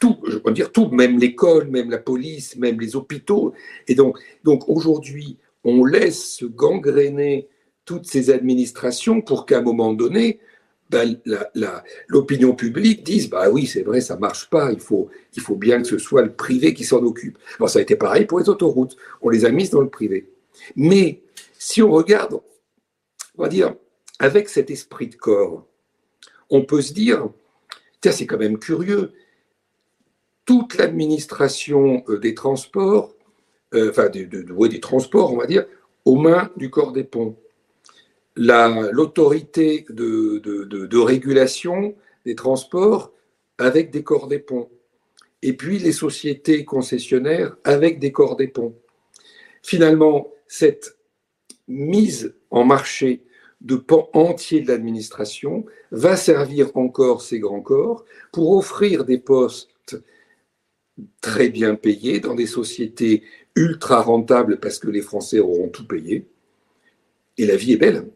[0.00, 3.52] tout, je dire tout, même l'école, même la police, même les hôpitaux.
[3.86, 7.48] Et donc, donc aujourd'hui, on laisse se gangréner
[7.84, 10.40] toutes ces administrations pour qu'à un moment donné,
[10.88, 11.18] ben,
[12.06, 15.82] l'opinion publique dise bah oui c'est vrai ça marche pas il faut il faut bien
[15.82, 17.38] que ce soit le privé qui s'en occupe.
[17.58, 20.28] Alors ça a été pareil pour les autoroutes on les a mises dans le privé.
[20.76, 21.22] Mais
[21.58, 22.40] si on regarde
[23.38, 23.74] on va dire,
[24.18, 25.66] avec cet esprit de corps,
[26.50, 27.28] on peut se dire,
[28.00, 29.12] tiens, c'est quand même curieux,
[30.44, 33.14] toute l'administration euh, des transports,
[33.74, 35.66] euh, enfin des, des transports, on va dire,
[36.04, 37.36] aux mains du corps des ponts.
[38.36, 41.94] L'autorité de, de, régulation
[42.26, 43.12] des transports
[43.56, 44.68] avec des corps des ponts.
[45.42, 48.74] Et puis les sociétés concessionnaires avec des corps des ponts.
[49.62, 50.98] Finalement, cette
[51.66, 53.22] mise en marché
[53.66, 59.98] de pans entiers de l'administration va servir encore ces grands corps pour offrir des postes
[61.20, 63.24] très bien payés dans des sociétés
[63.56, 66.26] ultra rentables parce que les Français auront tout payé.
[67.38, 68.08] Et la vie est belle.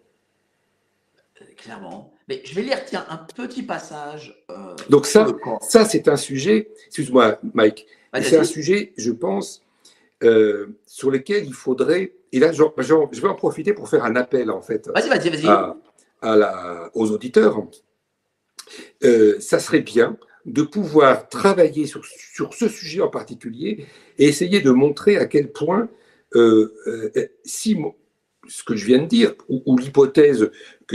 [1.57, 2.15] Clairement.
[2.29, 4.45] Mais je vais lire, tiens, un petit passage.
[4.51, 5.27] Euh, Donc ça,
[5.61, 9.63] ça c'est un sujet, excuse-moi Mike, c'est un sujet, je pense,
[10.23, 14.51] euh, sur lequel il faudrait et là, je, vais en profiter pour faire un appel,
[14.51, 14.89] en fait,
[16.23, 17.67] À, aux auditeurs.
[19.03, 20.17] Euh, ça serait bien
[20.47, 23.87] de pouvoir travailler sur, sur, ce sujet en particulier
[24.19, 25.89] et essayer de montrer à quel point,
[26.35, 27.11] euh, euh,
[27.45, 27.77] si
[28.49, 30.51] ce que je viens de dire, ou, l'hypothèse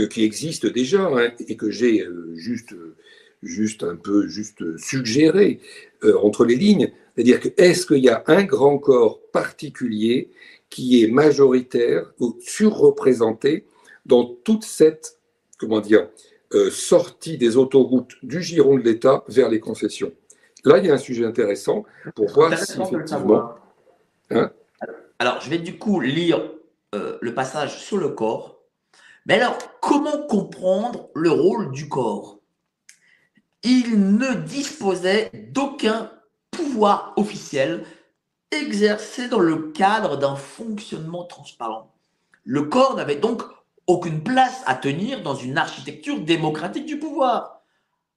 [0.10, 2.74] qui existe déjà hein, et que j'ai juste,
[3.44, 5.60] juste un peu juste suggéré
[6.22, 10.32] entre les lignes, c'est-à-dire que est-ce qu'il y a un grand corps particulier
[10.70, 13.66] qui est majoritaire ou surreprésenté
[14.06, 15.20] dans toute cette,
[15.58, 16.10] comment dire,
[16.54, 20.12] euh, sortie des autoroutes du giron de l'État vers les concessions.
[20.64, 21.86] Là, il y a un sujet intéressant
[22.16, 23.56] pour voir si effectivement.
[24.32, 24.52] Hein
[25.20, 26.52] alors, je vais du coup lire
[26.94, 28.62] euh, le passage sur le corps.
[29.26, 32.40] Mais alors, comment comprendre le rôle du corps?
[33.64, 36.12] Il ne disposait d'aucun
[36.52, 37.84] pouvoir officiel
[38.56, 41.92] exercé dans le cadre d'un fonctionnement transparent.
[42.44, 43.44] Le corps n'avait donc
[43.88, 47.62] aucune place à tenir dans une architecture démocratique du pouvoir.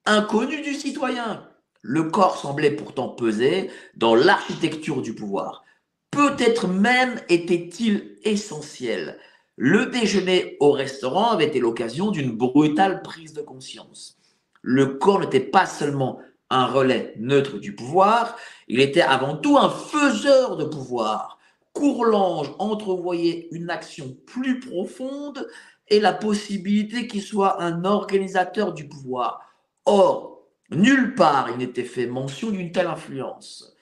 [0.07, 1.47] Inconnu du citoyen,
[1.83, 5.65] le corps semblait pourtant peser dans l'architecture du pouvoir.
[6.11, 9.19] Peut-être même était-il essentiel.
[9.57, 14.17] Le déjeuner au restaurant avait été l'occasion d'une brutale prise de conscience.
[14.63, 18.37] Le corps n'était pas seulement un relais neutre du pouvoir,
[18.69, 21.39] il était avant tout un faiseur de pouvoir.
[21.73, 25.47] Courlange entrevoyait une action plus profonde
[25.89, 29.41] et la possibilité qu'il soit un organisateur du pouvoir.
[29.85, 33.75] Or, nulle part il n'était fait mention d'une telle influence.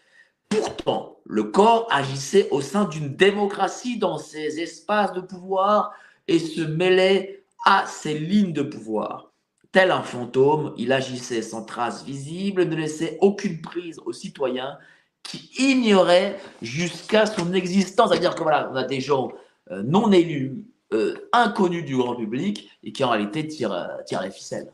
[0.49, 5.93] Pourtant, le corps agissait au sein d'une démocratie dans ses espaces de pouvoir
[6.29, 9.33] et se mêlait à ses lignes de pouvoir.
[9.77, 14.79] Tel un fantôme, il agissait sans trace visible, ne laissait aucune prise aux citoyens
[15.23, 18.09] qui ignoraient jusqu'à son existence.
[18.09, 19.33] C'est-à-dire que voilà, on a des gens
[19.71, 24.31] euh, non élus, euh, inconnus du grand public, et qui en réalité tirent, euh, les
[24.31, 24.73] ficelles.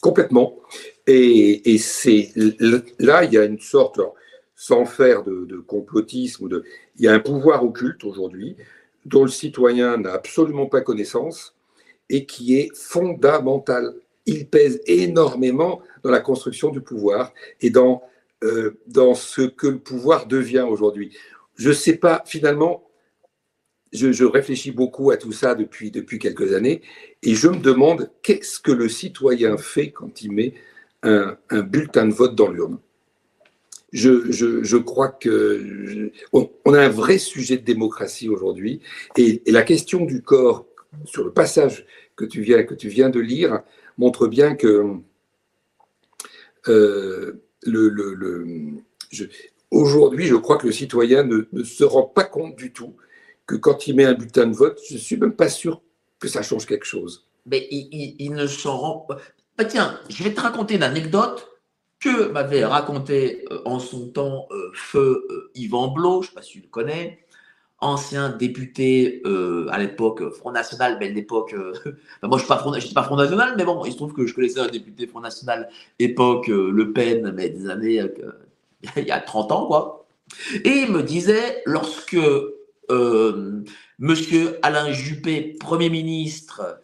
[0.00, 0.56] Complètement.
[1.06, 2.32] Et, c'est
[2.98, 4.00] là, il y a une sorte,
[4.56, 6.48] sans faire de, complotisme,
[6.96, 8.56] il y a un pouvoir occulte aujourd'hui
[9.06, 11.54] dont le citoyen n'a absolument pas connaissance
[12.10, 13.94] et qui est fondamental.
[14.28, 17.32] Il pèse énormément dans la construction du pouvoir
[17.62, 18.02] et dans,
[18.44, 21.16] euh, dans ce que le pouvoir devient aujourd'hui.
[21.54, 22.88] Je ne sais pas, finalement,
[23.92, 26.82] je, réfléchis beaucoup à tout ça depuis, depuis quelques années
[27.22, 30.52] et je me demande qu'est-ce que le citoyen fait quand il met
[31.02, 32.78] un, bulletin de vote dans l'urne.
[33.94, 38.82] Je, je, je, crois que on, a un vrai sujet de démocratie aujourd'hui
[39.16, 40.66] et, et, la question du corps
[41.06, 43.62] sur le passage que tu viens, que tu viens de lire
[43.98, 44.96] montre bien que
[46.68, 48.46] euh, le, le,
[49.70, 52.96] aujourd'hui, je crois que le citoyen ne, ne, se rend pas compte du tout
[53.46, 55.82] que quand il met un bulletin de vote, je suis même pas sûr
[56.18, 57.28] que ça change quelque chose.
[57.46, 59.18] Mais il, ne s'en rend pas.
[59.56, 61.48] Bah, tiens, je vais te raconter une anecdote
[61.98, 66.42] que m'avait raconté euh, en son temps euh, feu Yvan Blot, je ne sais pas
[66.42, 67.24] si tu le connais,
[67.80, 69.22] ancien député
[69.70, 71.54] à l'époque Front National, mais à l'époque,
[72.22, 74.60] moi je ne suis pas Front National, mais bon, il se trouve que je connaissais
[74.60, 75.68] un député Front National
[75.98, 78.02] époque Le Pen, mais des années,
[78.96, 80.06] il y a 30 ans, quoi.
[80.64, 82.18] Et il me disait, lorsque
[83.98, 86.80] Monsieur Alain Juppé, Premier ministre,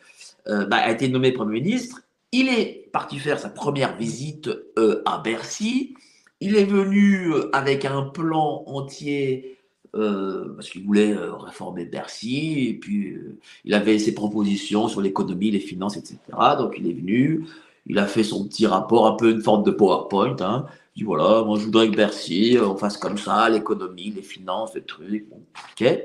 [0.47, 2.03] bah, a été nommé Premier ministre,
[2.37, 5.95] il est parti faire sa première visite euh, à Bercy.
[6.41, 9.57] Il est venu euh, avec un plan entier
[9.95, 12.69] euh, parce qu'il voulait réformer Bercy.
[12.71, 13.17] Et puis,
[13.65, 16.19] il avait ses propositions sur l'économie, les finances, etc.
[16.59, 17.47] Donc, il est venu.
[17.87, 20.37] Il a fait son petit rapport, un peu une forme de PowerPoint.
[20.41, 20.67] Hein.
[20.97, 24.75] Il dit voilà, moi, je voudrais que Bercy, on fasse comme ça, l'économie, les finances,
[24.75, 25.27] les trucs.
[25.33, 25.99] ok.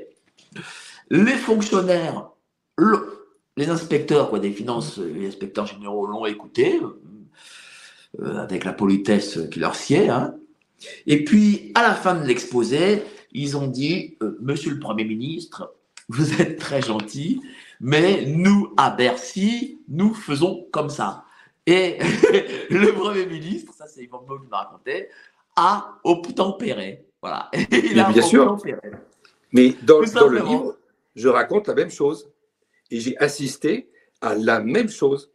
[1.10, 2.30] Les fonctionnaires,
[3.56, 6.80] les inspecteurs des finances, les inspecteurs généraux l'ont écouté,
[8.20, 10.08] euh, avec la politesse qui leur sied.
[10.08, 10.34] Hein.
[11.06, 15.74] Et puis, à la fin de l'exposé, ils ont dit euh, Monsieur le Premier ministre,
[16.08, 17.40] vous êtes très gentil,
[17.80, 21.24] mais nous, à Bercy, nous faisons comme ça.
[21.66, 21.98] Et
[22.70, 25.08] le Premier ministre, ça c'est Yvan qui m'a raconté,
[25.56, 27.04] a obtempéré.
[27.20, 27.50] Voilà.
[27.72, 28.56] Il a bien sûr.
[29.52, 30.76] Mais dans, dans le livre,
[31.14, 32.30] je raconte la même chose
[32.90, 33.90] et j'ai assisté
[34.20, 35.30] à la même chose,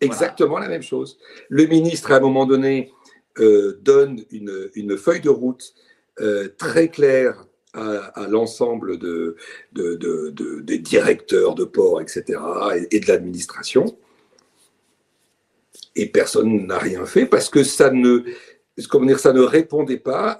[0.00, 1.18] exactement la même chose.
[1.48, 2.92] Le ministre, à un moment donné,
[3.38, 5.74] euh, donne une, une, feuille de route
[6.20, 9.34] euh, très claire à, l'ensemble de,
[9.72, 12.38] de, de, des directeurs de port, etc.,
[12.92, 13.98] et, de l'administration.
[15.96, 18.22] Et personne n'a rien fait parce que ça ne,
[18.88, 20.38] comment dire, ça ne répondait pas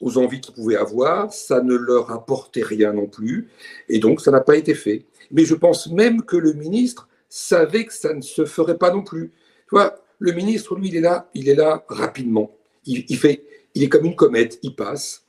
[0.00, 3.48] aux envies qu'ils pouvaient avoir, ça ne leur apportait rien non plus,
[3.88, 7.84] et donc ça n'a pas été fait mais je pense même que le ministre savait
[7.84, 9.30] que ça ne se ferait pas non plus.
[9.30, 12.54] Tu vois, le ministre, lui, il est là, il est là rapidement.
[12.86, 15.24] Il, fait, il est comme une comète, il passe.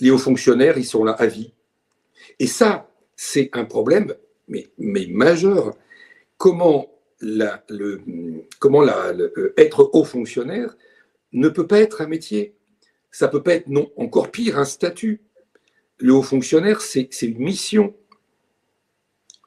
[0.00, 1.52] Les hauts fonctionnaires, ils sont là à vie.
[2.38, 4.14] Et ça, c'est un problème,
[4.48, 5.76] mais, majeur.
[6.36, 6.90] Comment,
[7.22, 7.56] euh,
[9.56, 10.76] être haut fonctionnaire
[11.32, 12.54] ne peut pas être un métier?
[13.10, 15.20] Ça peut pas être, non, encore pire, un statut.
[15.98, 17.94] Le haut fonctionnaire, c'est une mission.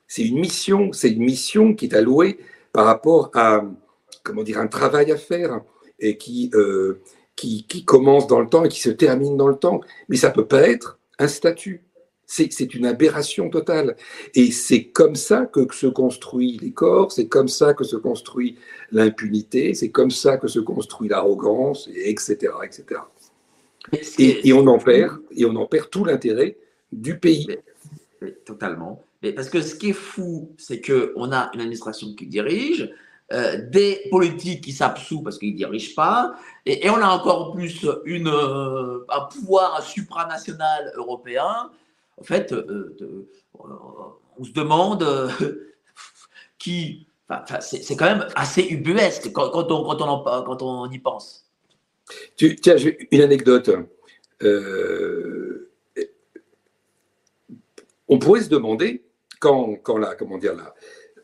[0.08, 2.40] C'est une mission, c'est une mission qui est allouée
[2.72, 3.66] par rapport à,
[4.24, 5.62] comment dire, un travail à faire
[6.00, 7.02] et qui, euh,
[7.38, 9.80] qui, qui, commence dans le temps et qui se termine dans le temps.
[10.10, 11.84] Mais ça peut pas être un statut.
[12.26, 13.96] C'est une aberration totale.
[14.36, 18.58] Et c'est comme ça que se construit les corps, c'est comme ça que se construit
[18.92, 23.00] l'impunité, c'est comme ça que se construit l'arrogance, etc., etc.
[23.94, 26.58] Et, et, on en perd, et on en perd tout l'intérêt
[26.92, 27.48] du pays.
[28.44, 29.06] totalement.
[29.24, 32.94] Mais parce que ce qui est fou, c'est qu'on a une administration qui dirige,
[33.34, 36.36] euh, des politiques qui s'absouent parce qu'ils ne dirigent pas,
[36.66, 41.70] et, on a encore plus euh, un pouvoir supranational européen.
[42.18, 43.28] En fait, euh,
[44.40, 45.06] on se demande
[46.58, 47.06] qui.
[47.60, 51.52] C'est quand même assez ubuesque quand, on, quand, on, en, y pense.
[52.38, 52.78] Tu, tiens,
[53.12, 53.70] une anecdote.
[58.08, 59.04] on pourrait se demander
[59.42, 60.74] quand, quand la, comment dire, la,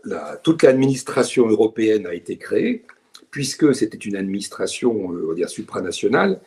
[0.03, 2.85] la, toute l'administration européenne a été créée,
[3.31, 6.41] puisque c'était une administration euh, on va dire, supranationale,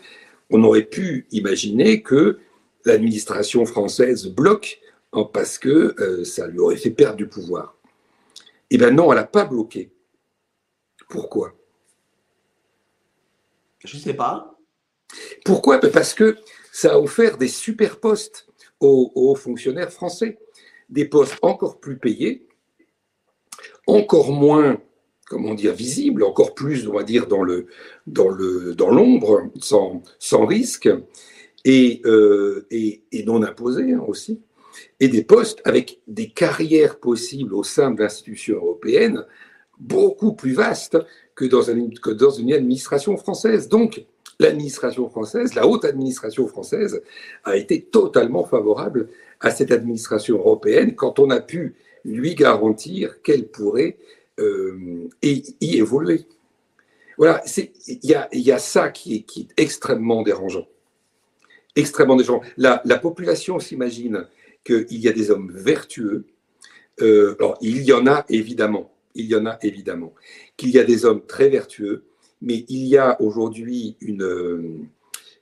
[0.50, 2.38] on aurait pu imaginer que
[2.84, 4.80] l'administration française bloque
[5.32, 7.76] parce que euh, ça lui aurait fait perdre du pouvoir.
[8.70, 9.90] Eh bien non, elle n'a pas bloqué.
[11.08, 11.54] Pourquoi?
[13.84, 14.58] Je ne sais pas.
[15.44, 15.78] Pourquoi?
[15.78, 16.36] Ben, Parce que
[16.72, 18.46] ça a offert des super postes
[18.80, 20.38] aux, aux, fonctionnaires français,
[20.90, 22.46] des postes encore plus payés,
[23.86, 24.78] encore moins,
[25.28, 27.66] comment dire, visibles, encore plus, on va dire, dans le
[28.06, 30.88] dans le dans l'ombre, sans, sans risque,
[31.64, 34.40] et, euh, et, non imposés hein, aussi
[35.00, 39.24] et des postes avec des carrières possibles au sein de l'institution européenne
[39.78, 40.96] beaucoup plus vastes
[41.34, 41.62] que dans,
[42.00, 43.68] que dans une administration française.
[43.68, 44.04] Donc,
[44.38, 47.02] l'administration française, la haute administration française,
[47.44, 49.08] a été totalement favorable
[49.40, 51.74] à cette administration européenne quand on a pu
[52.06, 53.98] lui garantir qu'elle pourrait
[54.38, 56.24] euh, y, évoluer.
[57.18, 57.42] Voilà,
[57.86, 57.98] il
[58.32, 60.66] y a, ça qui est, extrêmement dérangeant.
[61.74, 62.42] Extrêmement dérangeant.
[62.56, 64.26] La, la population s'imagine
[64.64, 66.26] qu'il y a des hommes vertueux.
[67.00, 70.14] Euh, alors, il y en a évidemment, il y en a évidemment,
[70.56, 72.04] qu'il y a des hommes très vertueux,
[72.42, 74.62] mais il y a aujourd'hui une, euh,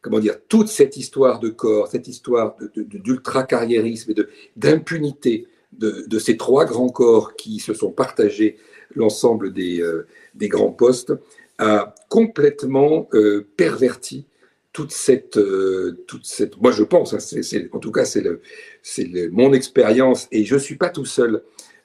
[0.01, 4.15] comment dire, toute cette histoire de corps, cette histoire d'ultra-carriérisme et
[4.57, 5.49] d'impunité
[5.79, 8.57] de, ces trois grands corps qui se sont partagés
[8.95, 11.13] l'ensemble des, euh, des, grands postes,
[11.59, 13.09] a complètement
[13.57, 14.27] perverti
[14.75, 17.41] toute cette, euh, toute cette, moi je pense, hein,
[17.73, 18.43] en tout cas c'est le,
[18.83, 21.43] c'est mon expérience et je suis pas tout seul.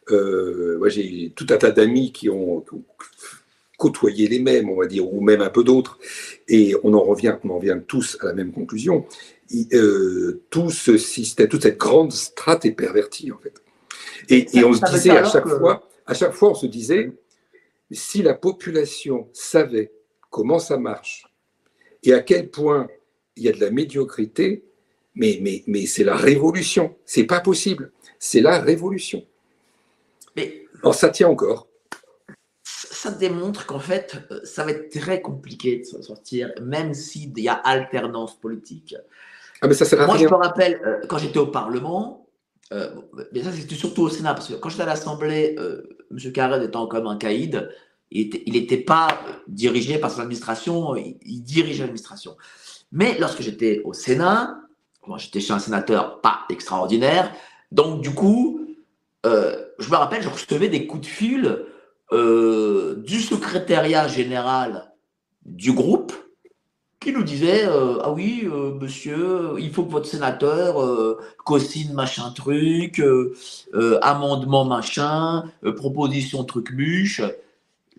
[0.09, 2.65] Euh, moi j'ai tout un tas d'amis qui ont,
[3.77, 5.99] côtoyé les mêmes, on va dire, ou même un peu d'autres,
[6.49, 9.05] et on en revient, on en revient tous à la même conclusion.
[9.73, 13.53] Euh, tout ce système, toute cette grande strate est pervertie en fait.
[14.27, 17.11] Et, et on se disait à chaque fois, à chaque fois on se disait,
[17.91, 19.91] si la population savait
[20.29, 21.25] comment ça marche
[22.03, 22.87] et à quel point
[23.35, 24.65] il y a de la médiocrité,
[25.15, 26.95] mais, mais, mais c'est la révolution.
[27.05, 27.91] C'est pas possible.
[28.19, 29.25] C'est la révolution.
[30.35, 31.67] Mais Alors ça tient encore.
[32.63, 37.37] Ça démontre qu'en fait, euh, ça va être très compliqué de s'en sortir, même s'il
[37.39, 38.95] y a alternance politique.
[39.61, 42.18] Ah, mais ça Moi, je me rappelle, euh, quand j'étais au Parlement,
[42.73, 42.89] euh,
[43.31, 45.55] mais ça c'était surtout au Sénat, parce que quand j'étais à l'Assemblée,
[46.11, 46.31] M.
[46.31, 47.69] Carrel étant comme un caïd,
[48.11, 52.35] il n'était pas dirigé par son administration, il, dirigeait l'administration.
[52.91, 54.57] Mais lorsque j'étais au Sénat,
[55.05, 57.31] moi j'étais chez un sénateur pas extraordinaire,
[57.71, 58.61] donc du coup,
[59.25, 61.65] euh, je me rappelle, je recevais des coups de fil
[62.11, 64.91] euh, du secrétariat général
[65.45, 66.13] du groupe
[66.99, 68.47] qui nous disait euh, ah oui
[68.81, 73.01] monsieur il faut que votre sénateur co-signe machin truc
[74.01, 75.45] amendement machin
[75.77, 77.21] proposition truc muche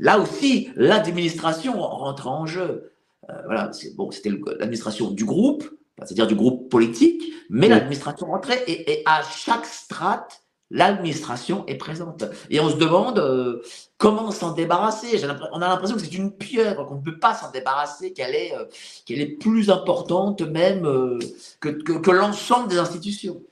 [0.01, 2.91] Là aussi, l'administration rentre en jeu.
[3.29, 9.03] Euh, voilà, bon, c'était l'administration du groupe, c'est-à-dire du groupe politique, mais l'administration rentrait et,
[9.05, 12.25] à chaque strate, l'administration est présente.
[12.49, 13.63] Et on se demande euh,
[13.99, 15.21] comment s'en débarrasser.
[15.53, 18.55] On a l'impression que c'est une pieuvre, qu'on ne peut pas s'en débarrasser, qu'elle est,
[18.55, 18.65] euh,
[19.09, 20.83] est plus importante même
[21.61, 23.43] que, que, l'ensemble des institutions.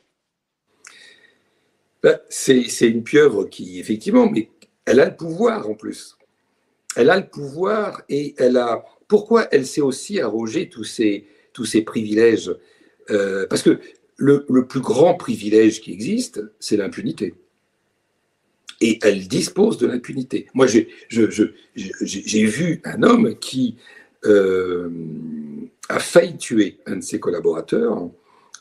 [2.02, 4.50] Ben, c'est une pieuvre qui, effectivement, mais
[4.84, 6.18] elle a le pouvoir en plus
[6.98, 8.84] elle a le pouvoir et elle a.
[9.06, 12.54] Pourquoi elle s'est aussi arrogé tous ces, tous ces privilèges?
[13.10, 13.80] Euh, Parce que
[14.18, 17.34] le, plus grand privilège qui existe, c'est l'impunité.
[18.80, 20.46] Et elle dispose de l'impunité.
[20.54, 23.76] Moi, j'ai vu un homme qui
[24.24, 24.90] euh,
[25.88, 28.10] a failli tuer un de ses collaborateurs,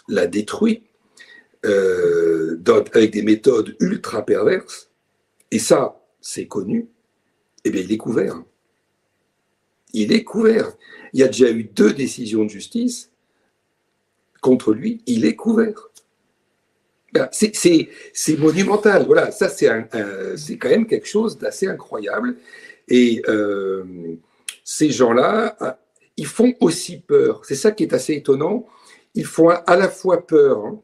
[0.07, 0.83] l'a détruit
[1.65, 2.57] euh,
[2.93, 4.89] avec des méthodes ultra perverses.
[5.51, 6.87] Et ça, c'est connu
[7.67, 8.41] eh bien, il est couvert.
[9.91, 10.71] Il est couvert.
[11.11, 13.11] Il y a déjà eu deux décisions de justice
[14.47, 15.89] contre lui, il est couvert.
[17.11, 19.05] Ben, c'est monumental.
[19.05, 19.67] Voilà, ça, c'est
[20.57, 22.37] quand même quelque chose d'assez incroyable.
[22.87, 23.83] Et euh,
[24.63, 25.79] ces gens-là, ah,
[26.15, 27.43] ils font aussi peur.
[27.43, 28.65] C'est ça qui est assez étonnant.
[29.15, 30.81] Ils font à la fois peur, hein,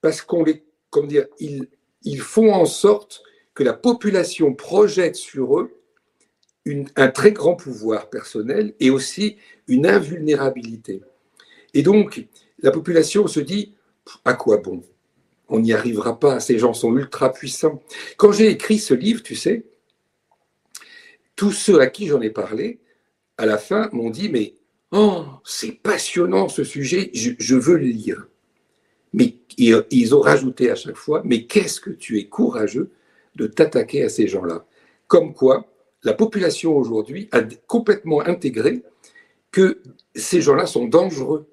[0.00, 0.64] parce qu'on les.
[0.90, 1.68] Comment dire ils,
[2.02, 3.22] ils font en sorte
[3.54, 5.70] que la population projette sur eux
[6.96, 9.36] un très grand pouvoir personnel et aussi
[9.68, 11.02] une invulnérabilité.
[11.74, 12.26] Et donc,
[12.66, 13.74] la population se dit,
[14.24, 14.82] à quoi bon?
[15.48, 17.80] On n'y arrivera pas, ces gens sont ultra puissants.
[18.16, 19.66] Quand j'ai écrit ce livre, tu sais,
[21.36, 22.80] tous ceux à qui j'en ai parlé,
[23.38, 24.54] à la fin, m'ont dit, mais
[24.90, 28.26] oh, c'est passionnant ce sujet, je, veux le lire.
[29.12, 32.90] Mais ils ont rajouté à chaque fois, mais qu'est-ce que tu es courageux
[33.36, 34.66] de t'attaquer à ces gens-là?
[35.06, 35.70] Comme quoi,
[36.02, 38.82] la population aujourd'hui a complètement intégré
[39.52, 39.80] que
[40.16, 41.46] ces gens-là sont dangereux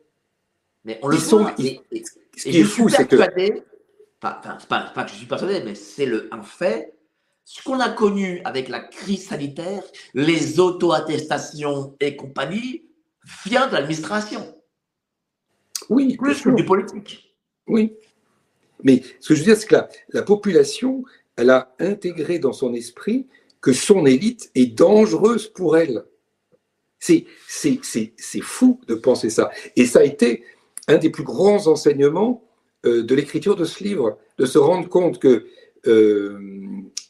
[0.86, 1.56] Mais on le voit.
[1.58, 3.16] ce qui est fou, c'est que.
[3.16, 6.94] Enfin, pas, pas, que je suis persuadé, mais c'est un fait.
[7.46, 9.84] Ce qu'on a connu avec la crise sanitaire,
[10.14, 12.86] les auto-attestations et compagnie,
[13.46, 14.56] vient de l'administration.
[15.90, 17.36] Oui, plus que du politique.
[17.68, 17.94] Oui.
[18.84, 19.76] Mais ce que je veux dire, c'est que
[20.10, 21.04] la, population,
[21.36, 23.28] elle a intégré dans son esprit
[23.62, 26.06] que son élite est dangereuse pour elle.
[27.00, 27.26] C'est
[28.42, 29.52] fou de penser ça.
[29.76, 30.44] Et ça a été
[30.88, 32.44] un des plus grands enseignements
[32.86, 35.46] euh, de l'écriture de ce livre, de se rendre compte que,
[35.88, 36.40] euh,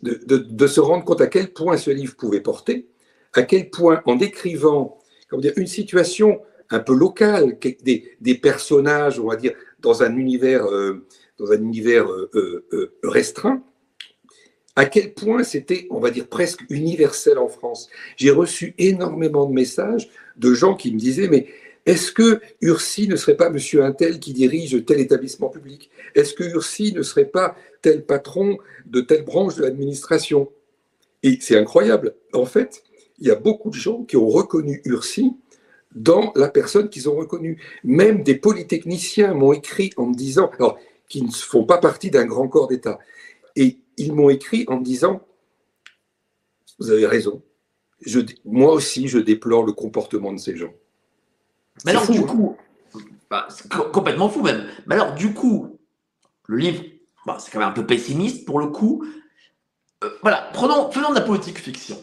[0.02, 2.88] de, se rendre compte à quel point ce livre pouvait porter,
[3.34, 5.00] à quel point en décrivant
[5.38, 10.66] dire, une situation un peu locale, des, des, personnages, on va dire, dans un univers,
[10.66, 11.06] euh,
[11.40, 12.08] dans un univers
[13.04, 13.64] restreint,
[14.76, 17.90] à quel point c'était, on va dire, presque universel en France.
[18.18, 21.48] J'ai reçu énormément de messages de gens qui me disaient, mais
[21.86, 25.90] est-ce que Ursi ne serait pas monsieur Intel qui dirige tel établissement public?
[26.16, 30.50] Est-ce que Ursi ne serait pas tel patron de telle branche de l'administration?
[31.24, 32.16] Et c'est incroyable.
[32.34, 32.84] En fait,
[33.20, 35.34] il y a beaucoup de gens qui ont reconnu Ursi
[35.94, 37.62] dans la personne qu'ils ont reconnue.
[37.84, 40.80] Même des polytechniciens m'ont écrit en me disant, alors,
[41.10, 42.98] qui ne font pas partie d'un grand corps d'État,
[43.56, 45.22] et ils m'ont écrit en me disant,
[46.80, 47.44] vous avez raison,
[48.46, 50.74] moi aussi je déplore le comportement de ces gens.
[51.86, 52.24] Mais alors, du hein.
[52.24, 52.58] coup,
[53.30, 54.68] bah, c'est complètement fou même.
[54.86, 55.80] Mais alors, du coup,
[56.48, 56.84] le livre,
[57.26, 59.06] bah, c'est quand même un peu pessimiste pour le coup.
[60.04, 61.98] Euh, voilà, prenons, faisons de la politique fiction.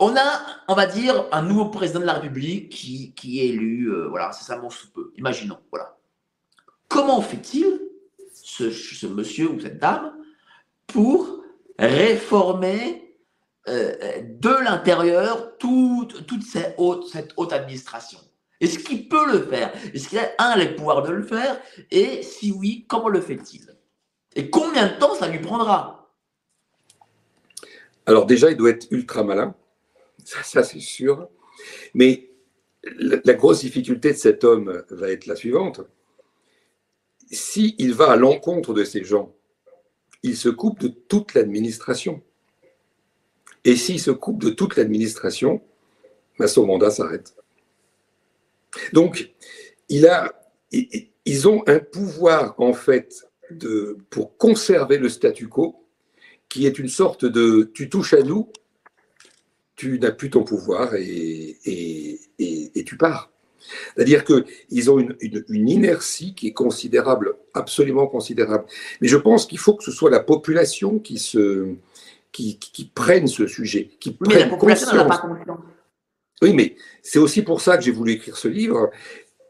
[0.00, 3.90] On a, on va dire, un nouveau président de la République qui, qui est élu,
[3.90, 5.12] euh, voilà, c'est ça mon peu.
[5.16, 5.96] Imaginons, voilà.
[6.88, 7.80] Comment fait-il,
[8.32, 10.12] ce, ce, monsieur ou cette dame,
[10.86, 11.42] pour
[11.78, 13.03] réformer
[13.68, 18.18] euh, de l'intérieur toute, cette, haute, administration
[18.60, 21.60] Est-ce qu'il peut le faire Est-ce qu'il a, un, les pouvoirs de le faire
[21.90, 23.66] Et si oui, comment le fait-il?
[24.36, 26.10] Et combien de temps ça lui prendra?
[28.06, 29.54] Alors déjà, il doit être ultra malin,
[30.24, 31.28] ça, c'est sûr.
[31.92, 32.30] Mais
[32.84, 35.80] la, grosse difficulté de cet homme va être la suivante.
[37.30, 39.34] S'il il va à l'encontre de ces gens,
[40.22, 42.22] il se coupe de toute l'administration.
[43.64, 45.62] Et s'il se coupe de toute l'administration,
[46.38, 47.34] ben son mandat s'arrête.
[48.92, 49.32] Donc,
[50.06, 50.32] a,
[51.24, 53.28] ils ont un pouvoir, en fait,
[54.10, 55.84] pour conserver le statu quo,
[56.48, 58.50] qui est une sorte de tu touches à nous,
[59.76, 62.20] tu n'as plus ton pouvoir et,
[62.86, 63.30] tu pars.
[63.94, 68.66] C'est-à-dire qu'ils ont une, inertie qui est considérable, absolument considérable.
[69.00, 71.74] Mais je pense qu'il faut que ce soit la population qui se,
[72.34, 75.60] qui, prennent ce sujet, qui mais la population a pas conscience.
[76.42, 78.90] Oui, mais c'est aussi pour ça que j'ai voulu écrire ce livre,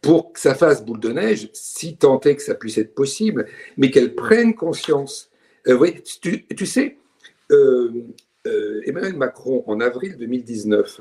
[0.02, 3.46] pour que ça fasse boule de neige, si tant est que ça puisse être possible,
[3.78, 5.30] mais qu'elle prenne conscience.
[5.66, 6.98] Euh, oui, tu, sais,
[7.50, 7.90] euh,
[8.46, 11.00] euh, Emmanuel Macron, en avril 2019,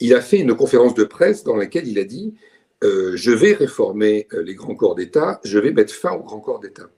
[0.00, 2.34] il a fait une conférence de presse dans laquelle il a dit
[2.82, 6.88] Je vais réformer les grands corps d'État, je vais mettre fin aux grands corps d'État.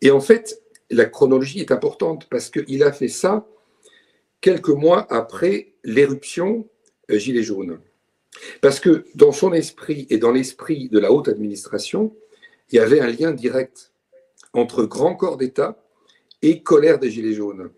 [0.00, 3.46] Et en fait, la chronologie est importante parce qu'il a fait ça
[4.40, 6.68] quelques mois après l'éruption
[7.10, 7.80] euh, Gilets jaunes.
[8.60, 12.14] Parce que dans son esprit et dans l'esprit de la haute administration,
[12.70, 13.92] il y avait un lien direct
[14.52, 15.82] entre grand corps d'État
[16.42, 17.70] et colère des Gilets jaunes.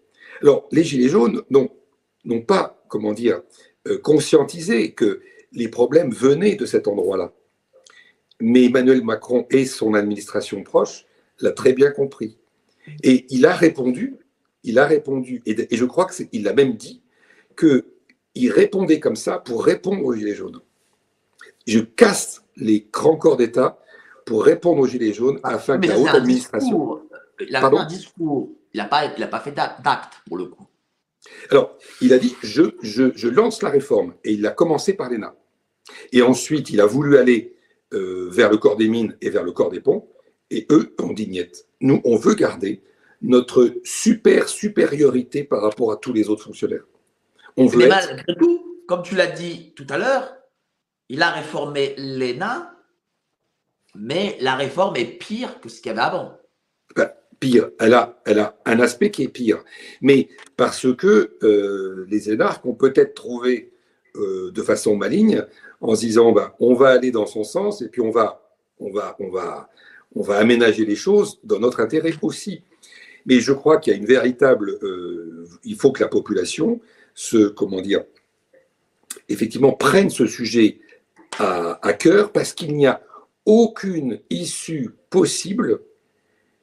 [0.43, 3.43] Alors, les Gilets jaunes n'ont pas, comment dire,
[3.87, 5.21] euh, conscientisé que
[5.53, 7.33] les problèmes venaient de cet endroit-là.
[8.41, 11.07] Mais Emmanuel Macron et son administration proche
[11.41, 12.39] l'a très bien compris.
[13.03, 14.17] Et il a répondu,
[14.63, 17.03] il a répondu, et, je crois qu'il a même dit
[17.59, 20.61] qu'il répondait comme ça pour répondre aux Gilets jaunes.
[21.67, 23.79] Je casse les grands corps d'État
[24.25, 27.01] pour répondre aux Gilets jaunes afin que la haute administration.
[27.41, 30.67] il a fait un discours, il n'a pas, pas fait d'acte pour le coup.
[31.51, 35.11] Alors, il a dit je, je, je, lance la réforme et il a commencé par
[35.11, 35.35] l'ENA.
[36.13, 37.57] Et ensuite, il a voulu aller
[37.95, 40.09] euh, vers le corps des mines et vers le corps des ponts
[40.51, 41.29] et eux ont dit
[41.81, 42.83] Nous, on veut garder
[43.23, 46.87] notre super supériorité par rapport à tous les autres fonctionnaires.
[47.57, 50.37] On veut Mais malgré tout, comme tu l'as dit tout à l'heure,
[51.09, 52.75] il a réformé l'ENA,
[53.95, 56.39] mais la réforme est pire que ce qu'il y avait avant.
[56.95, 59.63] Ben, pire, elle a, elle a un aspect qui est pire.
[60.01, 63.73] Mais parce que euh, les énarques ont peut-être trouvé
[64.17, 65.45] euh, de façon maligne
[65.81, 68.43] en se disant ben, on va aller dans son sens et puis on va,
[68.79, 69.69] on va, on va,
[70.17, 72.63] on va aménager les choses dans notre intérêt aussi.
[73.27, 74.79] Mais je crois qu'il y a une véritable.
[74.83, 76.81] Euh, il faut que la population
[77.15, 77.49] se.
[77.49, 78.05] Comment dire
[79.29, 80.79] Effectivement, prenne ce sujet
[81.39, 83.03] à, cœur parce qu'il n'y a
[83.45, 85.81] aucune issue possible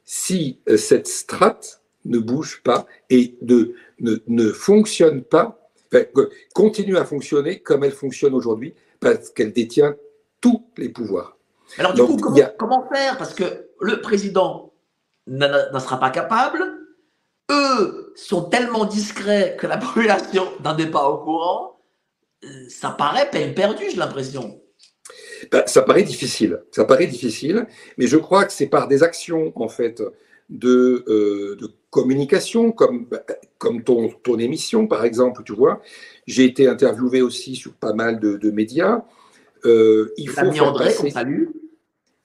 [0.04, 5.70] si euh, cette strate ne bouge pas et ne, ne fonctionne pas,
[6.54, 9.96] continue à fonctionner comme elle fonctionne aujourd'hui parce qu'elle détient
[10.40, 11.38] tous les pouvoirs.
[11.78, 12.16] Alors du coup,
[12.58, 13.18] comment, faire?
[13.18, 14.72] Parce que le président
[15.26, 16.62] n'en sera pas capable.
[17.50, 21.80] Eux sont tellement discrets que la population n'en est pas au courant.
[22.44, 24.60] Euh, ça paraît peine perdue, j'ai l'impression.
[25.50, 26.62] Ben, ça paraît difficile.
[26.70, 27.66] Ça paraît difficile,
[27.98, 30.02] mais je crois que c'est par des actions en fait
[30.48, 33.08] de, euh, de communication, comme,
[33.58, 35.80] comme ton, ton émission par exemple, tu vois.
[36.26, 39.02] J'ai été interviewé aussi sur pas mal de, de médias.
[39.66, 41.12] Euh, il, faut faire passer,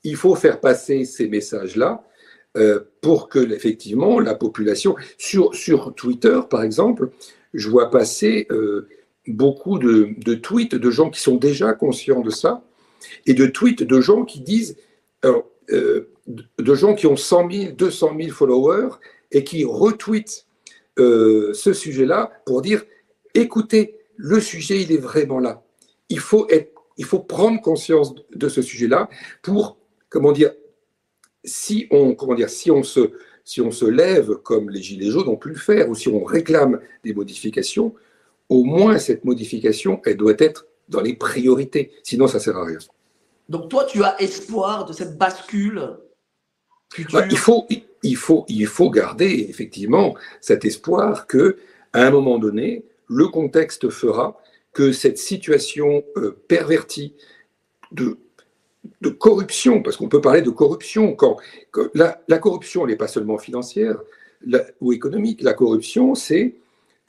[0.03, 2.03] il faut faire passer ces messages-là
[2.57, 4.95] euh, pour que, effectivement, la population.
[5.17, 7.09] Sur, sur Twitter, par exemple,
[7.53, 8.87] je vois passer euh,
[9.27, 12.63] beaucoup de, de, tweets de gens qui sont déjà conscients de ça
[13.25, 14.77] et de tweets de gens qui disent.
[15.21, 18.89] Alors, de gens qui ont 100 000, 200 000 followers
[19.31, 20.47] et qui retweetent
[20.97, 22.83] ce sujet-là pour dire
[23.33, 25.63] écoutez, le sujet, il est vraiment là.
[26.09, 29.09] Il faut être il faut prendre conscience de ce sujet-là
[29.41, 29.77] pour,
[30.09, 30.51] comment dire,
[31.45, 33.11] si on, comment dire, si on se,
[33.45, 36.25] si on se lève comme les Gilets jaunes ont pu le faire, ou si on
[36.25, 37.95] réclame des modifications,
[38.49, 41.93] au moins cette modification, elle doit être dans les priorités.
[42.03, 42.79] Sinon, ça ne sert à rien.
[43.47, 45.97] Donc toi, tu as espoir de cette bascule
[47.13, 47.65] bah, il, faut,
[48.03, 51.57] il, faut, il faut garder effectivement cet espoir que,
[51.93, 54.37] à un moment donné, le contexte fera
[54.73, 57.13] que cette situation euh, pervertie
[57.91, 58.17] de,
[59.17, 61.37] corruption, parce qu'on peut parler de corruption, quand,
[61.93, 64.01] la, corruption n'est pas seulement financière
[64.79, 66.55] ou économique, la corruption c'est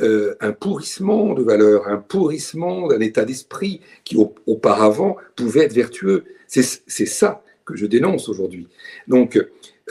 [0.00, 4.16] euh, un pourrissement de valeurs, un pourrissement d'un état d'esprit qui
[4.46, 6.24] auparavant pouvait être vertueux.
[6.48, 6.62] C'est
[7.06, 8.66] ça que je dénonce aujourd'hui.
[9.06, 9.38] Donc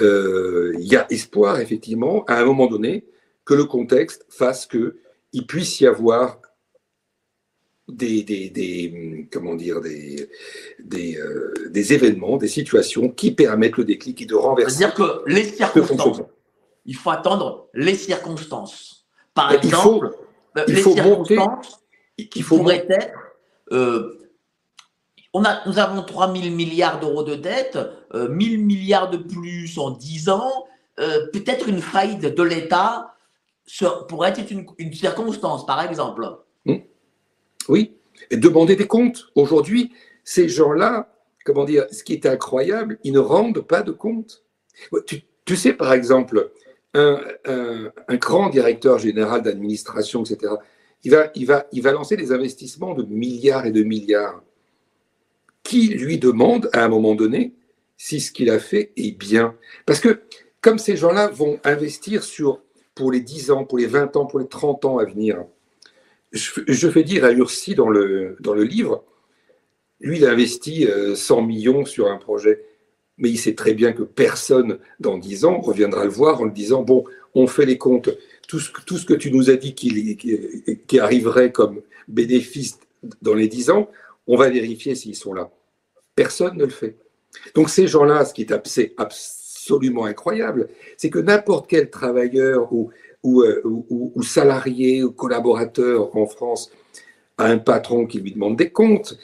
[0.01, 3.05] euh, il y a espoir effectivement à un moment donné
[3.45, 6.39] que le contexte fasse qu'il puisse y avoir
[7.91, 10.29] des, des, comment dire, des,
[10.79, 14.77] des, euh, des, événements, des situations qui permettent le déclic et de renverser.
[14.77, 16.21] C'est-à-dire que les circonstances,
[16.85, 19.05] il faut attendre les circonstances.
[19.33, 21.79] Par exemple, il faut, il les faut circonstances
[22.29, 23.15] qui pourraient être.
[23.71, 24.15] Euh,
[25.33, 27.77] on a, nous avons 3 000 milliards d'euros de dette,
[28.15, 30.65] euh, 1000 milliards de plus en 10 ans.
[30.99, 33.13] Euh, peut-être une faillite de l'État
[34.07, 36.27] pourrait être une, une circonstance, par exemple.
[37.69, 37.95] Oui,
[38.31, 39.27] et demander des comptes.
[39.35, 39.93] Aujourd'hui,
[40.23, 41.15] ces gens-là,
[41.45, 44.43] comment dire, ce qui est incroyable, ils ne rendent pas de comptes.
[45.45, 46.51] Tu, sais, par exemple,
[46.93, 47.21] un,
[48.09, 50.53] grand directeur général d'administration, etc.,
[51.03, 54.43] il va, il, va, il va lancer des investissements de milliards et de milliards.
[55.63, 57.53] Qui lui demande à un moment donné
[57.97, 59.55] si ce qu'il a fait est bien?
[59.85, 60.21] Parce que
[60.59, 62.61] comme ces gens-là vont investir sur,
[62.95, 65.45] pour les 10 ans, pour les 20 ans, pour les 30 ans à venir,
[66.31, 69.03] je, fais dire à Ursi dans le, dans le livre,
[69.99, 72.63] lui, il a investi 100 euh, millions sur un projet,
[73.17, 76.53] mais il sait très bien que personne dans 10 ans reviendra le voir en lui
[76.53, 77.03] disant Bon,
[77.35, 78.09] on fait les comptes,
[78.47, 80.15] tout ce, tout ce que tu nous as dit qui,
[80.87, 82.79] qui, arriverait comme bénéfice
[83.21, 83.89] dans les 10 ans,
[84.27, 85.51] on va vérifier s'ils sont là.
[86.15, 86.95] Personne ne le fait.
[87.55, 88.51] Donc, ces gens-là, ce qui est
[88.97, 92.91] absolument incroyable, c'est que n'importe quel travailleur ou
[93.25, 96.71] euh, ou, ou, salarié ou collaborateur en France
[97.37, 99.17] a un patron qui lui demande des comptes.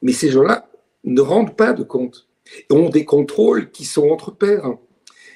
[0.00, 0.68] Mais ces gens-là
[1.04, 2.26] ne rendent pas de comptes,
[2.70, 4.76] ont des contrôles qui sont entre pairs.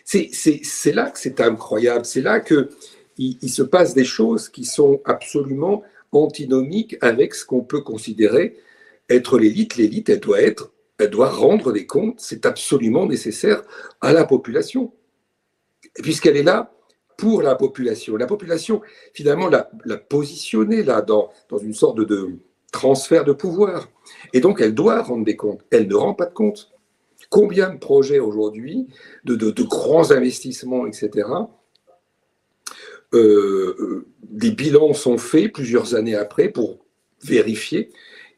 [0.05, 2.69] C'est là que c'est incroyable, c'est là qu'il
[3.19, 5.83] il se passe des choses qui sont absolument
[6.13, 8.57] antinomiques avec ce qu'on peut considérer
[9.09, 9.77] être l'élite.
[9.77, 13.63] L'élite, elle doit être, elle doit rendre des comptes, c'est absolument nécessaire
[14.01, 14.93] à la population,
[16.03, 16.73] puisqu'elle est là
[17.17, 18.17] pour la population.
[18.17, 18.83] La population,
[19.15, 22.39] finalement, l'a, positionné là dans, dans une sorte de,
[22.73, 23.89] transfert de pouvoir.
[24.33, 25.63] Et donc, elle doit rendre des comptes.
[25.71, 26.71] Elle ne rend pas de compte.
[27.31, 28.87] Combien de projets aujourd'hui,
[29.25, 31.27] de, de, grands investissements, etc.,
[33.15, 36.79] euh, euh, des bilans sont faits plusieurs années après pour
[37.23, 37.91] vérifier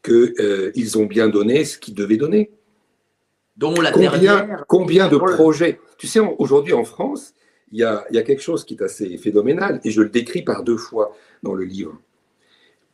[0.03, 2.51] qu'ils euh, ont bien donné ce qu'ils devaient donner.
[3.57, 5.79] Dont la combien, combien de projets?
[5.97, 7.33] Tu sais, aujourd'hui en France,
[7.71, 10.77] il y, a, quelque chose qui est assez phénoménal, et je le décris par deux
[10.77, 11.99] fois dans le livre.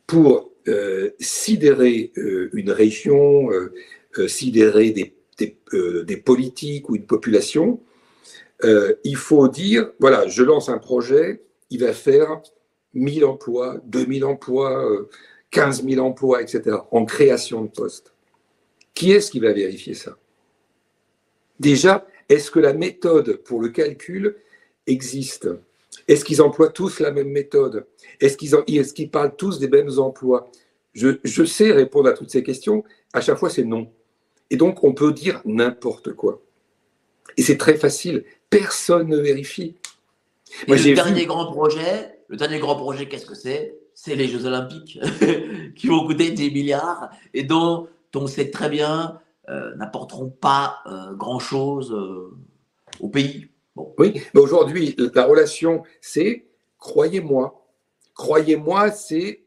[0.06, 7.80] Pour euh, sidérer euh, une région, euh, sidérer des, des, politiques ou une population,
[8.62, 12.40] il faut dire, voilà, je lance un projet, il va faire
[12.94, 15.06] 1000 emplois, 2000 emplois,
[15.50, 18.14] 15 000 emplois, etc., en création de postes.
[18.94, 20.16] Qui est-ce qui va vérifier ça?
[21.60, 24.36] Déjà, est-ce que la méthode pour le calcul
[24.86, 25.48] existe
[26.08, 27.86] Est-ce qu'ils emploient tous la même méthode?
[28.20, 30.50] Est-ce qu'ils est parlent tous des mêmes emplois?
[30.94, 32.84] Je, je sais répondre à toutes ces questions.
[33.12, 33.88] À chaque fois, c'est non.
[34.50, 36.40] Et donc, on peut dire n'importe quoi.
[37.36, 38.24] Et c'est très facile.
[38.48, 39.74] Personne ne vérifie.
[40.68, 43.76] Moi, le dernier grand projet, le dernier grand projet, qu'est-ce que c'est?
[43.94, 44.98] C'est les Jeux Olympiques
[45.76, 49.18] qui vont coûter des milliards et dont on sait très bien
[49.48, 52.34] euh, n'apporteront pas euh, grand-chose euh,
[53.00, 53.48] au pays.
[53.76, 56.46] Oui, mais aujourd'hui, la relation, c'est
[56.78, 57.66] croyez-moi,
[58.14, 59.44] croyez-moi, c'est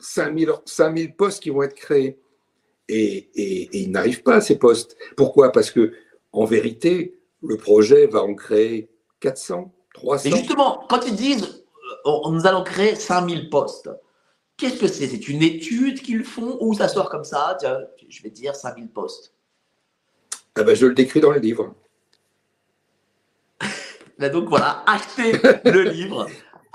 [0.00, 2.18] 5000, 5000 postes qui vont être créés.
[2.88, 4.96] Et, et ils n'arrivent pas à ces postes.
[5.16, 5.52] Pourquoi?
[5.52, 5.92] Parce que,
[6.32, 8.90] en vérité, le projet va en créer
[9.20, 10.28] 400, 300.
[10.28, 11.64] Et justement, quand ils disent
[12.06, 13.90] euh, nous allons créer 5000 postes,
[14.56, 15.06] qu'est-ce que c'est?
[15.06, 17.56] C'est une étude qu'ils font ou ça sort comme ça?
[18.08, 19.34] Je vais dire 5000 postes.
[20.54, 21.74] Ah ben, je le décris dans le livre.
[24.18, 25.32] Donc voilà, achetez
[25.64, 26.26] le livre.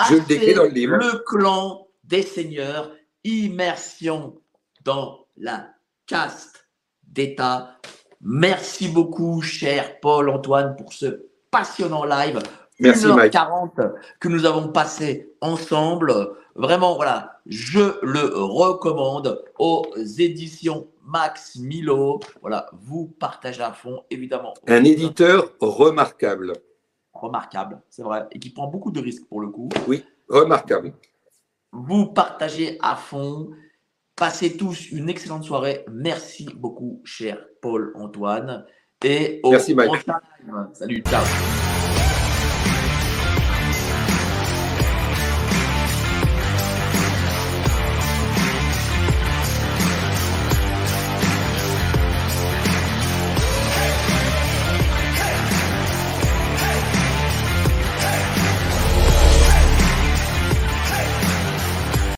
[0.09, 0.95] je le décris dans le livre.
[0.95, 2.91] Le clan des seigneurs,
[3.23, 4.35] immersion
[4.83, 5.69] dans la
[6.05, 6.67] caste
[7.03, 7.77] d'État
[8.25, 12.39] Merci beaucoup, cher Paul-Antoine, pour ce passionnant live.
[12.79, 13.91] Merci, 1h40
[14.21, 16.31] que nous avons passé ensemble.
[16.55, 19.85] Vraiment, voilà, je le recommande aux
[20.19, 22.21] éditions Max Milo.
[22.39, 24.53] Voilà, vous partagez à fond, évidemment.
[24.67, 26.53] Un éditeur remarquable.
[27.23, 29.69] Remarquable, c'est vrai, et qui prend beaucoup de risques pour le coup.
[29.87, 30.91] Oui, remarquable.
[31.71, 33.51] Vous partagez à fond.
[34.13, 35.85] Passez tous une excellente soirée.
[35.89, 38.65] Merci beaucoup, cher Paul-Antoine.
[39.05, 40.05] Et au Merci, Mike.
[40.73, 41.23] Salut, ciao.